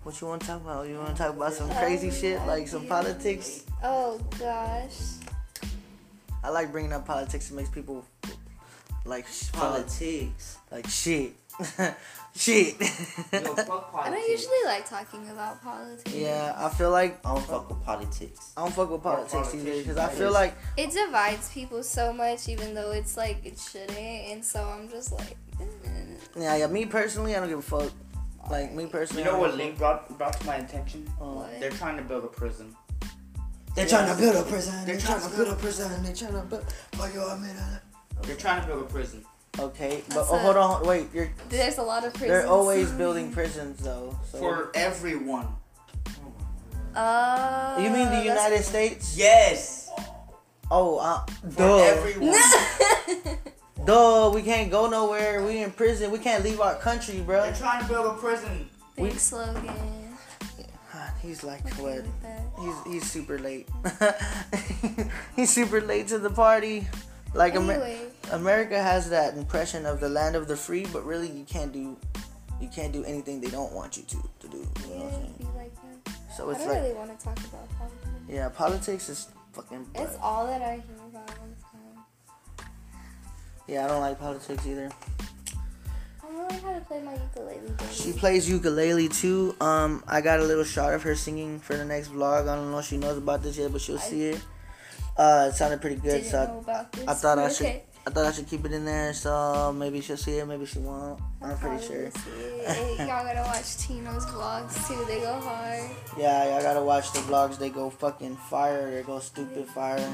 what 0.03 0.21
you 0.21 0.27
want 0.27 0.41
to 0.43 0.47
talk 0.47 0.61
about? 0.63 0.89
You 0.89 0.97
want 0.97 1.17
to 1.17 1.23
talk 1.23 1.35
about 1.37 1.53
some 1.53 1.71
crazy 1.71 2.11
shit 2.11 2.41
like 2.47 2.69
some 2.69 2.87
politics? 2.87 3.65
Oh 3.83 4.19
gosh. 4.39 4.99
I 6.43 6.49
like 6.51 6.73
bringing 6.73 6.93
up 6.93 7.07
politics. 7.07 7.51
It 7.51 7.55
makes 7.55 7.69
people 7.71 8.05
like 9.05 9.27
sh- 9.27 9.51
like, 9.55 9.61
Politics. 9.61 10.59
like 10.71 10.89
shit, 10.89 11.33
shit. 12.37 12.81
Yo, 12.81 13.55
fuck 13.55 13.91
I 13.95 14.11
don't 14.11 14.29
usually 14.31 14.63
like 14.67 14.89
talking 14.89 15.29
about 15.31 15.63
politics. 15.63 16.13
yeah, 16.15 16.55
I 16.57 16.69
feel 16.69 16.91
like 16.91 17.19
I 17.27 17.35
don't 17.35 17.45
fuck 17.47 17.69
with 17.69 17.83
politics. 17.85 18.53
I 18.57 18.63
don't 18.63 18.75
fuck 18.75 18.91
with 18.91 19.03
politics 19.03 19.35
either 19.35 19.45
politicians 19.45 19.87
because 19.87 19.97
I 19.99 20.09
feel 20.09 20.33
like 20.33 20.55
It 20.77 20.91
divides 20.93 21.51
people 21.53 21.83
so 21.83 22.13
much, 22.13 22.49
even 22.49 22.75
though 22.75 22.93
it's 22.93 23.17
like 23.17 23.45
it 23.45 23.59
shouldn't. 23.59 23.91
And 23.99 24.45
so 24.45 24.63
I'm 24.65 24.89
just 24.89 25.13
like, 25.13 25.37
eh. 25.61 25.65
yeah, 26.39 26.57
yeah. 26.57 26.67
Me 26.67 26.87
personally, 26.87 27.35
I 27.37 27.41
don't 27.41 27.49
give 27.49 27.59
a 27.59 27.63
fuck. 27.63 27.91
Like 28.51 28.73
me 28.75 28.87
personally, 28.87 29.23
You 29.25 29.31
know 29.31 29.39
what 29.39 29.57
Link 29.57 29.79
brought 29.79 30.17
brought 30.19 30.33
to 30.41 30.47
my 30.47 30.57
attention? 30.57 31.05
give 31.05 31.13
a 31.15 31.19
fuck. 31.19 31.27
Uh, 31.27 31.33
What? 31.35 31.61
They're 31.61 31.71
trying 31.71 31.97
to 31.99 32.03
build 32.05 32.25
a 32.25 32.29
prison. 32.29 32.75
They're 33.77 33.85
Yeah. 33.87 33.91
trying 33.99 34.17
to 34.17 34.21
build 34.21 34.37
a 34.37 34.43
prison. 34.49 34.75
They're, 34.75 34.85
They're 34.87 35.01
trying 35.01 35.21
trying 35.21 35.31
to 35.31 35.37
to 35.37 35.43
build 35.45 35.57
a 35.57 35.61
prison. 35.61 36.03
They're 36.03 36.15
trying 36.15 36.33
to 36.33 36.43
build. 36.51 36.65
Fuck 36.93 37.15
you, 37.15 37.23
I 37.25 37.37
mean, 37.39 37.57
uh, 37.57 37.79
They're 38.23 38.37
trying 38.37 38.61
to 38.63 38.67
build 38.67 38.83
a 38.83 38.87
prison. 38.87 39.25
Okay, 39.59 40.03
but 40.09 40.27
oh, 40.31 40.35
a- 40.35 40.39
hold 40.39 40.57
on, 40.57 40.87
wait. 40.87 41.09
You're 41.13 41.31
there's 41.49 41.79
a 41.79 41.83
lot 41.83 42.05
of 42.05 42.13
prisons. 42.15 42.31
they're 42.31 42.47
always 42.47 42.91
building 42.93 43.33
prisons 43.33 43.81
though. 43.83 44.17
So 44.31 44.39
For 44.39 44.71
everyone. 44.75 45.49
Uh, 46.95 47.77
you 47.79 47.91
mean 47.91 48.11
the 48.11 48.25
United 48.25 48.65
States? 48.65 49.17
Yes! 49.17 49.91
Oh, 50.71 50.99
uh, 50.99 51.25
For 51.51 51.57
duh, 51.57 51.77
everyone. 51.79 52.35
duh. 53.85 54.31
We 54.35 54.43
can't 54.43 54.71
go 54.71 54.89
nowhere. 54.89 55.45
We 55.45 55.63
in 55.63 55.73
prison. 55.73 56.11
We 56.11 56.19
can't 56.19 56.43
leave 56.43 56.61
our 56.61 56.77
country, 56.77 57.21
bro. 57.21 57.43
They're 57.43 57.55
trying 57.55 57.83
to 57.83 57.89
build 57.89 58.07
a 58.07 58.19
prison. 58.19 58.69
Big 58.97 59.19
slogan. 59.19 60.01
He's 61.23 61.45
like 61.45 61.61
I 61.67 61.83
what? 61.83 62.05
He's 62.61 62.93
he's 62.93 63.11
super 63.11 63.39
late. 63.39 63.69
he's 65.37 65.51
super 65.51 65.81
late 65.81 66.09
to 66.09 66.19
the 66.19 66.31
party. 66.31 66.89
Like 67.35 67.55
Amer- 67.55 67.73
Anyway, 67.75 68.01
America 68.33 68.81
has 68.81 69.11
that 69.11 69.37
impression 69.37 69.87
of 69.87 70.01
the 70.01 70.09
land 70.09 70.37
of 70.37 70.49
the 70.49 70.57
free, 70.57 70.87
but 70.93 71.05
really 71.05 71.29
you 71.29 71.45
can't 71.45 71.73
do 71.73 71.97
you 72.61 72.69
can't 72.69 72.93
do 72.93 73.03
anything 73.05 73.41
they 73.41 73.51
don't 73.51 73.73
want 73.73 73.97
you 73.97 74.03
to 74.05 74.17
to 74.41 74.49
do. 74.49 74.59
You 74.59 74.65
know 74.65 74.67
what 74.67 74.95
I'm 74.95 75.01
yeah, 75.01 75.11
saying? 75.11 75.49
like. 75.57 75.73
So 76.37 76.49
I 76.49 76.53
it's 76.53 76.61
don't 76.61 76.69
like 76.69 76.83
really 76.83 76.95
want 76.95 77.19
to 77.19 77.25
talk 77.25 77.39
about 77.39 77.69
politics. 77.79 78.07
yeah, 78.29 78.49
politics 78.49 79.09
is 79.09 79.29
fucking. 79.53 79.87
It's 79.95 80.17
all 80.23 80.47
that 80.47 80.63
I 80.63 80.75
hear 80.75 80.83
about 81.09 81.29
all 81.29 81.47
the 81.49 81.63
time. 81.63 82.65
Yeah, 83.67 83.85
I 83.85 83.89
don't 83.89 84.01
like 84.01 84.19
politics 84.19 84.67
either. 84.67 84.91
I'm 86.23 86.39
learning 86.39 86.61
how 86.61 86.73
to 86.75 86.81
play 86.81 87.03
my 87.03 87.13
ukulele. 87.15 87.59
Baby. 87.59 87.93
She 87.93 88.13
plays 88.13 88.49
ukulele 88.49 89.09
too. 89.09 89.57
Um, 89.61 90.05
I 90.07 90.21
got 90.21 90.39
a 90.39 90.45
little 90.45 90.65
shot 90.65 90.95
of 90.95 91.03
her 91.03 91.17
singing 91.17 91.59
for 91.59 91.77
the 91.77 91.85
next 91.85 92.09
vlog. 92.09 92.49
I 92.49 92.55
don't 92.55 92.71
know 92.71 92.79
if 92.79 92.87
she 92.87 92.97
knows 92.97 93.19
about 93.19 93.43
this 93.43 93.59
yet, 93.59 93.73
but 93.73 93.81
she'll 93.81 93.99
see 93.99 94.27
it. 94.27 94.41
Uh, 95.17 95.49
it 95.51 95.57
sounded 95.57 95.81
pretty 95.81 95.97
good, 95.97 96.25
so 96.25 96.65
know 96.67 96.87
this. 96.93 97.09
I 97.09 97.15
thought 97.15 97.39
I 97.39 97.47
Okay. 97.51 97.85
I 98.07 98.11
thought 98.11 98.27
I 98.27 98.33
should 98.33 98.49
keep 98.49 98.65
it 98.65 98.73
in 98.73 98.85
there, 98.85 99.13
so 99.13 99.73
maybe 99.77 100.01
she'll 100.01 100.17
see 100.17 100.39
it, 100.39 100.47
maybe 100.47 100.65
she 100.65 100.79
won't. 100.79 101.21
I'm 101.43 101.57
pretty 101.59 101.85
sure. 101.87 102.05
Y'all 102.99 103.07
gotta 103.25 103.43
watch 103.47 103.77
Tino's 103.77 104.25
vlogs 104.27 104.89
too. 104.89 105.05
They 105.07 105.21
go 105.21 105.39
hard. 105.41 105.91
Yeah, 106.19 106.49
y'all 106.51 106.63
gotta 106.63 106.83
watch 106.83 107.13
the 107.13 107.19
vlogs. 107.21 107.59
They 107.59 107.69
go 107.71 107.91
fucking 107.91 108.37
fire. 108.37 108.91
They 108.91 109.03
go 109.03 109.19
stupid 109.19 109.67
fire. 109.69 110.09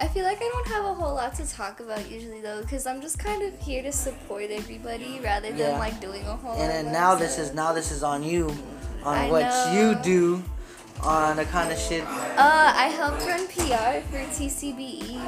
I 0.00 0.06
feel 0.08 0.24
like 0.24 0.38
I 0.38 0.48
don't 0.52 0.66
have 0.68 0.84
a 0.84 0.94
whole 0.94 1.14
lot 1.14 1.34
to 1.36 1.48
talk 1.48 1.80
about 1.80 2.08
usually 2.10 2.40
though, 2.40 2.60
because 2.62 2.86
I'm 2.86 3.00
just 3.00 3.18
kind 3.18 3.42
of 3.42 3.58
here 3.60 3.82
to 3.82 3.92
support 3.92 4.44
everybody 4.50 5.20
rather 5.22 5.48
than 5.48 5.58
Yeah. 5.58 5.78
like 5.78 6.00
doing 6.00 6.24
a 6.26 6.36
whole. 6.36 6.52
And 6.52 6.60
lot 6.60 6.68
then 6.84 6.92
now 6.92 7.14
this 7.14 7.38
is 7.38 7.54
now 7.54 7.72
this 7.72 7.90
is 7.92 8.02
on 8.02 8.22
you, 8.24 8.48
on 9.04 9.16
I 9.16 9.30
what 9.30 9.42
know. 9.42 9.72
you 9.72 9.94
do, 10.02 10.42
on 11.02 11.36
the 11.36 11.44
kind 11.46 11.72
of 11.72 11.78
shit. 11.78 12.02
Uh, 12.04 12.72
I 12.76 12.88
helped 12.88 13.24
run 13.26 13.46
PR 13.48 14.00
for 14.10 14.18
TCBE. 14.34 15.20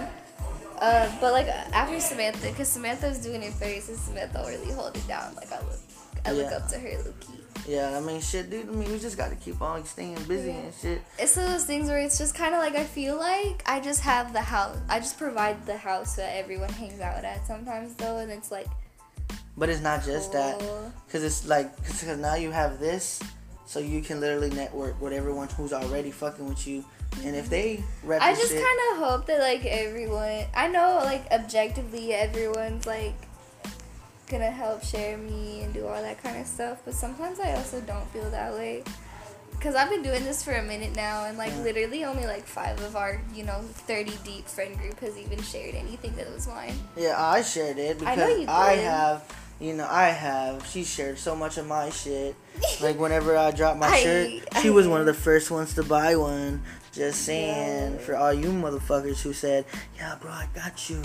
Uh, 0.81 1.11
but 1.21 1.33
like 1.33 1.47
after 1.49 2.01
Samantha, 2.01 2.49
because 2.49 2.69
Samantha's 2.69 3.19
doing 3.19 3.43
it 3.43 3.53
first, 3.55 3.89
and 3.91 3.99
Samantha 3.99 4.45
really 4.47 4.73
hold 4.73 4.97
it 4.97 5.07
down. 5.07 5.35
Like 5.35 5.53
I 5.53 5.59
look, 5.61 5.79
I 6.25 6.33
look 6.33 6.51
Yeah. 6.51 6.57
up 6.57 6.69
to 6.69 6.79
her, 6.79 6.89
low 7.05 7.13
key. 7.21 7.35
Yeah, 7.69 7.97
I 7.97 8.01
mean 8.01 8.21
shit, 8.23 8.49
dude. 8.49 8.67
I 8.69 8.73
mean 8.73 8.91
we 8.91 8.99
just 8.99 9.19
gotta 9.19 9.37
keep 9.37 9.61
on 9.61 9.85
staying 9.85 10.15
busy 10.27 10.51
and 10.51 10.73
shit. 10.81 11.03
It's 11.19 11.37
one 11.37 11.45
of 11.47 11.53
those 11.53 11.67
things 11.67 11.89
where 11.89 11.99
it's 11.99 12.17
just 12.17 12.35
kind 12.35 12.55
of 12.55 12.61
like 12.61 12.75
I 12.75 12.85
feel 12.85 13.17
like 13.19 13.63
I 13.67 13.81
just 13.81 14.01
have 14.01 14.33
the 14.33 14.41
house. 14.41 14.79
I 14.89 14.99
just 15.01 15.19
provide 15.19 15.67
the 15.67 15.77
house 15.77 16.17
that 16.17 16.35
everyone 16.37 16.71
hangs 16.71 17.01
out 17.01 17.23
at 17.25 17.47
sometimes 17.47 17.95
though, 17.97 18.17
and 18.17 18.31
it's 18.33 18.51
like 18.51 18.67
But 19.59 19.69
it's 19.69 19.83
not 19.83 20.03
just 20.05 20.33
that. 20.33 20.59
Cause 21.13 21.23
it's 21.23 21.47
like, 21.47 21.77
cause, 21.85 22.03
'cause 22.03 22.17
now 22.17 22.37
you 22.37 22.51
have 22.51 22.81
this, 22.81 23.21
so 23.67 23.79
you 23.81 24.01
can 24.01 24.19
literally 24.21 24.49
network 24.51 24.99
with 25.01 25.13
everyone 25.13 25.49
who's 25.49 25.75
already 25.75 26.11
fucking 26.11 26.49
with 26.49 26.67
you, 26.67 26.83
and 27.25 27.37
if 27.37 27.51
they 27.51 27.83
rep 28.05 28.23
I 28.23 28.35
just 28.35 28.53
kind 28.53 28.79
of 28.93 28.99
hope 28.99 29.27
that 29.27 29.41
like 29.41 29.65
everyone, 29.67 30.45
I 30.55 30.69
know 30.69 31.01
like 31.05 31.27
objectively 31.31 32.13
everyone's 32.15 32.87
like 32.87 33.15
gonna 34.29 34.51
help 34.51 34.83
share 34.85 35.17
me 35.19 35.63
and 35.63 35.75
do 35.75 35.87
all 35.87 36.01
that 36.01 36.23
kind 36.23 36.41
of 36.41 36.47
stuff, 36.47 36.83
but 36.85 36.95
sometimes 36.95 37.41
I 37.41 37.53
also 37.55 37.81
don't 37.81 38.09
feel 38.13 38.31
that 38.31 38.53
way. 38.53 38.85
Cause 39.61 39.75
I've 39.75 39.91
been 39.91 40.03
doing 40.03 40.25
this 40.25 40.43
for 40.43 40.53
a 40.53 40.63
minute 40.63 40.97
now, 40.97 41.25
and 41.27 41.37
like 41.37 41.51
Yeah. 41.51 41.63
literally 41.63 42.05
only 42.05 42.25
like 42.27 42.47
five 42.47 42.81
of 42.81 42.97
our, 42.97 43.21
you 43.35 43.45
know, 43.45 43.61
thirty 43.87 44.17
deep 44.25 44.47
friend 44.49 44.79
group 44.79 44.99
has 45.01 45.19
even 45.19 45.43
shared 45.43 45.75
anything 45.75 46.17
that 46.17 46.33
was 46.33 46.47
mine. 46.49 46.75
yeah, 46.97 47.21
I 47.23 47.43
shared 47.43 47.77
it 47.79 47.97
I 47.97 48.15
because 48.15 48.47
know 48.47 48.53
I, 48.53 48.73
have, 48.77 49.23
you 49.61 49.75
know, 49.75 49.87
I 49.91 50.05
have. 50.07 50.67
She 50.67 50.83
shared 50.85 51.19
so 51.19 51.37
much 51.37 51.59
of 51.59 51.67
my 51.67 51.91
shit. 51.91 52.37
Like 52.81 52.99
whenever 52.99 53.37
I 53.37 53.51
dropped 53.51 53.79
my 53.79 53.89
I- 53.91 54.03
shirt, 54.03 54.31
she 54.63 54.69
I- 54.69 54.73
was 54.73 54.89
one 54.89 55.01
of 55.01 55.07
the 55.07 55.13
first 55.13 55.51
ones 55.51 55.75
to 55.75 55.83
buy 55.83 56.17
one. 56.17 56.63
Just 56.93 57.23
saying, 57.23 57.99
for 58.01 58.17
all 58.17 58.33
you 58.33 58.49
motherfuckers 58.49 59.23
who 59.23 59.33
said, 59.33 59.65
"Yeah, 59.97 60.17
bro, 60.21 60.31
I 60.31 60.49
got 60.55 60.91
you. 60.91 61.01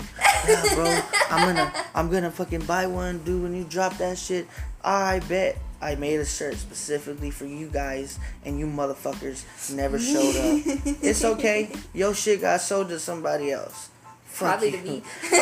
Yeah, 0.48 0.74
bro, 0.74 0.84
I'm 1.30 1.46
gonna, 1.46 1.72
I'm 1.94 2.10
gonna 2.10 2.30
fucking 2.30 2.64
buy 2.64 2.86
one, 2.86 3.18
dude. 3.18 3.42
When 3.42 3.54
you 3.54 3.62
drop 3.62 3.96
that 3.98 4.18
shit, 4.18 4.48
I 4.82 5.20
bet 5.28 5.58
I 5.80 5.94
made 5.94 6.18
a 6.18 6.24
shirt 6.24 6.56
specifically 6.56 7.30
for 7.30 7.46
you 7.46 7.68
guys, 7.68 8.18
and 8.44 8.58
you 8.58 8.66
motherfuckers 8.66 9.44
never 9.74 9.98
showed 9.98 10.36
up. 10.36 10.62
it's 11.02 11.24
okay. 11.24 11.70
Your 11.94 12.14
shit 12.14 12.40
got 12.40 12.60
sold 12.60 12.88
to 12.88 12.98
somebody 12.98 13.52
else. 13.52 13.90
Fuck 14.24 14.58
Probably 14.58 14.70
you. 14.70 14.76
to 14.78 14.82
me. 14.82 15.02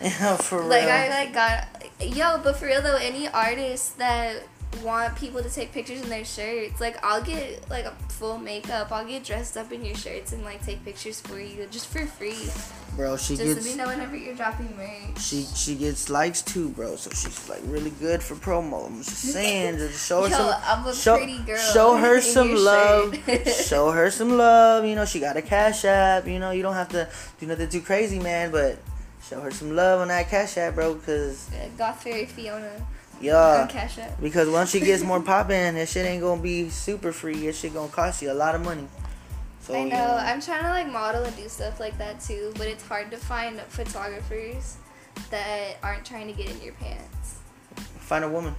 yeah, 0.00 0.36
for 0.36 0.60
real. 0.60 0.68
like 0.68 0.84
I 0.84 1.08
like 1.08 1.32
got 1.32 1.66
yo, 2.00 2.38
but 2.44 2.56
for 2.56 2.66
real 2.66 2.82
though, 2.82 2.96
any 2.96 3.26
artist 3.28 3.98
that 3.98 4.42
want 4.82 5.14
people 5.16 5.42
to 5.42 5.50
take 5.50 5.72
pictures 5.72 6.02
in 6.02 6.08
their 6.08 6.24
shirts. 6.24 6.80
Like 6.80 6.98
I'll 7.04 7.22
get 7.22 7.68
like 7.70 7.84
a 7.84 7.92
full 8.08 8.38
makeup. 8.38 8.90
I'll 8.90 9.04
get 9.06 9.24
dressed 9.24 9.56
up 9.56 9.72
in 9.72 9.84
your 9.84 9.94
shirts 9.94 10.32
and 10.32 10.44
like 10.44 10.64
take 10.64 10.84
pictures 10.84 11.20
for 11.20 11.38
you 11.40 11.66
just 11.70 11.86
for 11.86 12.06
free. 12.06 12.48
Bro, 12.96 13.16
she 13.16 13.36
just 13.36 13.54
gets 13.54 13.66
so 13.66 13.72
we 13.72 13.78
know 13.78 13.86
whenever 13.86 14.16
you're 14.16 14.34
dropping 14.34 14.76
merch. 14.76 15.18
she 15.18 15.44
she 15.54 15.74
gets 15.74 16.10
likes 16.10 16.42
too, 16.42 16.68
bro. 16.70 16.96
So 16.96 17.10
she's 17.10 17.48
like 17.48 17.60
really 17.64 17.90
good 17.90 18.22
for 18.22 18.34
promo. 18.34 18.86
I'm 18.86 18.98
just 18.98 19.10
saying, 19.32 19.78
just 19.78 20.06
show 20.06 20.22
her 20.24 20.28
Yo, 20.28 20.36
some 20.36 20.60
I'm 20.64 20.86
a 20.86 20.94
show, 20.94 21.16
pretty 21.16 21.38
girl. 21.38 21.56
show 21.58 21.96
her 21.96 22.20
some 22.20 22.54
love. 22.54 23.16
show 23.66 23.90
her 23.90 24.10
some 24.10 24.36
love. 24.36 24.84
You 24.84 24.94
know, 24.94 25.04
she 25.04 25.20
got 25.20 25.36
a 25.36 25.42
cash 25.42 25.84
app. 25.84 26.26
You 26.26 26.38
know, 26.38 26.50
you 26.50 26.62
don't 26.62 26.74
have 26.74 26.90
to 26.90 27.08
do 27.40 27.46
nothing 27.46 27.68
too 27.68 27.80
crazy, 27.80 28.18
man. 28.18 28.50
But 28.50 28.78
show 29.28 29.40
her 29.40 29.50
some 29.50 29.74
love 29.74 30.00
on 30.00 30.08
that 30.08 30.28
cash 30.28 30.58
app, 30.58 30.74
bro. 30.74 30.94
Cause 30.96 31.48
Yeah, 31.52 31.68
Goth 31.78 32.02
Fairy 32.02 32.26
Fiona 32.26 32.66
on 32.66 32.86
yeah, 33.22 33.66
Cash 33.70 33.98
App. 33.98 34.20
because 34.20 34.48
once 34.48 34.70
she 34.70 34.80
gets 34.80 35.02
more 35.02 35.20
poppin', 35.32 35.74
that 35.76 35.88
shit 35.88 36.04
ain't 36.04 36.22
gonna 36.22 36.42
be 36.42 36.68
super 36.68 37.12
free. 37.12 37.46
That 37.46 37.54
shit 37.54 37.72
gonna 37.72 37.88
cost 37.90 38.20
you 38.22 38.30
a 38.30 38.34
lot 38.34 38.54
of 38.54 38.62
money. 38.64 38.86
So 39.60 39.74
I 39.74 39.84
know. 39.84 40.16
I'm 40.20 40.40
trying 40.40 40.64
to 40.64 40.70
like 40.70 40.90
model 40.90 41.22
and 41.22 41.36
do 41.36 41.48
stuff 41.48 41.78
like 41.78 41.96
that 41.98 42.20
too, 42.20 42.52
but 42.58 42.66
it's 42.66 42.84
hard 42.86 43.10
to 43.12 43.16
find 43.16 43.60
photographers 43.68 44.76
that 45.30 45.76
aren't 45.82 46.04
trying 46.04 46.26
to 46.26 46.32
get 46.32 46.50
in 46.50 46.60
your 46.60 46.74
pants. 46.74 47.38
find 48.00 48.24
a 48.24 48.28
woman. 48.28 48.54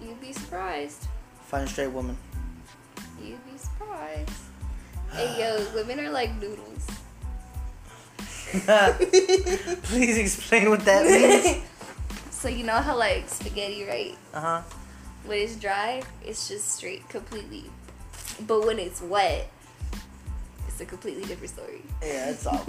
You'd 0.00 0.20
be 0.20 0.32
surprised. 0.32 1.06
Find 1.44 1.68
a 1.68 1.70
straight 1.70 1.92
woman. 1.92 2.16
You'd 3.22 3.44
be 3.44 3.58
surprised. 3.58 4.30
hey 5.12 5.40
yo, 5.40 5.66
women 5.74 6.00
are 6.00 6.10
like 6.10 6.34
noodles. 6.36 6.86
Please 9.84 10.18
explain 10.18 10.70
what 10.70 10.84
that 10.84 11.04
means. 11.44 11.62
So 12.40 12.48
you 12.48 12.64
know 12.64 12.76
how 12.76 12.96
like 12.96 13.28
spaghetti, 13.28 13.84
right? 13.84 14.16
Uh 14.32 14.40
huh. 14.40 14.62
When 15.26 15.38
it's 15.38 15.56
dry, 15.56 16.02
it's 16.24 16.48
just 16.48 16.70
straight, 16.70 17.06
completely. 17.10 17.64
But 18.46 18.64
when 18.64 18.78
it's 18.78 19.02
wet, 19.02 19.50
it's 20.66 20.80
a 20.80 20.86
completely 20.86 21.24
different 21.24 21.50
story. 21.50 21.82
Yeah, 22.02 22.30
it's 22.30 22.46
all. 22.46 22.64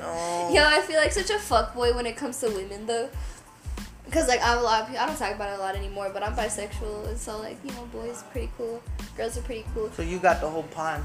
Oh. 0.00 0.52
Yo, 0.52 0.64
I 0.64 0.80
feel 0.80 0.96
like 0.96 1.12
such 1.12 1.30
a 1.30 1.34
fuckboy 1.34 1.94
when 1.94 2.04
it 2.04 2.16
comes 2.16 2.40
to 2.40 2.50
women 2.50 2.84
though. 2.86 3.08
Cause 4.10 4.26
like 4.26 4.40
I 4.40 4.46
have 4.46 4.58
a 4.58 4.62
lot 4.62 4.82
of 4.82 4.88
people, 4.88 5.02
I 5.02 5.06
don't 5.06 5.16
talk 5.16 5.34
about 5.36 5.50
it 5.52 5.60
a 5.60 5.62
lot 5.62 5.76
anymore, 5.76 6.10
but 6.12 6.24
I'm 6.24 6.34
bisexual, 6.34 7.08
and 7.08 7.16
so 7.16 7.38
like 7.38 7.58
you 7.64 7.70
know, 7.70 7.86
boys 7.92 8.22
are 8.22 8.30
pretty 8.32 8.50
cool, 8.58 8.82
girls 9.16 9.38
are 9.38 9.42
pretty 9.42 9.64
cool. 9.72 9.90
So 9.92 10.02
you 10.02 10.18
got 10.18 10.40
the 10.40 10.50
whole 10.50 10.64
pond. 10.64 11.04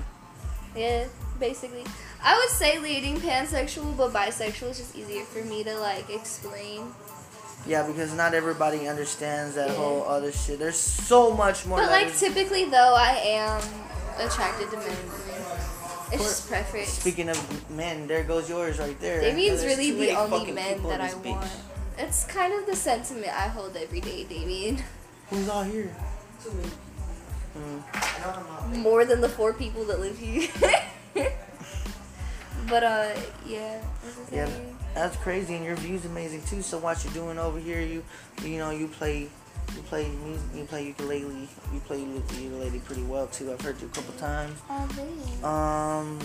Yeah, 0.75 1.05
basically, 1.39 1.85
I 2.23 2.35
would 2.35 2.49
say 2.49 2.79
leading 2.79 3.17
pansexual, 3.17 3.95
but 3.95 4.11
bisexual 4.11 4.71
is 4.71 4.79
just 4.79 4.95
easier 4.95 5.23
for 5.23 5.43
me 5.45 5.63
to 5.63 5.79
like 5.79 6.09
explain. 6.09 6.81
Yeah, 7.67 7.83
because 7.83 8.13
not 8.13 8.33
everybody 8.33 8.87
understands 8.87 9.55
that 9.55 9.69
Yeah. 9.69 9.75
whole 9.75 10.03
other 10.07 10.31
shit. 10.31 10.57
There's 10.59 10.79
so 10.79 11.31
much 11.31 11.65
more. 11.65 11.79
But 11.79 11.91
like 11.91 12.07
is- 12.07 12.19
typically 12.19 12.65
though, 12.65 12.95
I 12.95 13.11
am 13.37 13.61
attracted 14.19 14.71
to 14.71 14.77
men. 14.77 14.97
It's 16.09 16.23
just 16.23 16.47
preference. 16.47 16.89
Speaking 16.93 17.27
of 17.27 17.69
men, 17.69 18.07
there 18.07 18.23
goes 18.23 18.47
yours 18.49 18.79
right 18.79 18.97
there. 19.01 19.19
Damien's 19.19 19.61
There's 19.61 19.77
really 19.77 19.91
the 19.91 20.11
only 20.17 20.51
men 20.53 20.81
that 20.83 21.01
I 21.01 21.07
this 21.07 21.15
bitch. 21.15 21.31
want. 21.31 21.51
It's 21.97 22.23
kind 22.25 22.53
of 22.53 22.65
the 22.65 22.75
sentiment 22.77 23.27
I 23.27 23.47
hold 23.49 23.75
every 23.75 23.99
day, 23.99 24.23
Damien. 24.23 24.81
Who's 25.29 25.49
all 25.49 25.63
here? 25.63 25.93
Too 26.41 26.51
many. 26.53 26.69
Mm. 27.57 27.83
I 27.93 28.19
know 28.21 28.33
I'm 28.39 28.71
not. 28.71 28.77
More 28.77 29.03
than 29.03 29.19
the 29.19 29.27
four 29.27 29.51
people 29.51 29.83
that 29.85 29.99
live 29.99 30.17
here. 30.17 30.47
but 32.69 32.83
uh, 32.83 33.09
yeah. 33.45 33.79
what 33.81 34.17
was 34.17 34.31
Yeah. 34.31 34.47
That's 34.97 35.15
crazy, 35.17 35.53
and 35.53 35.63
your 35.63 35.75
view's 35.75 36.05
amazing 36.05 36.41
too. 36.47 36.63
So 36.63 36.79
what 36.79 37.03
you're 37.03 37.13
doing 37.13 37.37
over 37.37 37.59
here, 37.59 37.81
you 37.81 38.03
you 38.43 38.57
know 38.57 38.71
you 38.71 38.87
play 38.87 39.29
you 39.75 39.81
play 39.83 40.09
music, 40.25 40.47
you 40.55 40.63
play 40.63 40.87
ukulele, 40.87 41.47
you 41.71 41.79
play 41.81 41.99
ukulele 41.99 42.79
pretty 42.79 43.03
well 43.03 43.27
too. 43.27 43.51
I've 43.51 43.61
heard 43.61 43.79
you 43.79 43.85
a 43.85 43.91
couple 43.91 44.15
times. 44.15 44.59
Oh. 44.67 45.47
Um, 45.47 46.19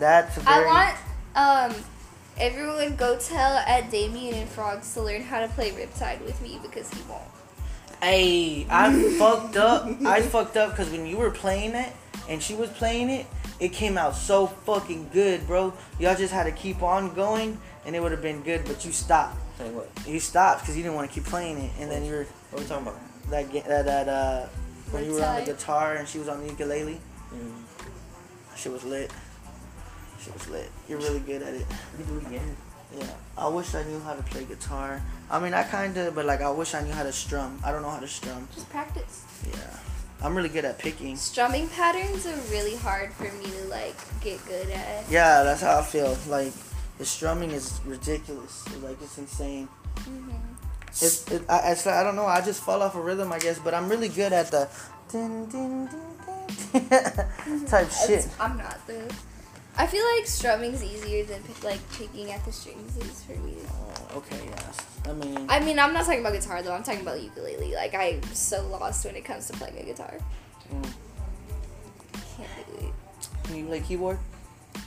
that's 0.00 0.36
I 0.38 0.42
very. 0.42 0.66
want 0.66 0.96
um 1.36 1.84
everyone 2.36 2.96
go 2.96 3.16
tell 3.18 3.58
at 3.58 3.88
Damien 3.88 4.34
and 4.34 4.48
Frogs 4.48 4.92
to 4.94 5.02
learn 5.02 5.22
how 5.22 5.38
to 5.38 5.48
play 5.48 5.70
Riptide 5.70 6.24
with 6.24 6.42
me 6.42 6.58
because 6.60 6.92
he 6.92 7.00
won't. 7.08 7.22
Hey, 8.02 8.66
I 8.68 8.92
fucked 9.18 9.56
up. 9.56 9.86
I 10.04 10.22
fucked 10.22 10.56
up 10.56 10.70
because 10.70 10.90
when 10.90 11.06
you 11.06 11.18
were 11.18 11.30
playing 11.30 11.76
it 11.76 11.92
and 12.28 12.42
she 12.42 12.56
was 12.56 12.68
playing 12.70 13.10
it, 13.10 13.26
it 13.60 13.72
came 13.72 13.96
out 13.96 14.16
so 14.16 14.48
fucking 14.48 15.10
good, 15.12 15.46
bro. 15.46 15.72
Y'all 16.00 16.16
just 16.16 16.32
had 16.32 16.44
to 16.44 16.52
keep 16.52 16.82
on 16.82 17.14
going 17.14 17.58
and 17.86 17.96
it 17.96 18.02
would 18.02 18.12
have 18.12 18.22
been 18.22 18.42
good, 18.42 18.64
but 18.66 18.84
you 18.84 18.92
stopped. 18.92 19.38
Saying 19.58 19.74
what? 19.74 19.88
You 20.06 20.20
stopped 20.20 20.62
because 20.62 20.76
you 20.76 20.82
didn't 20.82 20.96
want 20.96 21.08
to 21.08 21.14
keep 21.14 21.24
playing 21.24 21.58
it, 21.58 21.70
and 21.80 21.90
then 21.90 22.04
you 22.04 22.12
were 22.12 22.26
What 22.50 22.60
are 22.60 22.62
we 22.62 22.68
talking 22.68 22.86
about? 22.88 23.00
that 23.30 23.52
that 23.66 23.84
that 23.86 24.08
uh 24.08 24.46
when 24.90 25.04
you 25.04 25.14
were 25.14 25.24
on 25.24 25.40
the 25.40 25.52
guitar 25.52 25.94
and 25.94 26.06
she 26.06 26.18
was 26.18 26.28
on 26.28 26.40
the 26.42 26.48
ukulele. 26.48 27.00
Mm. 27.32 27.52
She 28.56 28.68
was 28.68 28.84
lit. 28.84 29.10
She 30.22 30.30
was 30.30 30.48
lit. 30.48 30.70
You're 30.88 30.98
really 30.98 31.20
good 31.20 31.42
at 31.42 31.54
it. 31.54 31.66
We 31.98 32.04
do 32.04 32.18
it 32.18 32.26
again. 32.26 32.56
Yeah. 32.96 33.06
I 33.36 33.48
wish 33.48 33.74
I 33.74 33.82
knew 33.84 34.00
how 34.00 34.14
to 34.14 34.22
play 34.22 34.44
guitar. 34.44 35.02
I 35.30 35.40
mean, 35.40 35.52
I 35.54 35.64
kind 35.64 35.96
of, 35.96 36.14
but 36.14 36.24
like 36.24 36.40
I 36.40 36.50
wish 36.50 36.74
I 36.74 36.82
knew 36.82 36.92
how 36.92 37.02
to 37.02 37.12
strum. 37.12 37.60
I 37.64 37.72
don't 37.72 37.82
know 37.82 37.90
how 37.90 37.98
to 38.00 38.08
strum. 38.08 38.48
Just 38.54 38.70
practice. 38.70 39.24
Yeah. 39.46 39.78
I'm 40.22 40.34
really 40.34 40.48
good 40.48 40.64
at 40.64 40.78
picking. 40.78 41.16
Strumming 41.16 41.68
patterns 41.68 42.26
are 42.26 42.36
really 42.50 42.76
hard 42.76 43.12
for 43.12 43.24
me 43.24 43.44
to 43.44 43.64
like 43.68 43.96
get 44.22 44.44
good 44.46 44.70
at. 44.70 45.10
Yeah, 45.10 45.42
that's 45.42 45.60
how 45.60 45.78
I 45.78 45.82
feel. 45.82 46.16
Like 46.28 46.52
the 46.98 47.04
strumming 47.04 47.50
is 47.50 47.80
ridiculous. 47.84 48.64
Like 48.82 49.00
it's 49.02 49.18
insane. 49.18 49.68
hmm 50.04 50.30
It's 50.88 51.30
it, 51.30 51.42
I, 51.48 51.72
it's, 51.72 51.86
I 51.86 52.02
don't 52.02 52.16
know. 52.16 52.26
I 52.26 52.40
just 52.40 52.62
fall 52.62 52.82
off 52.82 52.94
a 52.94 53.00
rhythm, 53.00 53.32
I 53.32 53.38
guess. 53.38 53.58
But 53.58 53.74
I'm 53.74 53.88
really 53.88 54.08
good 54.08 54.32
at 54.32 54.50
the 54.50 54.68
din, 55.12 55.46
din, 55.48 55.86
din, 56.72 56.88
din, 56.88 57.66
type 57.66 57.90
shit. 57.90 58.10
It's- 58.24 58.34
I'm 58.40 58.56
not 58.56 58.78
though. 58.86 59.08
I 59.78 59.86
feel 59.86 60.02
like 60.16 60.24
strumming's 60.24 60.82
easier 60.82 61.22
than 61.24 61.42
like 61.62 61.80
picking 61.92 62.32
at 62.32 62.42
the 62.46 62.52
strings 62.52 62.96
is 62.96 63.22
for 63.24 63.36
me. 63.44 63.56
Oh, 63.68 64.16
okay, 64.24 64.40
yes. 64.48 64.76
I 65.04 65.12
mean, 65.12 65.46
I 65.50 65.60
mean, 65.60 65.78
I'm 65.78 65.92
not 65.92 66.06
talking 66.06 66.20
about 66.20 66.32
guitar 66.32 66.62
though. 66.62 66.72
I'm 66.72 66.82
talking 66.82 67.02
about 67.02 67.20
ukulele. 67.20 67.74
Like 67.74 67.94
I'm 67.94 68.22
so 68.32 68.66
lost 68.68 69.04
when 69.04 69.16
it 69.16 69.24
comes 69.26 69.46
to 69.48 69.52
playing 69.52 69.76
a 69.76 69.82
guitar. 69.84 70.14
mm, 70.72 70.88
Can't 72.38 72.80
do 72.80 72.92
can 73.44 73.56
you 73.56 73.66
play 73.66 73.80
keyboard, 73.80 74.18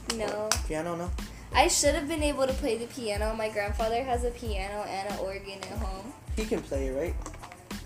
it. 0.09 0.15
No. 0.17 0.49
piano? 0.67 0.95
No. 0.95 1.11
I 1.53 1.67
should 1.67 1.95
have 1.95 2.07
been 2.07 2.23
able 2.23 2.45
to 2.47 2.53
play 2.53 2.77
the 2.77 2.85
piano. 2.87 3.33
My 3.35 3.49
grandfather 3.49 4.03
has 4.03 4.23
a 4.23 4.31
piano 4.31 4.83
and 4.87 5.11
an 5.11 5.19
organ 5.19 5.59
at 5.61 5.77
home. 5.79 6.13
He 6.35 6.45
can 6.45 6.61
play 6.61 6.87
it, 6.87 6.91
right? 6.93 7.15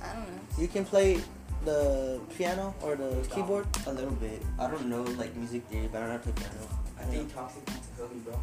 I 0.03 0.14
don't 0.14 0.28
know. 0.28 0.41
You 0.59 0.68
can 0.68 0.86
play 0.86 1.22
the 1.66 2.20
piano 2.38 2.76
or 2.82 2.95
the 2.95 3.26
keyboard. 3.34 3.66
A 3.88 3.93
little 3.93 4.11
bit. 4.11 4.41
I 4.59 4.70
don't 4.70 4.88
know 4.88 5.03
like 5.03 5.36
music 5.36 5.64
theory, 5.68 5.89
but 5.91 6.01
I 6.03 6.07
don't 6.07 6.14
know 6.16 6.20
play 6.20 6.34
piano. 6.34 6.68
I 6.99 7.03
think 7.03 7.34
Toxic 7.34 7.68
wants 7.68 7.88
a 7.97 8.01
hoodie, 8.01 8.20
bro. 8.20 8.39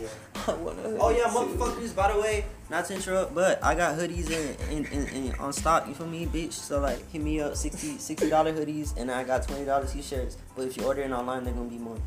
Yeah. 0.00 0.08
I 0.46 0.52
Oh 0.98 1.10
yeah, 1.10 1.24
too. 1.24 1.56
motherfuckers. 1.56 1.94
By 1.94 2.12
the 2.12 2.20
way, 2.20 2.44
not 2.70 2.86
to 2.86 2.94
interrupt, 2.94 3.34
but 3.34 3.62
I 3.62 3.74
got 3.74 3.98
hoodies 3.98 4.30
in, 4.30 4.84
in, 4.84 4.86
in, 4.86 5.06
in 5.08 5.34
on 5.36 5.52
stock. 5.52 5.86
You 5.88 5.94
feel 5.94 6.06
me, 6.06 6.26
bitch? 6.26 6.52
So 6.52 6.80
like, 6.80 7.08
hit 7.10 7.22
me 7.22 7.40
up, 7.40 7.56
60 7.56 8.28
dollar 8.28 8.52
hoodies, 8.52 8.96
and 8.96 9.10
I 9.10 9.24
got 9.24 9.46
twenty 9.46 9.64
dollar 9.64 9.86
t-shirts. 9.86 10.38
But 10.56 10.66
if 10.68 10.76
you're 10.76 10.86
ordering 10.86 11.12
online, 11.12 11.44
they're 11.44 11.54
gonna 11.54 11.68
be 11.68 11.78
more. 11.78 11.98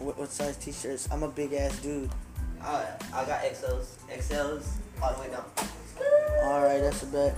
What, 0.00 0.18
what 0.18 0.30
size 0.30 0.56
t-shirts? 0.56 1.08
I'm 1.12 1.22
a 1.22 1.28
big 1.28 1.52
ass 1.52 1.78
dude. 1.80 2.10
I 2.62 2.84
I 3.14 3.24
got 3.24 3.40
XLs, 3.42 3.86
XLs 4.10 4.66
all 5.02 5.14
the 5.14 5.20
way 5.20 5.28
down. 5.30 5.44
All 6.44 6.62
right, 6.62 6.80
that's 6.80 7.02
a 7.02 7.06
bet. 7.06 7.36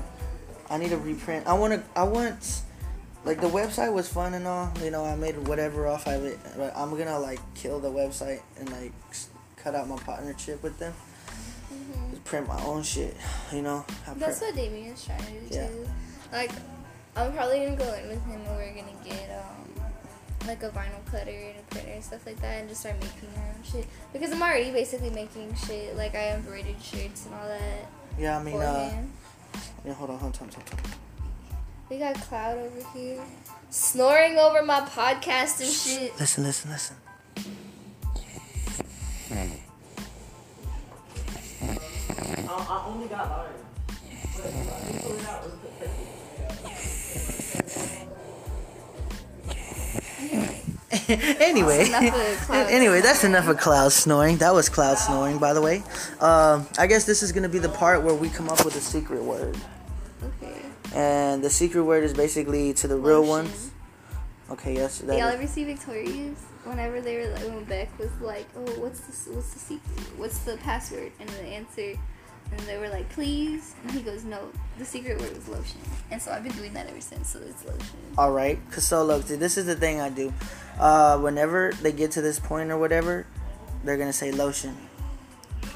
I 0.71 0.79
need 0.79 0.93
a 0.93 0.97
reprint. 0.97 1.47
I 1.47 1.53
want 1.55 1.75
to. 1.75 1.83
I 1.99 2.05
want. 2.05 2.63
Like 3.25 3.41
the 3.41 3.49
website 3.49 3.93
was 3.93 4.09
fun 4.09 4.35
and 4.35 4.47
all. 4.49 4.73
You 4.83 4.91
know, 4.91 5.05
I 5.05 5.15
made 5.15 5.37
whatever 5.47 5.87
off 5.87 6.07
of 6.09 6.25
it, 6.25 6.39
but 6.57 6.73
I'm 6.77 6.91
gonna 6.91 7.19
like 7.21 7.39
kill 7.55 7.79
the 7.79 7.89
website 7.91 8.41
and 8.59 8.69
like 8.73 8.93
cut 9.57 9.75
out 9.77 9.87
my 9.89 9.97
partnership 9.97 10.61
with 10.63 10.77
them. 10.79 10.93
Just 12.11 12.25
print 12.25 12.49
my 12.49 12.61
own 12.65 12.83
shit. 12.83 13.17
You 13.53 13.63
know. 13.63 13.85
I 13.89 14.11
Mm-hmm. 14.11 14.19
That's 14.21 14.39
print- 14.41 14.57
what 14.57 14.63
Damien's 14.65 15.05
trying 15.05 15.19
to 15.25 15.31
do 15.49 15.55
Yeah. 15.55 15.69
too. 15.69 15.89
Like, 16.33 16.51
I'm 17.15 17.33
probably 17.33 17.59
gonna 17.65 17.77
go 17.77 17.93
in 17.95 18.09
with 18.09 18.25
him 18.25 18.41
and 18.41 18.47
we're 18.57 18.75
gonna 18.75 19.05
get 19.05 19.31
um 19.39 19.72
like 20.47 20.63
a 20.63 20.71
vinyl 20.71 21.05
cutter 21.11 21.31
and 21.31 21.59
a 21.59 21.63
printer 21.71 21.91
and 21.91 22.05
stuff 22.05 22.27
like 22.27 22.41
that 22.41 22.61
and 22.61 22.69
just 22.69 22.81
start 22.81 22.97
making 23.01 23.29
our 23.39 23.49
own 23.49 23.63
shit. 23.65 23.87
Because 24.13 24.33
I'm 24.33 24.43
already 24.43 24.71
basically 24.71 25.11
making 25.11 25.55
shit. 25.55 25.97
Like 25.97 26.15
I 26.15 26.35
embroidered 26.35 26.81
shirts 26.83 27.27
and 27.27 27.35
all 27.35 27.49
that 27.49 27.87
yeah, 28.19 28.39
I 28.39 28.43
mean, 28.43 28.57
uh, 28.57 29.05
yeah. 29.85 29.95
Hold 29.95 30.11
on, 30.11 30.19
hold 30.19 30.37
on, 30.41 30.49
hold 30.49 30.55
on. 30.55 30.63
hold 30.69 30.81
on. 30.85 30.91
We 31.89 31.99
got 31.99 32.15
Cloud 32.15 32.59
over 32.59 32.89
here 32.95 33.21
snoring 33.71 34.39
over 34.39 34.63
my 34.63 34.81
podcast 34.81 35.61
and 35.61 35.71
shit. 35.71 36.19
Listen, 36.19 36.45
listen, 36.45 36.71
listen. 36.71 36.97
I, 42.55 42.85
only 42.87 43.09
got 43.09 43.31
louder. 43.31 43.49
Anyway, 51.09 51.87
cloud 52.47 52.71
anyway, 52.71 53.01
that's 53.01 53.25
enough 53.31 53.49
of 53.49 53.59
cloud 53.59 53.93
snoring. 53.93 54.37
That 54.39 54.55
was 54.55 54.69
cloud 54.69 54.99
snoring, 54.99 55.39
by 55.39 55.53
the 55.53 55.61
way. 55.63 55.83
Um, 56.21 56.67
I 56.79 56.87
guess 56.87 57.05
this 57.05 57.23
is 57.23 57.33
gonna 57.33 57.49
be 57.49 57.59
the 57.59 57.69
part 57.69 58.03
where 58.03 58.15
we 58.15 58.29
come 58.29 58.49
up 58.49 58.65
with 58.65 58.77
a 58.77 58.81
secret 58.81 59.23
word, 59.23 59.57
Okay. 60.23 60.61
and 60.95 61.43
the 61.43 61.51
secret 61.51 61.85
word 61.85 62.05
is 62.05 62.15
basically 62.15 62.73
to 62.75 62.89
the 62.89 62.97
real 62.97 63.25
ones. 63.25 63.71
Okay, 64.51 64.75
yes, 64.75 64.99
that 64.99 65.17
Y'all 65.19 65.29
ever 65.29 65.47
see 65.47 65.65
Victorious? 65.65 66.39
Whenever 66.65 67.01
they 67.01 67.17
were 67.19 67.33
like, 67.33 67.43
when 67.45 67.65
Beck 67.65 67.99
was 67.99 68.11
like, 68.21 68.47
"Oh, 68.57 68.61
what's 68.81 69.01
the 69.01 69.33
what's 69.33 69.53
the 69.53 69.59
secret? 69.59 69.99
What's 70.17 70.39
the 70.41 70.57
password?" 70.59 71.11
and 71.19 71.29
the 71.31 71.43
answer, 71.43 71.99
and 72.53 72.61
they 72.69 72.79
were 72.79 72.89
like, 72.91 73.09
"Please," 73.09 73.75
and 73.83 73.91
he 73.93 74.01
goes, 74.03 74.23
"No, 74.25 74.49
the 74.79 74.85
secret 74.85 75.21
word 75.21 75.35
was 75.35 75.49
lotion." 75.49 75.81
And 76.13 76.21
so 76.23 76.31
I've 76.31 76.45
been 76.45 76.53
doing 76.53 76.73
that 76.75 76.87
ever 76.89 77.01
since. 77.01 77.31
So 77.31 77.41
it's 77.41 77.65
lotion. 77.65 77.97
All 78.17 78.31
right, 78.31 78.59
cause 78.71 78.87
so 78.87 79.03
look, 79.05 79.25
this 79.25 79.57
is 79.57 79.67
the 79.67 79.75
thing 79.75 80.01
I 80.01 80.11
do. 80.11 80.33
Uh, 80.79 81.19
whenever 81.19 81.73
they 81.83 81.93
get 81.93 82.11
to 82.13 82.21
this 82.23 82.39
point 82.39 82.71
or 82.71 82.79
whatever, 82.79 83.27
they're 83.85 83.99
gonna 83.99 84.13
say 84.13 84.33
lotion. 84.33 84.77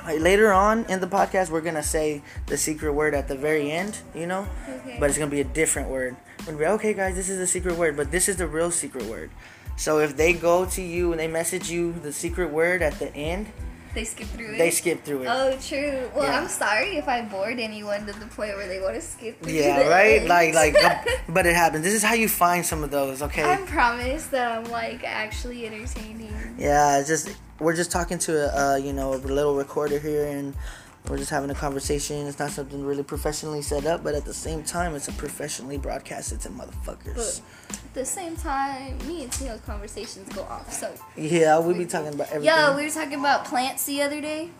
Like, 0.04 0.20
later 0.20 0.52
on 0.52 0.84
in 0.88 1.00
the 1.00 1.06
podcast, 1.06 1.50
we're 1.50 1.60
gonna 1.60 1.82
say 1.82 2.22
the 2.46 2.56
secret 2.56 2.92
word 2.92 3.14
at 3.14 3.28
the 3.28 3.36
very 3.36 3.70
end, 3.70 3.98
you 4.14 4.26
know, 4.26 4.46
Okay. 4.68 4.96
but 5.00 5.10
it's 5.10 5.18
gonna 5.18 5.30
be 5.30 5.40
a 5.40 5.44
different 5.44 5.88
word. 5.88 6.16
We're 6.40 6.44
gonna 6.46 6.58
be 6.58 6.66
okay, 6.66 6.94
guys. 6.94 7.14
This 7.14 7.28
is 7.28 7.38
the 7.38 7.46
secret 7.46 7.76
word, 7.76 7.96
but 7.96 8.10
this 8.10 8.28
is 8.28 8.36
the 8.36 8.46
real 8.46 8.70
secret 8.70 9.04
word. 9.06 9.30
So 9.76 9.98
if 9.98 10.16
they 10.16 10.32
go 10.32 10.64
to 10.64 10.82
you 10.82 11.10
and 11.12 11.20
they 11.20 11.28
message 11.28 11.70
you 11.70 11.92
the 11.92 12.12
secret 12.12 12.50
word 12.50 12.82
at 12.82 12.98
the 12.98 13.14
end, 13.14 13.48
they 13.96 14.04
skip 14.04 14.28
through 14.28 14.54
it. 14.54 14.58
they 14.58 14.70
skip 14.70 15.02
through 15.04 15.22
it. 15.22 15.26
Oh, 15.28 15.56
true. 15.60 16.08
Well, 16.14 16.24
Yeah. 16.24 16.38
I'm 16.38 16.48
sorry 16.48 16.96
if 16.98 17.08
I 17.08 17.22
bored 17.22 17.58
anyone 17.58 18.06
to 18.06 18.12
the 18.12 18.26
point 18.26 18.54
where 18.56 18.68
they 18.68 18.80
want 18.80 18.94
to 18.94 19.00
skip 19.00 19.42
through. 19.42 19.52
yeah, 19.52 19.88
right. 19.88 20.20
end. 20.20 20.28
Like, 20.28 20.54
like, 20.54 20.76
but 21.28 21.46
it 21.46 21.56
happens. 21.56 21.82
This 21.82 21.94
is 21.94 22.04
how 22.04 22.14
you 22.14 22.28
find 22.28 22.64
some 22.64 22.84
of 22.84 22.92
those. 22.92 23.22
Okay. 23.22 23.42
I 23.42 23.56
promise 23.66 24.26
that 24.26 24.58
I'm 24.58 24.70
like 24.70 25.02
actually 25.02 25.66
entertaining. 25.66 26.54
Yeah, 26.58 27.02
just 27.04 27.34
we're 27.58 27.74
just 27.74 27.90
talking 27.90 28.18
to 28.18 28.32
a 28.36 28.72
uh, 28.74 28.76
you 28.76 28.92
know 28.92 29.14
a 29.14 29.16
little 29.16 29.56
recorder 29.56 29.98
here, 29.98 30.26
and 30.26 30.54
we're 31.08 31.18
just 31.18 31.30
having 31.30 31.50
a 31.50 31.54
conversation. 31.54 32.26
It's 32.26 32.38
not 32.38 32.50
something 32.50 32.84
really 32.84 33.02
professionally 33.02 33.62
set 33.62 33.86
up, 33.86 34.02
but 34.04 34.14
at 34.14 34.24
the 34.24 34.34
same 34.34 34.62
time, 34.64 34.94
it's 34.94 35.08
a 35.08 35.12
professionally 35.12 35.78
broadcasted 35.78 36.40
to 36.42 36.48
motherfuckers. 36.50 37.40
But 37.68 37.76
At 37.78 37.94
the 37.94 38.04
same 38.04 38.36
time, 38.36 38.98
me 39.06 39.22
and 39.24 39.32
Tino's 39.32 39.60
conversations 39.60 40.28
go 40.34 40.42
off. 40.42 40.72
So 40.72 40.92
Yeah, 41.16 41.58
we 41.60 41.74
be 41.74 41.86
talking 41.86 42.14
about 42.14 42.28
everything. 42.28 42.44
Yeah, 42.44 42.76
we 42.76 42.84
were 42.84 42.90
talking 42.90 43.18
about 43.20 43.44
plants 43.44 43.84
the 43.86 44.02
other 44.02 44.20
day. 44.20 44.50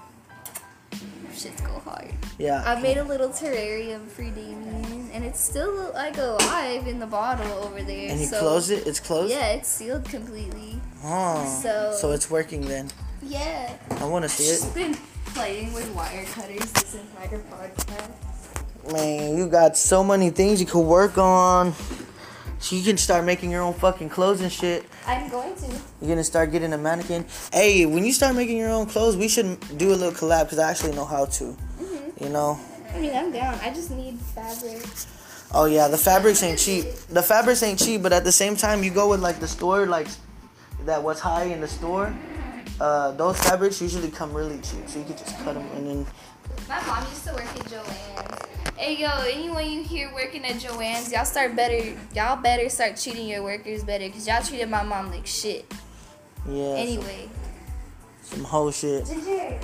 Shits 1.32 1.62
go 1.66 1.78
hard. 1.80 2.12
yeah. 2.38 2.62
I 2.66 2.80
made 2.80 2.97
a 2.97 3.05
little 3.05 3.28
terrarium 3.28 4.07
for 4.09 4.22
Damien, 4.22 5.11
and 5.12 5.22
it's 5.22 5.38
still 5.40 5.92
like 5.92 6.16
alive 6.16 6.86
in 6.86 6.99
the 6.99 7.07
bottle 7.07 7.53
over 7.64 7.82
there. 7.82 8.11
and 8.11 8.18
you 8.18 8.26
so, 8.26 8.38
close 8.40 8.70
it. 8.70 8.86
It's 8.86 9.01
closed. 9.01 9.30
Yeah, 9.30 9.49
it's 9.49 9.68
sealed 9.68 10.07
completely. 10.07 10.80
Oh, 11.05 11.61
So- 11.62 11.92
so 12.01 12.12
it's 12.12 12.30
working 12.30 12.62
then. 12.62 12.90
Yeah. 13.22 13.70
I 14.01 14.05
want 14.07 14.22
to 14.22 14.28
see 14.30 14.44
it. 14.44 14.97
Playing 15.37 15.74
with 15.74 15.95
wire 15.95 16.24
cutters 16.24 16.72
this 16.72 16.95
entire 16.95 17.39
podcast. 17.51 18.91
Man, 18.91 19.37
you 19.37 19.47
got 19.47 19.76
so 19.76 20.03
many 20.03 20.30
things 20.30 20.62
you 20.62 20.66
could 20.66 20.87
work 20.87 21.18
on. 21.18 21.74
So 22.59 22.74
you 22.74 22.82
can 22.82 22.97
start 22.97 23.22
making 23.26 23.51
your 23.51 23.61
own 23.61 23.74
fucking 23.74 24.09
clothes 24.09 24.41
and 24.41 24.51
shit. 24.51 24.87
I'm 25.07 25.28
going 25.28 25.55
to. 25.55 25.66
You're 26.01 26.09
gonna 26.09 26.24
start 26.24 26.53
getting 26.53 26.72
a 26.72 26.78
mannequin. 26.78 27.26
Hey, 27.53 27.84
when 27.84 28.07
you 28.07 28.14
start 28.14 28.34
making 28.34 28.57
your 28.57 28.70
own 28.70 28.87
clothes, 28.87 29.14
we 29.14 29.28
should 29.28 29.61
do 29.76 29.91
a 29.93 29.97
little 29.97 30.12
collab 30.12 30.45
because 30.45 30.59
I 30.59 30.70
actually 30.70 30.95
know 30.95 31.05
how 31.05 31.26
to. 31.26 31.45
Mm-hmm. 31.45 32.24
You 32.24 32.30
know. 32.30 32.59
I 32.95 32.99
mean, 32.99 33.14
I'm 33.14 33.30
down. 33.30 33.59
I 33.61 33.74
just 33.74 33.91
need 33.91 34.18
fabric. 34.18 34.82
Oh 35.53 35.66
yeah, 35.66 35.89
the 35.89 35.99
fabrics 35.99 36.43
ain't 36.43 36.59
cheap. 36.59 36.87
The 37.11 37.22
fabrics 37.22 37.62
ain't 37.62 37.78
cheap, 37.78 38.03
but 38.03 38.14
at 38.14 38.24
the 38.24 38.32
same 38.32 38.57
time, 38.57 38.82
you 38.82 38.91
go 38.91 39.11
with 39.11 39.20
like 39.20 39.39
the 39.41 39.49
store, 39.49 39.84
like 39.84 40.09
that 40.87 41.03
was 41.03 41.20
high 41.20 41.45
in 41.45 41.61
the 41.61 41.68
store. 41.68 42.16
Uh, 42.81 43.12
those 43.12 43.39
fabrics 43.39 43.81
usually 43.81 44.11
come 44.11 44.33
really 44.33 44.57
cheap, 44.59 44.87
so 44.89 44.99
you 44.99 45.05
can 45.05 45.16
just 45.16 45.37
cut 45.39 45.55
them 45.55 45.66
and 45.77 45.87
then. 45.87 46.07
My 46.68 46.85
mom 46.87 47.05
used 47.09 47.24
to 47.27 47.33
work 47.33 47.45
at 47.45 47.64
Joann's. 47.66 48.47
Hey 48.77 48.97
yo, 48.99 49.09
anyone 49.27 49.70
you 49.70 49.83
here 49.83 50.11
working 50.14 50.45
at 50.45 50.57
Joann's, 50.57 51.11
y'all 51.11 51.24
start 51.24 51.57
better. 51.57 51.97
Y'all 52.14 52.37
better 52.37 52.68
start 52.68 52.97
treating 52.97 53.27
your 53.27 53.43
workers 53.43 53.83
better, 53.83 54.09
cause 54.11 54.27
y'all 54.27 54.43
treated 54.43 54.68
my 54.68 54.83
mom 54.83 55.11
like 55.11 55.27
shit. 55.27 55.72
Yeah. 56.49 56.74
Anyway, 56.77 57.29
Some 58.22 58.45
whole 58.45 58.70
shit. 58.70 59.07
Ginger. 59.07 59.59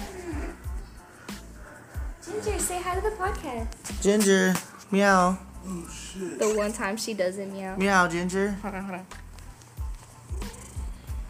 Ginger, 2.25 2.59
say 2.59 2.81
hi 2.81 2.95
to 2.95 3.01
the 3.03 3.11
podcast. 3.17 4.03
Ginger, 4.03 4.55
meow, 4.91 5.39
Oh 5.65 5.89
shit. 5.89 6.39
The 6.39 6.55
one 6.57 6.73
time 6.73 6.97
she 6.97 7.15
doesn't 7.15 7.53
meow. 7.53 7.77
meow, 7.77 8.09
Ginger. 8.09 8.53
Hold 8.63 8.75
on, 8.75 8.85
hold 8.85 8.99
on. 9.01 9.07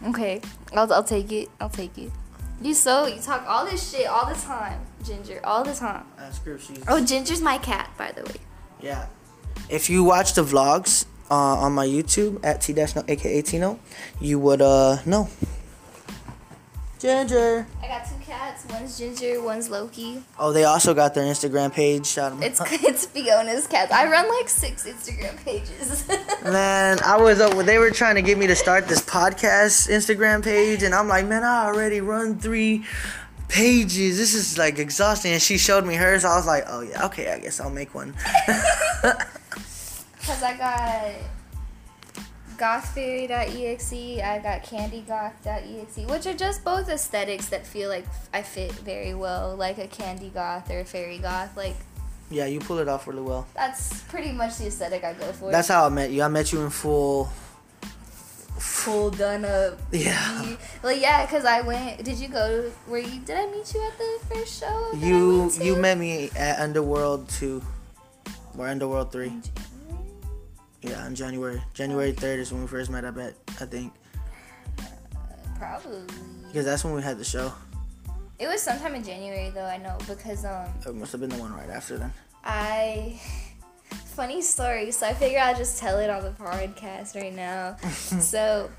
Okay, 0.05 0.41
I'll, 0.73 0.91
I'll 0.91 1.03
take 1.03 1.31
it. 1.31 1.49
I'll 1.59 1.69
take 1.69 1.97
it. 1.97 2.11
You 2.61 2.73
so 2.73 3.07
you 3.07 3.21
talk 3.21 3.45
all 3.47 3.65
this 3.65 3.91
shit 3.91 4.07
all 4.07 4.25
the 4.25 4.39
time, 4.39 4.79
Ginger, 5.03 5.41
all 5.43 5.63
the 5.63 5.73
time. 5.73 6.05
Ask 6.17 6.43
her 6.45 6.55
if 6.55 6.65
she's. 6.65 6.83
Oh, 6.87 7.03
Ginger's 7.03 7.41
my 7.41 7.57
cat, 7.57 7.89
by 7.97 8.11
the 8.11 8.23
way. 8.23 8.35
Yeah. 8.81 9.07
If 9.69 9.89
you 9.89 10.03
watch 10.03 10.33
the 10.33 10.43
vlogs 10.43 11.05
uh, 11.31 11.35
on 11.35 11.73
my 11.73 11.85
YouTube 11.87 12.39
at 12.43 12.61
T 12.61 12.73
Dash 12.73 12.95
No, 12.95 13.03
aka 13.07 13.41
Tino, 13.41 13.79
you 14.21 14.39
would 14.39 14.61
uh 14.61 14.97
know. 15.05 15.29
Ginger. 16.99 17.67
I 17.81 17.87
got 17.87 18.05
two 18.05 18.15
cats. 18.33 18.65
One's 18.69 18.97
Ginger, 18.97 19.41
one's 19.41 19.69
Loki. 19.69 20.23
Oh, 20.39 20.51
they 20.51 20.63
also 20.63 20.93
got 20.93 21.13
their 21.13 21.23
Instagram 21.23 21.71
page. 21.71 22.05
Shout 22.05 22.31
'em 22.31 22.41
It's 22.43 22.59
out. 22.59 22.67
it's 22.71 23.05
Fiona's 23.05 23.67
cats. 23.67 23.91
I 23.91 24.09
run 24.09 24.27
like 24.29 24.49
six 24.49 24.85
Instagram 24.87 25.43
pages. 25.43 26.07
Man, 26.43 26.99
I 27.03 27.17
was 27.17 27.39
up. 27.39 27.53
They 27.65 27.77
were 27.77 27.91
trying 27.91 28.15
to 28.15 28.21
get 28.21 28.37
me 28.37 28.47
to 28.47 28.55
start 28.55 28.87
this 28.87 29.01
podcast 29.01 29.89
Instagram 29.89 30.43
page, 30.43 30.83
and 30.83 30.93
I'm 30.93 31.07
like, 31.07 31.25
man, 31.25 31.43
I 31.43 31.65
already 31.65 32.01
run 32.01 32.37
three 32.37 32.83
pages. 33.47 34.17
This 34.17 34.33
is 34.33 34.57
like 34.57 34.79
exhausting. 34.79 35.31
And 35.33 35.41
she 35.41 35.57
showed 35.57 35.85
me 35.85 35.95
hers. 35.95 36.25
I 36.25 36.35
was 36.35 36.45
like, 36.47 36.65
oh 36.67 36.81
yeah, 36.81 37.05
okay, 37.05 37.31
I 37.31 37.39
guess 37.39 37.59
I'll 37.59 37.69
make 37.69 37.93
one. 37.95 38.13
Cause 40.25 40.41
I 40.41 40.57
got 40.57 41.11
gothfairy.exe, 42.57 44.21
I 44.21 44.39
got 44.39 44.63
candygoth.exe, 44.63 46.09
which 46.09 46.25
are 46.25 46.33
just 46.33 46.63
both 46.63 46.89
aesthetics 46.89 47.49
that 47.49 47.65
feel 47.65 47.89
like 47.89 48.05
I 48.33 48.41
fit 48.41 48.71
very 48.73 49.13
well, 49.13 49.55
like 49.55 49.77
a 49.77 49.87
candy 49.87 50.29
goth 50.29 50.69
or 50.71 50.79
a 50.79 50.85
fairy 50.85 51.17
goth. 51.19 51.55
Like 51.57 51.75
yeah, 52.29 52.45
you 52.45 52.59
pull 52.59 52.79
it 52.79 52.87
off 52.87 53.07
really 53.07 53.21
well. 53.21 53.45
that's 53.53 54.01
pretty 54.03 54.31
much 54.31 54.57
the 54.57 54.67
aesthetic 54.67 55.03
I 55.03 55.13
go 55.13 55.31
for. 55.33 55.51
That's 55.51 55.67
how 55.67 55.85
I 55.85 55.89
met 55.89 56.11
you. 56.11 56.23
I 56.23 56.27
met 56.29 56.51
you 56.51 56.61
in 56.61 56.69
full. 56.69 57.25
full 58.57 59.11
done 59.11 59.45
up. 59.45 59.79
Yeah. 59.91 60.55
Well, 60.83 60.91
yeah, 60.97 61.25
cause 61.27 61.45
I 61.45 61.61
went. 61.61 62.03
Did 62.03 62.17
you 62.17 62.27
go? 62.27 62.69
Were 62.89 62.97
you? 62.97 63.21
Did 63.21 63.37
I 63.37 63.45
meet 63.45 63.73
you 63.73 63.81
at 63.87 63.97
the 63.97 64.19
first 64.35 64.59
show? 64.59 64.91
You 64.97 65.49
you 65.61 65.77
met 65.77 65.97
me 65.97 66.29
at 66.35 66.59
Underworld 66.59 67.29
two, 67.29 67.63
or 68.57 68.67
Underworld 68.67 69.11
three. 69.13 69.31
Yeah, 70.83 71.07
in 71.07 71.15
January. 71.15 71.61
January 71.73 72.11
third 72.11 72.39
is 72.39 72.51
when 72.51 72.61
we 72.61 72.67
first 72.67 72.91
met. 72.91 73.05
I 73.05 73.11
bet. 73.11 73.35
I 73.61 73.65
think 73.65 73.93
Probably. 75.57 76.01
because 76.47 76.65
that's 76.65 76.83
when 76.83 76.93
we 76.93 77.01
had 77.01 77.17
the 77.17 77.23
show. 77.23 77.53
It 78.37 78.47
was 78.47 78.61
sometime 78.61 78.93
in 78.95 79.03
January 79.03 79.49
though. 79.49 79.63
I 79.65 79.77
know 79.77 79.97
because 80.07 80.43
um 80.43 80.67
It 80.85 80.93
must 80.95 81.11
have 81.13 81.21
been 81.21 81.29
the 81.29 81.37
one 81.37 81.53
right 81.53 81.69
after 81.69 81.97
then. 81.97 82.11
I 82.43 83.19
funny 84.15 84.41
story. 84.41 84.91
So 84.91 85.07
I 85.07 85.13
figure 85.13 85.39
I'll 85.39 85.55
just 85.55 85.79
tell 85.79 85.99
it 85.99 86.09
on 86.09 86.23
the 86.23 86.31
podcast 86.31 87.15
right 87.15 87.33
now. 87.33 87.77
so 88.19 88.69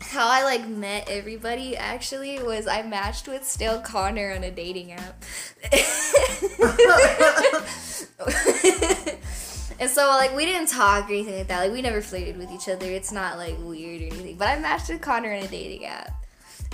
how 0.00 0.28
I 0.28 0.42
like 0.42 0.66
met 0.66 1.08
everybody 1.08 1.76
actually 1.76 2.42
was 2.42 2.66
I 2.66 2.82
matched 2.82 3.28
with 3.28 3.44
Still 3.46 3.80
Connor 3.80 4.32
on 4.32 4.42
a 4.44 4.50
dating 4.50 4.92
app. 4.92 5.24
and 9.78 9.90
so 9.90 10.06
like 10.08 10.34
we 10.34 10.46
didn't 10.46 10.68
talk 10.68 11.08
or 11.08 11.12
anything 11.12 11.38
like 11.38 11.48
that. 11.48 11.60
Like 11.60 11.72
we 11.72 11.82
never 11.82 12.00
flirted 12.00 12.38
with 12.38 12.50
each 12.50 12.68
other. 12.68 12.86
It's 12.86 13.12
not 13.12 13.36
like 13.36 13.56
weird 13.58 14.02
or 14.02 14.06
anything. 14.06 14.36
But 14.36 14.48
I 14.48 14.58
matched 14.58 14.88
with 14.88 15.00
Connor 15.00 15.32
on 15.32 15.42
a 15.42 15.48
dating 15.48 15.84
app. 15.84 16.12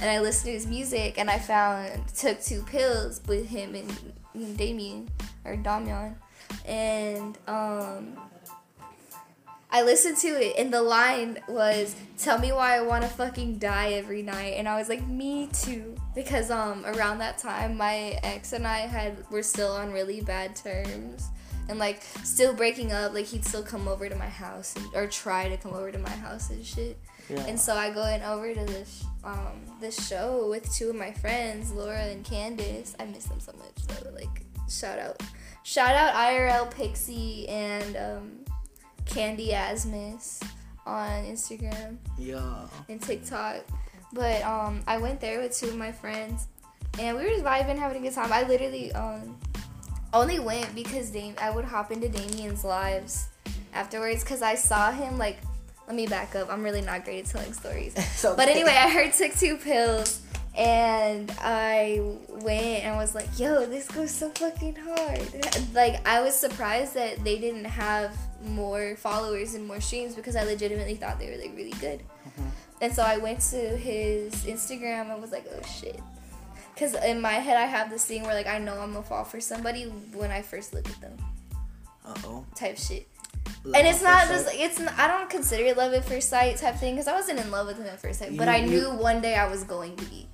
And 0.00 0.10
I 0.10 0.20
listened 0.20 0.46
to 0.46 0.52
his 0.52 0.66
music 0.66 1.18
and 1.18 1.30
I 1.30 1.38
found 1.38 2.08
took 2.14 2.40
two 2.40 2.62
pills 2.62 3.20
with 3.26 3.48
him 3.48 3.74
and, 3.74 4.12
and 4.34 4.56
Damien 4.56 5.10
or 5.44 5.56
Damian. 5.56 6.16
And 6.64 7.38
um 7.48 8.18
I 9.74 9.82
listened 9.82 10.18
to 10.18 10.28
it 10.28 10.56
and 10.58 10.72
the 10.72 10.82
line 10.82 11.38
was 11.48 11.96
tell 12.18 12.38
me 12.38 12.52
why 12.52 12.76
I 12.76 12.82
want 12.82 13.04
to 13.04 13.08
fucking 13.08 13.58
die 13.58 13.92
every 13.92 14.22
night 14.22 14.54
and 14.58 14.68
I 14.68 14.76
was 14.76 14.90
like 14.90 15.06
me 15.06 15.48
too 15.50 15.96
because 16.14 16.50
um 16.50 16.84
around 16.84 17.18
that 17.18 17.38
time 17.38 17.78
my 17.78 18.18
ex 18.22 18.52
and 18.52 18.66
I 18.66 18.80
had 18.80 19.16
were 19.30 19.42
still 19.42 19.72
on 19.72 19.90
really 19.90 20.20
bad 20.20 20.54
terms 20.54 21.30
and 21.68 21.78
like 21.78 22.02
still 22.24 22.52
breaking 22.54 22.92
up 22.92 23.14
like 23.14 23.26
he'd 23.26 23.44
still 23.44 23.62
come 23.62 23.86
over 23.88 24.08
to 24.08 24.14
my 24.16 24.28
house 24.28 24.74
and, 24.76 24.86
or 24.94 25.06
try 25.06 25.48
to 25.48 25.56
come 25.56 25.72
over 25.72 25.90
to 25.92 25.98
my 25.98 26.10
house 26.10 26.50
and 26.50 26.64
shit 26.64 26.98
Yeah. 27.30 27.44
and 27.46 27.58
so 27.58 27.74
I 27.74 27.90
go 27.90 28.04
in 28.06 28.22
over 28.22 28.52
to 28.52 28.64
this 28.64 29.04
um 29.24 29.62
this 29.80 30.08
show 30.08 30.48
with 30.48 30.72
two 30.72 30.90
of 30.90 30.96
my 30.96 31.12
friends, 31.12 31.72
Laura 31.72 32.02
and 32.02 32.24
Candace. 32.24 32.94
I 33.00 33.04
miss 33.06 33.24
them 33.24 33.40
so 33.40 33.52
much 33.58 33.86
though. 33.88 34.10
Like 34.10 34.42
shout 34.68 34.98
out, 34.98 35.20
shout 35.64 35.94
out 35.94 36.14
IRL 36.14 36.70
Pixie 36.70 37.48
and 37.48 37.96
um, 37.96 38.32
Candy 39.06 39.48
Asmus. 39.50 40.40
on 40.86 41.24
Instagram 41.24 41.96
Yeah. 42.18 42.66
and 42.88 43.00
TikTok. 43.00 43.64
But 44.12 44.42
um, 44.42 44.82
I 44.86 44.98
went 44.98 45.20
there 45.20 45.40
with 45.40 45.56
two 45.56 45.68
of 45.68 45.76
my 45.76 45.90
friends, 45.92 46.46
and 46.98 47.16
we 47.16 47.22
were 47.24 47.30
just 47.30 47.44
vibing, 47.44 47.78
having 47.78 47.98
a 47.98 48.00
good 48.08 48.14
time. 48.14 48.32
I 48.32 48.42
literally 48.42 48.92
um, 48.92 49.38
only 50.12 50.38
went 50.38 50.74
because 50.74 51.10
Dam- 51.10 51.36
I 51.40 51.50
would 51.50 51.64
hop 51.64 51.90
into 51.90 52.08
Damien's 52.08 52.64
lives 52.64 53.26
afterwards 53.72 54.22
because 54.22 54.42
I 54.42 54.54
saw 54.54 54.90
him 54.90 55.18
like. 55.18 55.38
Let 55.88 55.96
me 55.96 56.06
back 56.06 56.36
up. 56.36 56.50
I'm 56.50 56.62
really 56.62 56.80
not 56.80 57.04
great 57.04 57.24
at 57.24 57.26
telling 57.26 57.52
stories. 57.52 57.94
So 58.14 58.36
But 58.36 58.48
anyway, 58.48 58.70
I 58.70 58.88
heard 58.88 59.12
took 59.12 59.34
two 59.34 59.56
pills 59.56 60.22
and 60.56 61.32
I 61.40 62.00
went 62.28 62.84
and 62.84 62.96
was 62.96 63.14
like, 63.14 63.38
yo, 63.38 63.66
this 63.66 63.88
goes 63.88 64.10
so 64.10 64.30
fucking 64.30 64.76
hard. 64.76 65.28
Like, 65.74 66.06
I 66.06 66.20
was 66.20 66.34
surprised 66.34 66.94
that 66.94 67.24
they 67.24 67.38
didn't 67.38 67.64
have 67.64 68.16
more 68.44 68.94
followers 68.96 69.54
and 69.54 69.66
more 69.66 69.80
streams 69.80 70.14
because 70.14 70.36
I 70.36 70.44
legitimately 70.44 70.96
thought 70.96 71.18
they 71.18 71.30
were 71.30 71.36
like 71.36 71.56
really 71.56 71.72
good. 71.80 72.00
Mm-hmm. 72.28 72.48
And 72.82 72.92
so 72.92 73.02
I 73.02 73.16
went 73.16 73.40
to 73.50 73.56
his 73.56 74.34
Instagram 74.44 75.10
and 75.10 75.20
was 75.22 75.32
like, 75.32 75.46
oh 75.50 75.66
shit. 75.66 76.00
Because 76.74 76.94
in 76.94 77.20
my 77.20 77.32
head, 77.34 77.56
I 77.56 77.66
have 77.66 77.90
this 77.90 78.04
thing 78.04 78.22
where 78.22 78.34
like 78.34 78.46
I 78.46 78.58
know 78.58 78.80
I'm 78.80 78.92
gonna 78.92 79.04
fall 79.04 79.24
for 79.24 79.40
somebody 79.40 79.84
when 79.84 80.30
I 80.30 80.42
first 80.42 80.72
look 80.74 80.88
at 80.88 81.00
them, 81.00 81.16
Uh 82.04 82.14
oh. 82.24 82.44
type 82.54 82.78
shit. 82.78 83.06
and 83.64 83.86
it's 83.86 84.02
not 84.02 84.26
just 84.28 84.48
it's 84.52 84.80
I 84.98 85.06
don't 85.06 85.28
consider 85.30 85.64
it 85.64 85.76
love 85.76 85.92
at 85.94 86.04
first 86.04 86.28
sight 86.28 86.56
type 86.56 86.76
thing 86.76 86.94
because 86.94 87.08
I 87.08 87.12
wasn't 87.14 87.38
in 87.40 87.50
love 87.50 87.66
with 87.66 87.78
him 87.78 87.86
at 87.86 88.00
first 88.00 88.18
sight, 88.20 88.36
but 88.36 88.48
I 88.48 88.56
you- 88.58 88.70
knew 88.70 88.90
one 88.94 89.20
day 89.20 89.34
I 89.34 89.46
was 89.48 89.64
going 89.64 89.96
to 89.96 90.04
be. 90.06 90.26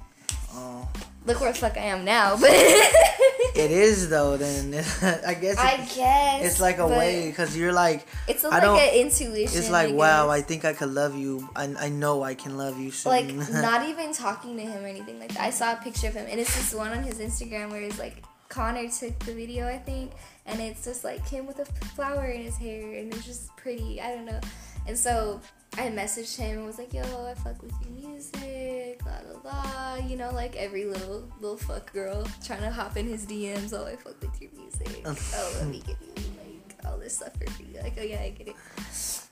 Oh. 0.54 0.88
Look 1.26 1.40
where 1.40 1.52
the 1.52 1.58
fuck 1.58 1.76
I 1.76 1.80
am 1.82 2.04
now, 2.04 2.36
but 2.38 2.50
It 3.54 3.70
is 3.70 4.08
though. 4.08 4.36
Then 4.36 4.74
I 5.26 5.34
guess 5.34 5.58
I 5.58 5.76
guess 5.94 6.44
it's 6.44 6.60
like 6.60 6.78
a 6.78 6.86
way 6.86 7.28
because 7.28 7.56
you're 7.56 7.72
like 7.72 8.06
It's 8.26 8.44
a, 8.44 8.48
I 8.48 8.50
like 8.50 8.62
don't- 8.62 8.78
an 8.80 8.94
intuition. 8.94 9.58
it's 9.58 9.70
like 9.70 9.90
I 9.90 9.92
wow 9.92 10.30
I 10.30 10.40
think 10.42 10.64
I 10.64 10.72
could 10.72 10.90
love 10.90 11.14
you 11.16 11.48
I, 11.56 11.64
I 11.78 11.88
know 11.88 12.22
I 12.22 12.34
can 12.34 12.56
love 12.56 12.78
you 12.78 12.90
soon. 12.90 13.10
like 13.12 13.26
not 13.52 13.88
even 13.88 14.12
talking 14.12 14.56
to 14.56 14.62
him 14.62 14.84
or 14.84 14.86
anything 14.86 15.18
like 15.18 15.32
that. 15.34 15.42
I 15.42 15.50
saw 15.50 15.72
a 15.72 15.76
picture 15.76 16.06
of 16.08 16.14
him, 16.14 16.26
and 16.30 16.38
it's 16.40 16.54
this 16.56 16.74
one 16.74 16.90
on 16.96 17.02
his 17.02 17.18
Instagram 17.18 17.70
where 17.70 17.82
it's 17.82 17.98
like 17.98 18.22
Connor 18.48 18.88
took 18.88 19.18
the 19.20 19.34
video, 19.34 19.66
I 19.66 19.76
think, 19.78 20.12
and 20.46 20.60
it's 20.60 20.82
just 20.84 21.04
like 21.04 21.26
him 21.28 21.46
with 21.46 21.58
a 21.58 21.64
flower 21.96 22.26
in 22.26 22.42
his 22.42 22.56
hair, 22.56 22.94
and 22.94 23.12
it's 23.12 23.26
just 23.26 23.54
pretty. 23.56 24.00
I 24.00 24.14
don't 24.14 24.24
know. 24.24 24.40
And 24.86 24.96
so 24.96 25.40
I 25.78 25.90
messaged 25.90 26.36
him 26.36 26.58
and 26.58 26.66
was 26.66 26.76
like, 26.76 26.92
"Yo, 26.92 27.02
I 27.02 27.34
fuck 27.34 27.62
with 27.62 27.72
your 27.80 28.10
music, 28.10 29.00
blah 29.04 29.20
blah 29.22 29.40
blah." 29.40 30.06
You 30.08 30.16
know, 30.16 30.32
like 30.32 30.56
every 30.56 30.84
little 30.84 31.30
little 31.40 31.56
fuck 31.56 31.92
girl 31.92 32.26
trying 32.44 32.62
to 32.62 32.70
hop 32.70 32.96
in 32.96 33.06
his 33.06 33.24
DMs. 33.24 33.72
Oh, 33.72 33.86
I 33.86 33.94
fuck 33.94 34.20
with 34.20 34.42
your 34.42 34.50
music. 34.58 35.02
oh, 35.06 35.52
let 35.60 35.68
me 35.68 35.80
give 35.86 35.96
you 36.02 36.14
like 36.16 36.84
all 36.84 36.98
this 36.98 37.16
stuff 37.18 37.32
for 37.38 37.48
free. 37.52 37.76
Like, 37.80 37.94
oh 37.96 38.02
yeah, 38.02 38.20
I 38.20 38.30
get 38.30 38.48
it. 38.48 38.56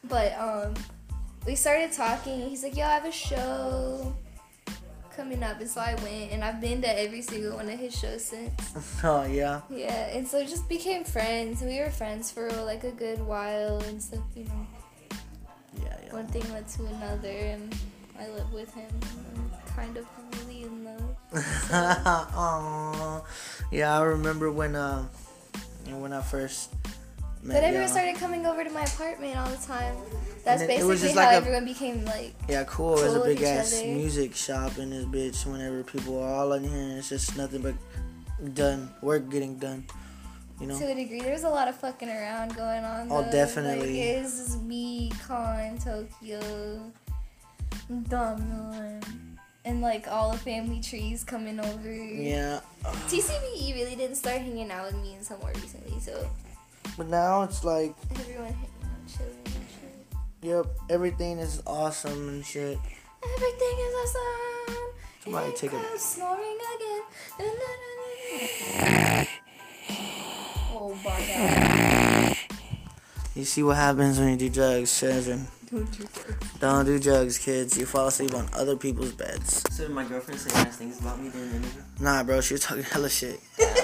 But 0.04 0.38
um, 0.38 0.74
we 1.44 1.56
started 1.56 1.90
talking. 1.90 2.48
He's 2.48 2.62
like, 2.62 2.76
"Yo, 2.76 2.84
I 2.84 2.94
have 2.94 3.04
a 3.04 3.12
show." 3.12 4.14
Coming 5.16 5.42
up, 5.42 5.58
and 5.60 5.68
so 5.68 5.80
I 5.80 5.94
went, 6.02 6.30
and 6.30 6.44
I've 6.44 6.60
been 6.60 6.82
to 6.82 7.00
every 7.00 7.22
single 7.22 7.56
one 7.56 7.70
of 7.70 7.78
his 7.78 7.98
shows 7.98 8.22
since. 8.22 9.00
oh 9.02 9.24
yeah. 9.24 9.62
Yeah, 9.70 10.14
and 10.14 10.28
so 10.28 10.44
just 10.44 10.68
became 10.68 11.04
friends. 11.04 11.62
We 11.62 11.80
were 11.80 11.90
friends 11.90 12.30
for 12.30 12.52
like 12.52 12.84
a 12.84 12.90
good 12.90 13.26
while 13.26 13.78
and 13.88 14.00
stuff, 14.00 14.20
you 14.36 14.44
know. 14.44 14.66
Yeah 15.82 15.96
yeah. 16.06 16.12
One 16.12 16.26
thing 16.28 16.44
led 16.52 16.66
to 16.68 16.86
another, 16.86 17.28
and 17.28 17.74
I 18.18 18.28
live 18.28 18.52
with 18.52 18.72
him. 18.74 18.90
I'm 19.36 19.50
kind 19.74 19.96
of 19.96 20.06
really 20.40 20.62
in 20.62 20.84
love. 20.84 21.16
Aw. 21.72 23.22
Yeah, 23.70 23.98
I 23.98 24.02
remember 24.02 24.50
when 24.50 24.74
uh 24.76 25.04
when 25.90 26.12
I 26.12 26.20
first 26.22 26.72
met 27.42 27.54
But 27.54 27.64
everyone 27.64 27.88
started 27.88 28.16
coming 28.16 28.46
over 28.46 28.64
to 28.64 28.70
my 28.70 28.82
apartment 28.82 29.36
all 29.36 29.48
the 29.48 29.56
time. 29.66 29.94
That's 30.44 30.62
it- 30.62 30.70
it 30.70 30.84
was 30.84 31.00
basically 31.00 31.08
just 31.08 31.14
how 31.18 31.24
like 31.26 31.32
a- 31.34 31.36
everyone 31.36 31.64
became 31.64 32.04
like. 32.04 32.34
Yeah, 32.48 32.64
cool. 32.64 32.96
Cool 32.96 33.22
a 33.22 33.26
big 33.26 33.42
ass 33.42 33.74
other. 33.82 33.86
music 33.92 34.34
shop 34.34 34.78
in 34.78 34.90
this 34.90 35.04
bitch. 35.04 35.44
Whenever 35.46 35.82
people 35.84 36.22
are 36.22 36.32
all 36.32 36.52
in 36.54 36.64
here, 36.64 36.72
and 36.72 36.98
it's 36.98 37.08
just 37.10 37.36
nothing 37.36 37.62
but 37.62 37.74
done 38.54 38.90
work 39.02 39.28
getting 39.30 39.58
done. 39.58 39.86
You 40.60 40.66
know. 40.68 40.78
To 40.78 40.90
a 40.90 40.94
degree, 40.94 41.20
there's 41.20 41.44
a 41.44 41.48
lot 41.50 41.68
of 41.68 41.76
fucking 41.76 42.08
around 42.08 42.56
going 42.56 42.82
on. 42.84 43.08
Oh, 43.10 43.22
though. 43.22 43.30
definitely. 43.30 43.88
Like, 43.98 44.24
it's 44.24 44.38
just 44.38 44.62
me, 44.62 45.12
Con, 45.26 45.76
Tokyo, 45.78 46.40
Damian, 48.08 49.38
and 49.64 49.80
like 49.82 50.08
all 50.08 50.32
the 50.32 50.38
family 50.38 50.80
trees 50.80 51.24
coming 51.24 51.60
over. 51.60 51.92
Yeah. 51.92 52.60
TCBE 53.08 53.74
really 53.74 53.96
didn't 53.96 54.16
start 54.16 54.38
hanging 54.40 54.70
out 54.70 54.86
with 54.86 54.96
me 55.02 55.14
until 55.14 55.38
more 55.38 55.52
recently, 55.56 56.00
so 56.00 56.26
But 56.96 57.08
now 57.08 57.42
it's 57.42 57.62
like, 57.64 57.94
everyone 58.18 58.46
hanging 58.46 58.70
out, 58.84 59.06
chilling 59.14 59.36
and 59.44 59.66
shit. 59.68 60.16
yep, 60.42 60.66
everything 60.88 61.38
is 61.38 61.62
awesome 61.66 62.28
and 62.30 62.44
shit. 62.44 62.78
Everything 63.22 63.76
is 63.78 63.94
awesome. 63.94 64.76
Somebody 65.24 65.46
and 65.48 65.56
take 65.56 65.72
a- 65.72 65.98
snoring 65.98 66.58
again. 66.76 67.02
Oh 70.88 70.96
god. 71.02 72.36
You 73.34 73.44
see 73.44 73.64
what 73.64 73.76
happens 73.76 74.20
when 74.20 74.28
you 74.28 74.36
do 74.36 74.48
drugs, 74.48 75.00
children. 75.00 75.48
Don't 76.60 76.84
do 76.84 77.00
drugs, 77.00 77.38
kids. 77.38 77.76
You 77.76 77.86
fall 77.86 78.06
asleep 78.06 78.32
on 78.34 78.48
other 78.52 78.76
people's 78.76 79.10
beds. 79.10 79.64
So 79.72 79.82
did 79.82 79.92
my 79.92 80.04
girlfriend 80.04 80.38
say 80.38 80.54
nice 80.62 80.76
things 80.76 81.00
about 81.00 81.20
me 81.20 81.30
during 81.30 81.50
the 81.50 81.56
interview? 81.56 81.82
Nah, 81.98 82.22
bro, 82.22 82.40
she 82.40 82.54
was 82.54 82.60
talking 82.60 82.84
hella 82.84 83.10
shit. 83.10 83.40
Yeah, 83.58 83.66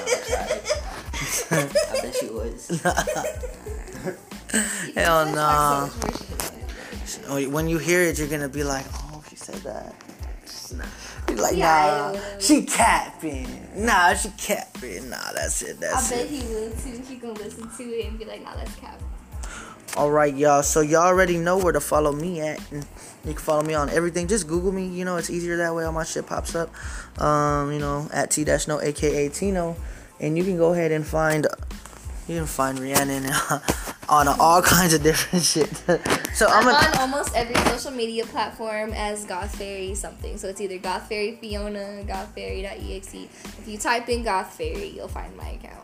I 1.51 1.69
bet 2.03 2.15
she 2.15 2.27
was. 2.27 2.69
Hell 4.95 5.27
no. 5.27 5.35
nah. 5.35 5.89
so 5.89 5.97
much 5.97 6.05
more 6.05 6.13
shit 7.05 7.25
about 7.25 7.37
me. 7.37 7.47
When 7.49 7.67
you 7.67 7.79
hear 7.79 8.03
it, 8.03 8.17
you're 8.17 8.29
gonna 8.29 8.49
be 8.49 8.63
like, 8.63 8.87
oh, 8.95 9.25
she 9.29 9.35
said 9.35 9.57
that. 9.57 9.93
You're 11.29 11.39
like, 11.39 11.57
Yeah, 11.57 12.13
nah, 12.15 12.39
she 12.39 12.65
capping. 12.65 13.69
Nah, 13.75 14.15
she 14.15 14.31
capping. 14.37 15.11
Nah, 15.11 15.33
that's 15.35 15.63
it. 15.63 15.81
That's 15.81 16.13
I 16.13 16.17
bet 16.17 16.25
it. 16.27 16.31
he 16.31 16.55
will 16.55 16.71
too. 16.73 17.03
He 17.09 17.17
gonna 17.17 17.35
listen 17.35 17.69
to 17.77 17.83
it 17.83 18.07
and 18.07 18.19
be 18.19 18.25
like, 18.25 18.43
nah, 18.43 18.55
that's 18.55 18.75
cap. 18.77 19.01
All 19.97 20.11
right, 20.11 20.35
y'all. 20.35 20.63
So 20.63 20.81
y'all 20.81 21.03
already 21.03 21.37
know 21.37 21.59
where 21.59 21.73
to 21.73 21.81
follow 21.81 22.13
me 22.13 22.41
at. 22.41 22.61
And 22.73 22.87
you 23.25 23.35
can 23.35 23.43
follow 23.43 23.63
me 23.63 23.75
on 23.75 23.91
everything. 23.91 24.27
Just 24.27 24.49
Google 24.49 24.73
me. 24.73 24.87
You 24.87 25.05
know, 25.05 25.17
it's 25.17 25.29
easier 25.31 25.59
that 25.59 25.75
way. 25.75 25.85
All 25.85 25.93
my 25.93 26.05
shit 26.05 26.27
pops 26.27 26.55
up. 26.55 26.71
Um, 27.21 27.73
you 27.73 27.79
know, 27.79 28.09
at 28.13 28.31
T 28.31 28.45
dash 28.45 28.67
no, 28.69 28.81
aka 28.81 29.29
Tino, 29.29 29.77
and 30.19 30.37
you 30.37 30.45
can 30.45 30.57
go 30.57 30.73
ahead 30.73 30.93
and 30.93 31.07
find. 31.07 31.47
You 32.33 32.39
can 32.39 32.47
find 32.47 32.79
Rhiannon 32.79 33.27
on 34.09 34.27
all 34.27 34.63
kinds 34.63 34.95
of 34.95 35.03
different 35.03 35.45
shit. 35.53 35.69
so 36.33 36.47
I'm 36.47 36.67
I'm 36.67 36.73
gonna. 36.73 36.89
on 36.89 36.97
almost 36.99 37.37
every 37.37 37.55
social 37.71 37.91
media 37.91 38.25
platform 38.25 38.95
as 38.95 39.27
Goth 39.27 39.55
Fairy 39.57 39.95
something. 39.95 40.39
So 40.39 40.49
it's 40.49 40.59
either 40.59 40.79
Goth 40.79 41.11
Fairy 41.11 41.37
Fiona, 41.37 42.03
gothfairy.exe. 42.07 43.15
If 43.59 43.65
you 43.69 43.77
type 43.77 44.09
in 44.09 44.23
Goth 44.23 44.55
Fairy, 44.55 44.89
you'll 44.89 45.09
find 45.09 45.37
my 45.37 45.51
account. 45.51 45.79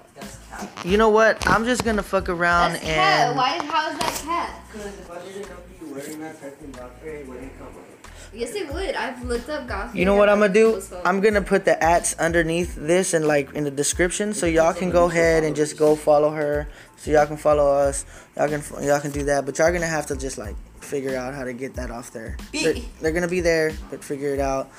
You 0.86 0.96
know 0.96 1.11
what? 1.11 1.46
I'm 1.46 1.66
just 1.66 1.84
gonna 1.84 2.03
fuck 2.03 2.30
around 2.30 2.72
That's 2.72 2.84
cat. 2.84 3.28
and. 3.28 3.36
Why? 3.36 3.62
How 3.66 3.90
is 3.90 3.99
that 3.99 4.22
cat? 4.24 4.62
Because 4.72 4.86
if 4.86 5.11
I 5.11 5.18
didn't 5.20 5.42
know 5.42 5.57
who 5.78 5.86
you 5.86 5.92
were 5.92 6.01
and 6.01 6.24
I 6.24 6.32
typed 6.32 6.62
in 6.62 6.72
Dog 6.72 6.90
Fairy, 7.03 7.18
it 7.20 7.28
wouldn't 7.28 7.59
come 7.59 7.66
up. 7.68 7.88
Yes, 8.32 8.54
it 8.54 8.72
would. 8.72 8.94
I've 8.94 9.24
looked 9.24 9.48
up 9.48 9.66
Goth 9.66 9.94
You 9.94 10.04
know 10.04 10.14
what 10.14 10.28
I'm 10.28 10.40
gonna 10.40 10.52
do? 10.52 10.82
I'm 11.04 11.20
gonna 11.20 11.42
put 11.42 11.64
the 11.64 11.82
ads 11.82 12.14
underneath 12.14 12.74
this 12.76 13.14
and 13.14 13.26
like 13.26 13.52
in 13.54 13.64
the 13.64 13.70
description, 13.70 14.34
so 14.34 14.46
y'all 14.46 14.74
can 14.74 14.90
go 14.90 15.06
ahead 15.06 15.44
and 15.44 15.56
just 15.56 15.76
go 15.76 15.96
follow 15.96 16.30
her. 16.30 16.68
So 16.96 17.10
y'all 17.10 17.26
can 17.26 17.36
follow 17.36 17.72
us. 17.72 18.04
Y'all 18.36 18.48
can 18.48 18.62
y'all 18.82 19.00
can 19.00 19.10
do 19.10 19.24
that, 19.24 19.46
but 19.46 19.58
y'all 19.58 19.72
gonna 19.72 19.86
have 19.86 20.06
to 20.06 20.16
just 20.16 20.38
like 20.38 20.56
figure 20.80 21.16
out 21.16 21.34
how 21.34 21.44
to 21.44 21.52
get 21.52 21.74
that 21.74 21.90
off 21.90 22.10
there. 22.12 22.36
They're, 22.52 22.74
they're 23.00 23.12
gonna 23.12 23.28
be 23.28 23.40
there, 23.40 23.72
but 23.90 24.02
figure 24.02 24.34
it 24.34 24.40
out. 24.40 24.70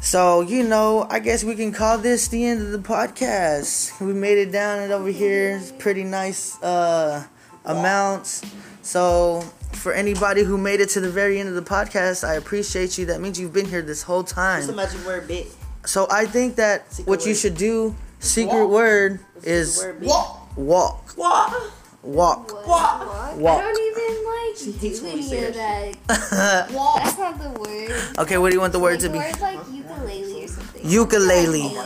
So 0.00 0.42
you 0.42 0.62
know, 0.62 1.06
I 1.10 1.18
guess 1.18 1.44
we 1.44 1.54
can 1.54 1.72
call 1.72 1.98
this 1.98 2.28
the 2.28 2.44
end 2.44 2.62
of 2.62 2.70
the 2.72 2.78
podcast. 2.78 4.00
We 4.04 4.12
made 4.12 4.38
it 4.38 4.52
down 4.52 4.80
and 4.80 4.92
over 4.92 5.08
here. 5.08 5.56
It's 5.56 5.72
pretty 5.72 6.04
nice 6.04 6.60
uh, 6.62 7.24
amounts. 7.64 8.42
So 8.82 9.40
for 9.72 9.92
anybody 9.92 10.42
who 10.44 10.56
made 10.58 10.80
it 10.80 10.88
to 10.90 11.00
the 11.00 11.10
very 11.10 11.38
end 11.38 11.48
of 11.48 11.54
the 11.54 11.62
podcast, 11.62 12.26
I 12.26 12.34
appreciate 12.34 12.98
you. 12.98 13.06
That 13.06 13.20
means 13.20 13.38
you've 13.38 13.52
been 13.52 13.66
here 13.66 13.82
this 13.82 14.02
whole 14.02 14.18
What's 14.18 14.32
the 14.32 14.36
time. 14.72 14.76
magic 14.76 15.04
word, 15.06 15.28
bit? 15.28 15.46
So 15.84 16.06
I 16.10 16.26
think 16.26 16.56
that 16.56 16.92
Secret 16.92 17.08
what 17.10 17.26
you 17.26 17.34
should 17.34 17.56
do, 17.56 17.94
secret 18.18 18.66
word, 18.66 19.20
What's 19.34 19.46
is 19.46 19.78
word, 19.78 20.00
bit? 20.00 20.08
walk, 20.56 21.12
What? 21.16 21.72
Walk. 22.08 22.52
What? 22.52 22.66
Walk. 22.66 23.36
Walk? 23.36 23.62
I 23.62 23.64
don't 23.72 23.80
even 23.80 24.24
like 24.24 24.56
She 24.56 24.72
hates 24.72 24.98
do 25.00 25.06
when 25.06 25.14
we 25.16 25.22
say 25.22 25.38
any 25.38 25.46
of 25.48 25.54
that 25.54 25.94
that. 26.08 26.68
That's 26.68 27.18
not 27.18 27.38
the 27.38 27.50
word. 27.60 27.92
okay, 28.18 28.38
what 28.38 28.48
do 28.50 28.54
you 28.56 28.60
want 28.60 28.72
the 28.72 28.78
word 28.80 28.92
like, 28.92 29.00
to 29.00 29.08
the 29.08 29.12
be? 29.12 29.18
word 29.18 29.40
like 29.40 29.58
ukulele 29.70 30.44
or 30.44 30.48
something. 30.48 30.88
Ukulele. 30.88 31.76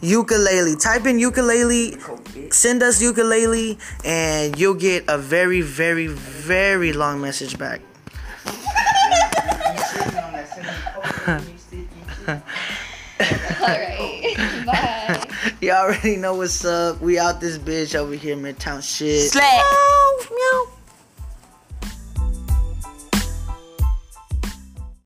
Ukulele. 0.00 0.76
Type 0.76 1.06
in 1.06 1.18
ukulele. 1.18 1.96
Send 2.50 2.82
us 2.82 3.00
ukulele, 3.02 3.78
and 4.04 4.58
you'll 4.58 4.74
get 4.74 5.04
a 5.08 5.18
very, 5.18 5.60
very, 5.62 6.06
very 6.06 6.92
long 6.92 7.20
message 7.20 7.58
back. 7.58 7.80
Alright. 13.60 13.98
Oh. 14.38 14.64
Bye. 14.64 15.28
You 15.60 15.72
already 15.72 16.16
know 16.16 16.34
what's 16.34 16.64
up. 16.64 17.00
We 17.00 17.18
out 17.18 17.40
this 17.40 17.58
bitch 17.58 17.94
over 17.94 18.14
here, 18.14 18.36
Midtown 18.36 18.82
shit. 18.82 19.30
Slap. 19.30 19.64